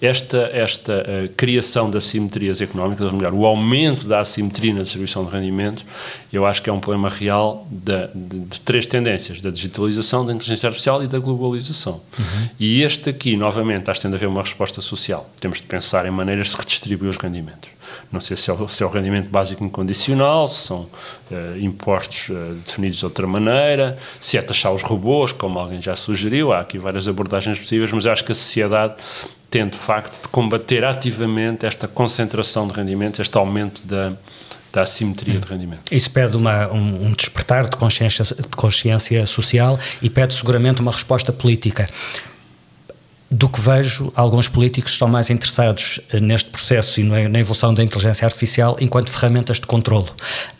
Esta, 0.00 0.50
esta 0.52 0.92
uh, 0.92 1.28
criação 1.36 1.90
de 1.90 1.96
assimetrias 1.96 2.60
económicas, 2.60 3.06
ou 3.06 3.12
melhor, 3.12 3.32
o 3.32 3.44
aumento 3.44 4.06
da 4.06 4.20
assimetria 4.20 4.74
na 4.74 4.82
distribuição 4.82 5.24
de 5.24 5.30
rendimentos, 5.30 5.84
eu 6.32 6.46
acho 6.46 6.62
que 6.62 6.70
é 6.70 6.72
um 6.72 6.80
problema 6.80 7.08
real 7.08 7.66
de, 7.70 8.06
de, 8.14 8.38
de 8.40 8.60
três 8.60 8.86
tendências: 8.86 9.40
da 9.40 9.50
digitalização, 9.50 10.24
da 10.24 10.32
inteligência 10.32 10.68
artificial 10.68 11.02
e 11.02 11.06
da 11.06 11.18
globalização. 11.18 12.00
Uhum. 12.18 12.48
E 12.58 12.82
este 12.82 13.10
aqui, 13.10 13.36
novamente, 13.36 13.90
acho 13.90 14.00
que 14.00 14.02
tem 14.02 14.10
de 14.10 14.16
haver 14.16 14.28
uma 14.28 14.42
resposta 14.42 14.80
social. 14.80 15.28
Temos 15.40 15.58
de 15.58 15.66
pensar 15.66 16.06
em 16.06 16.10
maneiras 16.10 16.48
de 16.48 16.56
redistribuir 16.56 17.10
os 17.10 17.16
rendimentos. 17.16 17.70
Não 18.10 18.20
sei 18.20 18.36
se 18.36 18.50
é, 18.50 18.52
o, 18.52 18.68
se 18.68 18.82
é 18.82 18.86
o 18.86 18.88
rendimento 18.88 19.28
básico 19.28 19.64
incondicional, 19.64 20.48
se 20.48 20.66
são 20.66 20.80
uh, 20.80 21.58
impostos 21.58 22.28
uh, 22.28 22.54
definidos 22.66 22.98
de 22.98 23.04
outra 23.04 23.26
maneira, 23.26 23.98
se 24.20 24.36
é 24.36 24.42
taxar 24.42 24.72
os 24.72 24.82
robôs, 24.82 25.32
como 25.32 25.58
alguém 25.58 25.80
já 25.80 25.96
sugeriu. 25.96 26.52
Há 26.52 26.60
aqui 26.60 26.78
várias 26.78 27.06
abordagens 27.06 27.58
possíveis, 27.58 27.92
mas 27.92 28.06
acho 28.06 28.24
que 28.24 28.32
a 28.32 28.34
sociedade 28.34 28.94
tem 29.50 29.66
de 29.68 29.76
facto 29.76 30.22
de 30.22 30.28
combater 30.28 30.84
ativamente 30.84 31.66
esta 31.66 31.88
concentração 31.88 32.68
de 32.68 32.72
rendimentos, 32.72 33.18
este 33.18 33.36
aumento 33.36 33.80
da, 33.84 34.12
da 34.72 34.82
assimetria 34.82 35.36
hum. 35.36 35.40
de 35.40 35.48
rendimento. 35.48 35.80
Isso 35.92 36.10
pede 36.10 36.36
uma, 36.36 36.68
um, 36.68 37.06
um, 37.06 37.12
despertar 37.12 37.68
de 37.68 37.76
consciência, 37.76 38.24
de 38.24 38.56
consciência 38.56 39.26
social 39.26 39.78
e 40.00 40.08
pede 40.08 40.34
seguramente 40.34 40.80
uma 40.80 40.92
resposta 40.92 41.32
política 41.32 41.86
do 43.30 43.48
que 43.48 43.60
vejo, 43.60 44.12
alguns 44.16 44.48
políticos 44.48 44.90
estão 44.90 45.06
mais 45.06 45.30
interessados 45.30 46.00
eh, 46.12 46.18
neste 46.18 46.50
processo 46.50 47.00
e 47.00 47.04
na 47.04 47.38
evolução 47.38 47.72
da 47.72 47.80
inteligência 47.80 48.24
artificial 48.24 48.76
enquanto 48.80 49.08
ferramentas 49.08 49.60
de 49.60 49.66
controlo. 49.66 50.08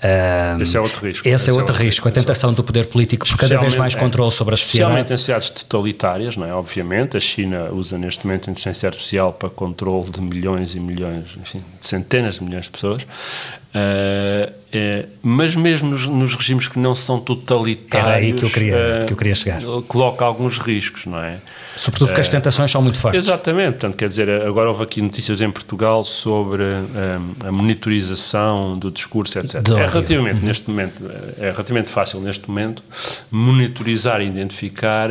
Uh, 0.01 0.63
esse 0.63 0.77
é 0.77 0.81
outro 0.81 1.05
risco. 1.05 1.27
Esse, 1.27 1.35
esse 1.35 1.51
é, 1.51 1.53
outro, 1.53 1.67
é 1.67 1.73
outro 1.73 1.85
risco, 1.85 2.09
a 2.09 2.13
tentação 2.13 2.53
do 2.53 2.63
poder 2.63 2.87
político 2.87 3.27
por 3.27 3.37
cada 3.37 3.59
vez 3.59 3.75
mais 3.75 3.97
controle 3.97 4.31
sobre 4.31 4.55
a 4.55 4.57
sociedade. 4.57 4.93
Especialmente 4.93 5.13
em 5.13 5.19
sociedades 5.19 5.51
totalitárias, 5.51 6.37
não 6.37 6.47
é? 6.47 6.55
Obviamente, 6.55 7.17
a 7.17 7.21
China 7.21 7.71
usa 7.73 7.99
neste 7.99 8.25
momento 8.25 8.49
a 8.49 8.53
inteligência 8.53 8.89
artificial 8.89 9.33
para 9.33 9.51
controle 9.51 10.09
de 10.09 10.21
milhões 10.21 10.77
e 10.77 10.79
milhões, 10.79 11.25
enfim, 11.41 11.65
centenas 11.81 12.37
de 12.37 12.45
milhões 12.45 12.67
de 12.67 12.71
pessoas. 12.71 13.03
Uh, 13.03 14.53
é, 14.73 15.07
mas 15.21 15.57
mesmo 15.57 15.91
nos, 15.91 16.07
nos, 16.07 16.35
regimes 16.37 16.69
que 16.69 16.79
não 16.79 16.95
são 16.95 17.19
totalitários, 17.19 18.09
Era 18.09 18.17
aí 18.17 18.33
que 18.33 18.45
eu 18.45 18.51
queria, 18.51 18.75
uh, 19.03 19.07
que 19.07 19.13
eu 19.13 19.17
queria 19.17 19.35
chegar. 19.35 19.61
coloca 19.89 20.25
alguns 20.25 20.59
riscos, 20.59 21.07
não 21.07 21.19
é? 21.19 21.39
Sobretudo 21.77 22.09
porque 22.09 22.21
as 22.21 22.29
tentações 22.29 22.71
são 22.71 22.83
muito 22.83 22.99
fortes. 22.99 23.27
Exatamente, 23.27 23.73
portanto, 23.73 23.97
quer 23.97 24.09
dizer, 24.09 24.29
agora 24.43 24.69
houve 24.69 24.83
aqui 24.83 25.01
notícias 25.01 25.41
em 25.41 25.51
Portugal 25.51 26.05
sobre 26.05 26.63
um, 26.63 27.49
a 27.49 27.53
monitorização 27.53 28.79
do 28.79 28.91
discurso, 28.91 29.39
etc. 29.39 29.57
é 29.57 29.87
relativamente, 29.87 30.41
uhum. 30.41 30.47
neste 30.47 30.69
momento, 30.69 30.95
é 31.39 31.51
relativamente 31.51 31.91
fácil 31.91 32.21
neste 32.21 32.49
momento 32.49 32.83
monitorizar 33.31 34.21
e 34.21 34.27
identificar 34.27 35.11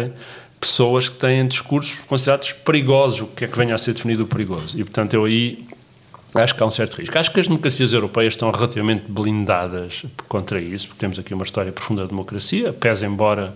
pessoas 0.60 1.08
que 1.08 1.16
têm 1.16 1.48
discursos 1.48 2.00
considerados 2.08 2.52
perigosos, 2.52 3.22
o 3.22 3.28
que 3.28 3.46
é 3.46 3.48
que 3.48 3.58
venha 3.58 3.74
a 3.74 3.78
ser 3.78 3.94
definido 3.94 4.26
perigoso. 4.26 4.78
E, 4.78 4.84
portanto, 4.84 5.14
eu 5.14 5.26
aí 5.26 5.70
Acho 6.34 6.54
que 6.54 6.62
há 6.62 6.66
um 6.66 6.72
certo 6.72 6.96
risco. 6.96 7.18
Acho 7.18 7.32
que 7.32 7.40
as 7.40 7.48
democracias 7.48 7.92
europeias 7.92 8.34
estão 8.34 8.52
relativamente 8.52 9.06
blindadas 9.08 10.04
contra 10.28 10.62
isso, 10.62 10.88
porque 10.88 11.00
temos 11.00 11.18
aqui 11.18 11.34
uma 11.34 11.44
história 11.44 11.72
profunda 11.72 12.04
de 12.04 12.10
democracia, 12.10 12.72
pese 12.72 13.06
embora 13.06 13.54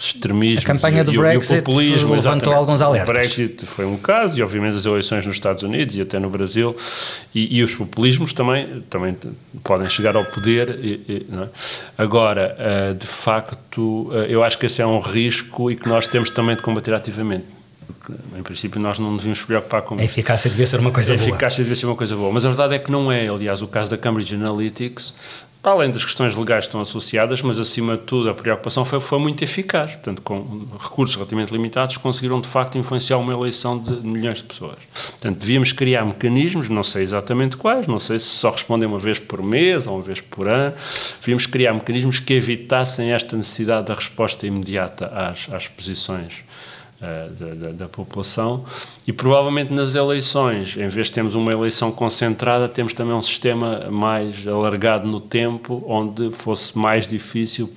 os 0.00 0.06
extremismos 0.06 0.64
a 0.64 0.66
campanha 0.66 1.04
do 1.04 1.12
e, 1.12 1.18
Brexit 1.18 1.58
e 1.58 1.62
populismo 1.62 2.14
levantou 2.14 2.54
alguns 2.54 2.80
alertas. 2.80 3.08
O 3.08 3.12
Brexit 3.12 3.66
foi 3.66 3.84
um 3.84 3.98
caso, 3.98 4.38
e 4.38 4.42
obviamente 4.42 4.76
as 4.76 4.86
eleições 4.86 5.26
nos 5.26 5.36
Estados 5.36 5.62
Unidos 5.62 5.94
e 5.94 6.00
até 6.00 6.18
no 6.18 6.30
Brasil, 6.30 6.74
e, 7.34 7.58
e 7.58 7.62
os 7.62 7.74
populismos 7.74 8.32
também, 8.32 8.82
também 8.88 9.14
podem 9.62 9.88
chegar 9.90 10.16
ao 10.16 10.24
poder. 10.24 10.78
E, 10.82 11.26
é? 11.30 11.48
Agora, 12.02 12.56
eh, 12.58 12.94
de 12.94 13.06
facto, 13.06 14.10
eh, 14.14 14.26
eu 14.30 14.42
acho 14.42 14.58
que 14.58 14.66
esse 14.66 14.80
é 14.80 14.86
um 14.86 15.00
risco 15.00 15.70
e 15.70 15.76
que 15.76 15.86
nós 15.86 16.06
temos 16.06 16.30
também 16.30 16.56
de 16.56 16.62
combater 16.62 16.94
ativamente 16.94 17.44
porque 17.92 18.12
em 18.38 18.42
princípio 18.42 18.80
nós 18.80 18.98
não 18.98 19.16
devemos 19.16 19.42
preocupar 19.42 19.82
com 19.82 19.96
A 19.96 20.04
eficácia 20.04 20.48
devia 20.48 20.66
ser 20.66 20.78
uma 20.80 20.92
coisa 20.92 21.12
a 21.12 21.16
boa. 21.16 21.26
A 21.26 21.30
eficácia 21.30 21.62
devia 21.62 21.76
ser 21.76 21.86
uma 21.86 21.96
coisa 21.96 22.14
boa, 22.14 22.32
mas 22.32 22.44
a 22.44 22.48
verdade 22.48 22.74
é 22.74 22.78
que 22.78 22.90
não 22.90 23.10
é. 23.10 23.28
Aliás, 23.28 23.62
o 23.62 23.68
caso 23.68 23.90
da 23.90 23.98
Cambridge 23.98 24.34
Analytics, 24.34 25.14
para 25.62 25.72
além 25.72 25.90
das 25.90 26.04
questões 26.04 26.34
legais 26.34 26.64
que 26.64 26.68
estão 26.68 26.80
associadas, 26.80 27.42
mas 27.42 27.58
acima 27.58 27.96
de 27.96 28.04
tudo 28.04 28.30
a 28.30 28.34
preocupação 28.34 28.84
foi, 28.84 28.98
foi 28.98 29.18
muito 29.18 29.42
eficaz. 29.44 29.92
Portanto, 29.92 30.22
com 30.22 30.66
recursos 30.80 31.14
relativamente 31.16 31.52
limitados, 31.52 31.96
conseguiram 31.98 32.40
de 32.40 32.48
facto 32.48 32.78
influenciar 32.78 33.18
uma 33.18 33.32
eleição 33.32 33.78
de 33.78 34.06
milhões 34.06 34.38
de 34.38 34.44
pessoas. 34.44 34.78
Portanto, 34.94 35.38
devíamos 35.38 35.72
criar 35.72 36.04
mecanismos, 36.04 36.68
não 36.68 36.82
sei 36.82 37.02
exatamente 37.02 37.56
quais, 37.56 37.86
não 37.86 37.98
sei 37.98 38.18
se 38.18 38.26
só 38.26 38.50
respondem 38.50 38.88
uma 38.88 38.98
vez 38.98 39.18
por 39.18 39.42
mês 39.42 39.86
ou 39.86 39.96
uma 39.96 40.02
vez 40.02 40.20
por 40.20 40.48
ano, 40.48 40.74
devíamos 41.20 41.46
criar 41.46 41.74
mecanismos 41.74 42.18
que 42.18 42.32
evitassem 42.32 43.12
esta 43.12 43.36
necessidade 43.36 43.86
da 43.86 43.94
resposta 43.94 44.46
imediata 44.46 45.06
às, 45.06 45.52
às 45.52 45.68
posições 45.68 46.49
da, 47.00 47.54
da, 47.54 47.72
da, 47.72 47.88
população. 47.88 48.64
E 49.06 49.12
provavelmente 49.12 49.72
nas 49.72 49.94
eleições, 49.94 50.76
em 50.76 50.88
vez 50.88 51.06
de 51.06 51.14
termos 51.14 51.34
uma 51.34 51.50
eleição 51.50 51.90
concentrada, 51.90 52.68
temos 52.68 52.92
também 52.92 53.14
um 53.14 53.22
sistema 53.22 53.88
mais 53.90 54.46
alargado 54.46 55.08
no 55.08 55.18
tempo, 55.18 55.82
onde 55.86 56.30
fosse 56.30 56.76
mais 56.76 57.08
difícil, 57.08 57.68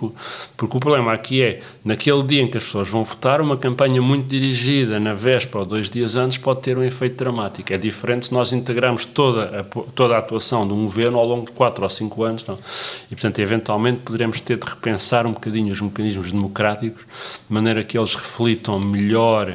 porque 0.57 0.77
o 0.77 0.79
problema 0.79 1.13
aqui 1.13 1.41
é, 1.41 1.61
naquele 1.83 2.23
dia 2.23 2.41
em 2.41 2.47
que 2.47 2.57
as 2.57 2.63
pessoas 2.63 2.89
vão 2.89 3.03
votar, 3.03 3.41
uma 3.41 3.57
campanha 3.57 4.01
muito 4.01 4.27
dirigida 4.27 4.99
na 4.99 5.13
véspera 5.13 5.59
ou 5.59 5.65
dois 5.65 5.89
dias 5.89 6.15
antes 6.15 6.37
pode 6.37 6.61
ter 6.61 6.77
um 6.77 6.83
efeito 6.83 7.17
dramático. 7.17 7.73
É 7.73 7.77
diferente 7.77 8.27
se 8.27 8.33
nós 8.33 8.53
integrarmos 8.53 9.05
toda 9.05 9.59
a, 9.59 9.63
toda 9.63 10.15
a 10.15 10.19
atuação 10.19 10.65
de 10.65 10.73
um 10.73 10.85
governo 10.85 11.17
ao 11.17 11.25
longo 11.25 11.45
de 11.45 11.51
quatro 11.51 11.83
ou 11.83 11.89
cinco 11.89 12.23
anos, 12.23 12.45
não. 12.47 12.57
e 13.11 13.15
portanto, 13.15 13.39
eventualmente 13.39 13.99
poderemos 13.99 14.39
ter 14.39 14.57
de 14.57 14.65
repensar 14.65 15.25
um 15.25 15.33
bocadinho 15.33 15.73
os 15.73 15.81
mecanismos 15.81 16.31
democráticos, 16.31 17.01
de 17.01 17.53
maneira 17.53 17.83
que 17.83 17.97
eles 17.97 18.15
reflitam 18.15 18.79
melhor 18.79 19.53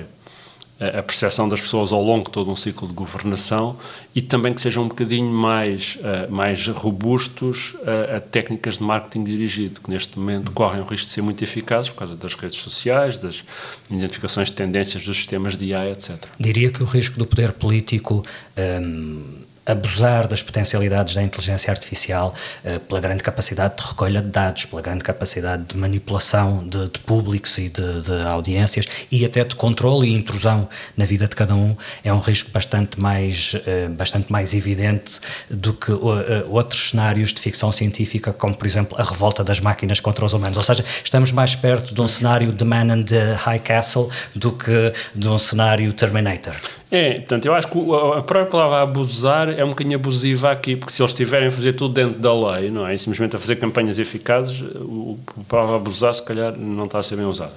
a 0.81 1.03
percepção 1.03 1.49
das 1.49 1.61
pessoas 1.61 1.93
ao 1.93 2.03
longo 2.03 2.27
de 2.27 2.31
todo 2.31 2.51
um 2.51 2.57
ciclo 2.57 2.87
de 2.87 2.95
governação 2.95 3.77
e 4.15 4.23
também 4.23 4.55
que 4.55 4.61
sejam 4.61 4.85
um 4.85 4.89
bocadinho 4.89 5.29
mais, 5.29 5.97
uh, 5.97 6.33
mais 6.33 6.67
robustos 6.69 7.75
uh, 7.75 8.17
a 8.17 8.21
técnicas 8.21 8.79
de 8.79 8.85
marketing 8.85 9.25
dirigido, 9.25 9.81
que 9.81 9.91
neste 9.91 10.17
momento 10.19 10.53
correm 10.53 10.81
o 10.81 10.85
risco 10.85 11.07
de 11.07 11.13
ser 11.13 11.23
muito 11.23 11.43
eficazes 11.43 11.91
por 11.91 11.99
causa 11.99 12.15
das 12.15 12.35
redes 12.35 12.59
sociais, 12.59 13.19
das 13.19 13.45
identificações 13.91 14.49
de 14.49 14.55
tendências 14.55 15.05
dos 15.05 15.17
sistemas 15.17 15.57
de 15.57 15.67
IA, 15.67 15.91
etc. 15.91 16.17
Diria 16.39 16.71
que 16.71 16.83
o 16.83 16.87
risco 16.87 17.19
do 17.19 17.27
poder 17.27 17.53
político 17.53 18.25
um, 18.57 19.25
abusar 19.69 20.27
das 20.27 20.43
potencialidades 20.43 21.15
da 21.15 21.23
inteligência 21.23 21.71
artificial 21.71 22.35
uh, 22.65 22.81
pela 22.81 23.01
grande 23.01 23.23
capacidade 23.23 23.77
de 23.77 23.89
recolha 23.89 24.23
de 24.23 24.29
dados, 24.29 24.65
pela 24.65 24.83
grande 24.83 25.05
capacidade 25.05 25.65
de 25.65 25.77
manipulação 25.77 26.67
de, 26.67 26.89
de 26.89 27.01
públicos 27.01 27.59
e 27.59 27.69
de, 27.69 28.03
de, 28.03 28.27
audiências 28.27 28.87
e 29.11 29.25
até 29.25 29.45
de 29.45 29.55
controle 29.55 30.09
e 30.09 30.15
intrusão 30.15 30.69
na 30.97 31.05
vida 31.05 31.29
de 31.29 31.37
cada 31.37 31.55
um, 31.55 31.77
é 32.03 32.13
um 32.13 32.19
risco 32.19 32.51
bastante 32.51 33.01
mais, 33.01 33.55
uh, 33.55 33.91
bastante 33.91 34.33
mais 34.33 34.55
evidente 34.55 35.21
do 35.51 35.75
que 35.75 35.93
uh, 35.93 36.19
outros 36.49 36.91
cenários 36.91 37.33
de 37.33 37.41
ficção 37.41 37.71
científica, 37.71 38.33
como 38.33 38.55
por 38.55 38.67
exemplo 38.67 38.99
a 39.01 39.05
revolta 39.05 39.45
das 39.45 39.61
máquinas 39.61 40.01
contra 40.01 40.25
os 40.25 40.33
humanos. 40.33 40.57
Ou 40.57 40.63
seja, 40.63 40.85
estamos 41.05 41.31
mais 41.33 41.55
perto 41.55 41.95
de 41.95 42.01
um 42.01 42.09
cenário 42.09 42.53
de 42.53 42.65
Man 42.65 42.97
in 42.97 43.03
the 43.05 43.35
High 43.35 43.61
Castle 43.61 44.09
do 44.35 44.53
que 44.53 44.93
de 45.15 45.29
um 45.29 45.39
cenário 45.39 45.93
Terminator. 45.93 46.57
É, 46.91 47.15
portanto, 47.15 47.45
eu 47.45 47.55
acho 47.55 47.69
que 47.69 47.79
a 47.79 48.23
própria 48.23 48.47
palavra 48.47 48.81
abusar 48.81 49.51
é 49.51 49.63
um 49.63 49.69
bocadinho 49.69 49.97
abusiva 49.97 50.51
aqui, 50.51 50.75
porque 50.75 50.91
se 50.91 51.03
eles 51.03 51.13
estiverem 51.13 51.49
a 51.49 51.51
fazer 51.51 51.75
tudo 51.75 51.93
dentro 51.93 52.19
da 52.19 52.33
lei, 52.33 52.71
não 52.71 52.87
é? 52.87 52.95
E 52.95 52.99
simplesmente 52.99 53.37
a 53.37 53.39
fazer 53.39 53.57
campanhas 53.57 53.99
eficazes, 53.99 54.63
o, 54.63 55.19
a 55.39 55.45
palavra 55.45 55.77
abusar, 55.77 56.15
se 56.15 56.23
calhar, 56.23 56.57
não 56.57 56.87
está 56.87 56.99
a 56.99 57.03
ser 57.03 57.17
bem 57.17 57.27
usada. 57.27 57.53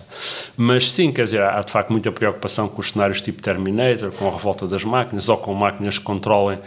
Mas 0.58 0.92
sim, 0.92 1.14
quer 1.14 1.24
dizer, 1.26 1.42
há 1.42 1.62
de 1.62 1.72
facto 1.72 1.92
muita 1.92 2.12
preocupação 2.12 2.68
com 2.68 2.82
os 2.82 2.90
cenários 2.90 3.22
tipo 3.22 3.42
Terminator, 3.42 4.12
com 4.12 4.28
a 4.28 4.32
revolta 4.32 4.68
das 4.68 4.84
máquinas, 4.84 5.30
ou 5.30 5.38
com 5.38 5.54
máquinas 5.54 5.98
que 5.98 6.04
controlem 6.04 6.60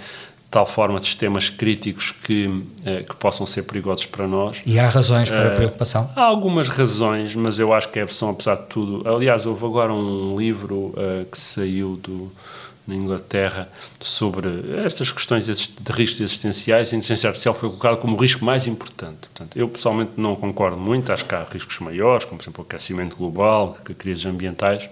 tal 0.55 0.67
forma 0.67 1.01
sistemas 1.01 1.49
críticos 1.49 2.13
que, 2.13 2.63
eh, 2.85 3.03
que 3.03 3.17
possam 3.17 3.45
ser 3.45 3.65
perigosos 3.65 4.07
para 4.07 4.29
nós. 4.29 4.63
E 4.65 4.79
há 4.79 4.89
razões 4.89 5.29
para 5.29 5.49
a 5.49 5.53
eh, 5.53 5.55
preocupação? 5.57 6.09
Há 6.15 6.23
algumas 6.23 6.69
razões, 6.69 7.35
mas 7.35 7.59
eu 7.59 7.75
acho 7.75 7.89
que 7.89 7.99
é, 7.99 8.07
são, 8.07 8.31
apesar 8.31 8.55
de 8.55 8.67
tudo. 8.67 9.03
Aliás, 9.09 9.47
houve 9.47 9.67
agora 9.67 9.93
um 9.93 10.37
livro 10.39 10.95
uh, 10.95 11.25
que 11.29 11.37
saiu 11.37 11.97
do 11.97 12.31
na 12.87 12.95
Inglaterra 12.95 13.69
sobre 14.01 14.49
estas 14.85 15.11
questões 15.11 15.47
de 15.47 15.93
riscos 15.93 16.21
existenciais, 16.21 16.93
a 16.93 16.97
inteligência 16.97 17.29
artificial 17.29 17.55
foi 17.55 17.71
colocada 17.71 17.97
como 17.97 18.17
o 18.17 18.21
risco 18.21 18.45
mais 18.45 18.67
importante. 18.67 19.29
Portanto, 19.33 19.57
eu 19.57 19.69
pessoalmente 19.69 20.13
não 20.17 20.37
concordo 20.37 20.77
muito, 20.77 21.11
acho 21.13 21.25
que 21.25 21.35
há 21.35 21.45
riscos 21.45 21.79
maiores, 21.79 22.25
como 22.25 22.39
por 22.39 22.45
exemplo 22.45 22.63
o 22.63 22.67
aquecimento 22.67 23.17
global, 23.17 23.77
crises 23.99 24.27
ambientais, 24.27 24.89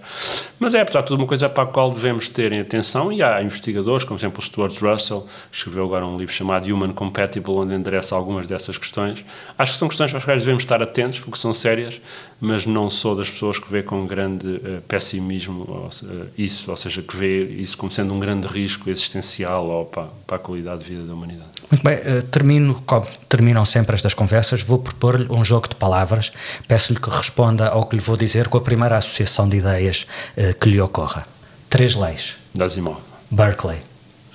mas 0.59 0.73
é, 0.73 0.81
apesar 0.81 1.01
de 1.01 1.07
tudo, 1.07 1.19
uma 1.19 1.27
coisa 1.27 1.47
para 1.47 1.63
a 1.63 1.65
qual 1.67 1.91
devemos 1.91 2.29
ter 2.29 2.53
atenção 2.53 3.11
e 3.11 3.21
há 3.21 3.41
investigadores, 3.41 4.03
como 4.03 4.17
por 4.17 4.25
exemplo 4.25 4.39
o 4.39 4.41
Stuart 4.41 4.81
Russell, 4.81 5.27
que 5.51 5.57
escreveu 5.57 5.85
agora 5.85 6.05
um 6.05 6.17
livro 6.17 6.33
chamado 6.33 6.73
Human 6.73 6.93
Compatible, 6.93 7.51
onde 7.51 7.75
endereça 7.75 8.15
algumas 8.15 8.47
dessas 8.47 8.77
questões. 8.77 9.23
Acho 9.57 9.73
que 9.73 9.77
são 9.77 9.87
questões 9.87 10.09
para 10.09 10.17
as 10.17 10.25
quais 10.25 10.41
devemos 10.41 10.63
estar 10.63 10.81
atentos, 10.81 11.19
porque 11.19 11.37
são 11.37 11.53
sérias, 11.53 12.01
mas 12.39 12.65
não 12.65 12.89
sou 12.89 13.15
das 13.15 13.29
pessoas 13.29 13.57
que 13.57 13.69
vê 13.71 13.83
com 13.83 14.05
grande 14.05 14.47
uh, 14.47 14.81
pessimismo 14.87 15.63
uh, 15.63 16.27
isso, 16.37 16.71
ou 16.71 16.77
seja, 16.77 17.01
que 17.01 17.15
vê 17.15 17.43
isso 17.45 17.77
como 17.83 17.91
sendo 17.91 18.13
um 18.13 18.19
grande 18.19 18.47
risco 18.47 18.89
existencial 18.89 19.67
ou 19.67 19.85
para, 19.85 20.07
para 20.25 20.37
a 20.37 20.39
qualidade 20.39 20.85
de 20.85 20.91
vida 20.91 21.03
da 21.03 21.13
humanidade. 21.13 21.49
Muito 21.69 21.83
bem, 21.83 21.97
uh, 21.97 22.23
termino, 22.23 22.81
como 22.85 23.05
terminam 23.27 23.65
sempre 23.65 23.93
estas 23.93 24.13
conversas, 24.13 24.61
vou 24.61 24.79
propor-lhe 24.79 25.27
um 25.29 25.43
jogo 25.43 25.67
de 25.67 25.75
palavras, 25.75 26.31
peço-lhe 26.65 26.97
que 26.97 27.09
responda 27.09 27.67
ao 27.67 27.85
que 27.85 27.97
lhe 27.97 28.01
vou 28.01 28.15
dizer 28.15 28.47
com 28.47 28.57
a 28.57 28.61
primeira 28.61 28.95
associação 28.95 29.49
de 29.49 29.57
ideias 29.57 30.07
uh, 30.37 30.57
que 30.57 30.69
lhe 30.69 30.79
ocorra. 30.79 31.23
Três 31.69 31.93
leis. 31.93 32.37
Dasimov. 32.55 33.01
Berkeley. 33.29 33.81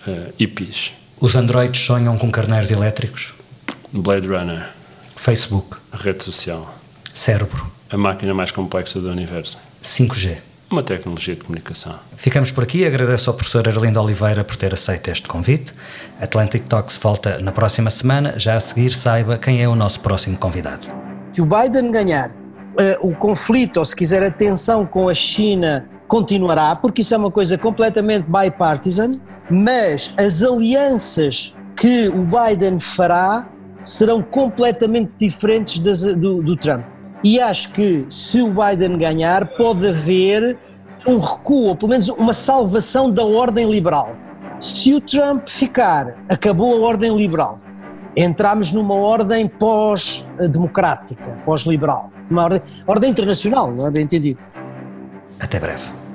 Uh, 0.07 0.31
hippies. 0.39 0.93
Os 1.19 1.35
androides 1.35 1.81
sonham 1.81 2.19
com 2.19 2.31
carneiros 2.31 2.71
elétricos? 2.71 3.33
Blade 3.91 4.27
Runner. 4.27 4.69
Facebook. 5.17 5.79
Rede 5.91 6.23
social. 6.23 6.75
Cérebro. 7.15 7.67
A 7.89 7.97
máquina 7.97 8.35
mais 8.35 8.51
complexa 8.51 9.01
do 9.01 9.09
universo. 9.09 9.57
5G. 9.83 10.37
Uma 10.71 10.83
tecnologia 10.83 11.35
de 11.35 11.43
comunicação. 11.43 11.99
Ficamos 12.17 12.53
por 12.53 12.63
aqui. 12.63 12.87
Agradeço 12.87 13.31
ao 13.31 13.37
professor 13.37 13.67
Arlindo 13.67 13.99
Oliveira 14.03 14.45
por 14.45 14.55
ter 14.55 14.75
aceito 14.75 15.11
este 15.11 15.27
convite. 15.27 15.73
Atlantic 16.21 16.65
Talks 16.67 16.99
volta 16.99 17.39
na 17.39 17.53
próxima 17.53 17.89
semana. 17.89 18.39
Já 18.39 18.57
a 18.57 18.61
seguir, 18.61 18.93
saiba 18.93 19.39
quem 19.39 19.63
é 19.63 19.69
o 19.69 19.75
nosso 19.75 20.01
próximo 20.01 20.37
convidado. 20.37 20.87
Se 21.33 21.41
o 21.41 21.47
Biden 21.47 21.91
ganhar, 21.91 22.31
uh, 22.31 23.09
o 23.09 23.15
conflito, 23.15 23.79
ou 23.79 23.85
se 23.85 23.97
quiser 23.97 24.23
a 24.23 24.31
tensão 24.31 24.85
com 24.85 25.09
a 25.09 25.15
China, 25.15 25.89
continuará, 26.07 26.77
porque 26.77 27.01
isso 27.01 27.15
é 27.15 27.19
uma 27.19 27.31
coisa 27.31 27.57
completamente 27.57 28.27
bipartisan, 28.29 29.21
mas 29.51 30.13
as 30.19 30.43
alianças 30.43 31.55
que 31.77 32.09
o 32.09 32.25
Biden 32.25 32.79
fará 32.79 33.49
serão 33.83 34.21
completamente 34.23 35.15
diferentes 35.19 35.79
das, 35.79 36.03
do, 36.03 36.43
do 36.43 36.57
Trump. 36.57 36.85
E 37.23 37.41
acho 37.41 37.73
que 37.73 38.07
se 38.09 38.41
o 38.41 38.53
Biden 38.53 38.97
ganhar, 38.97 39.47
pode 39.57 39.89
haver 39.89 40.57
um 41.07 41.19
recuo, 41.19 41.69
ou 41.69 41.77
pelo 41.77 41.91
menos 41.91 42.09
uma 42.09 42.33
salvação 42.33 43.11
da 43.11 43.25
ordem 43.25 43.69
liberal. 43.71 44.15
Se 44.59 44.95
o 44.95 45.01
Trump 45.01 45.49
ficar, 45.49 46.17
acabou 46.29 46.77
a 46.77 46.87
ordem 46.87 47.17
liberal. 47.17 47.59
Entramos 48.17 48.73
numa 48.73 48.95
ordem 48.95 49.47
pós-democrática, 49.47 51.39
pós-liberal. 51.45 52.11
Uma 52.31 52.45
ordem, 52.45 52.63
ordem 52.87 53.11
internacional, 53.11 53.73
não 53.73 53.87
é 53.87 54.01
entendido. 54.01 54.41
Até 55.39 55.61
breve. 55.61 56.08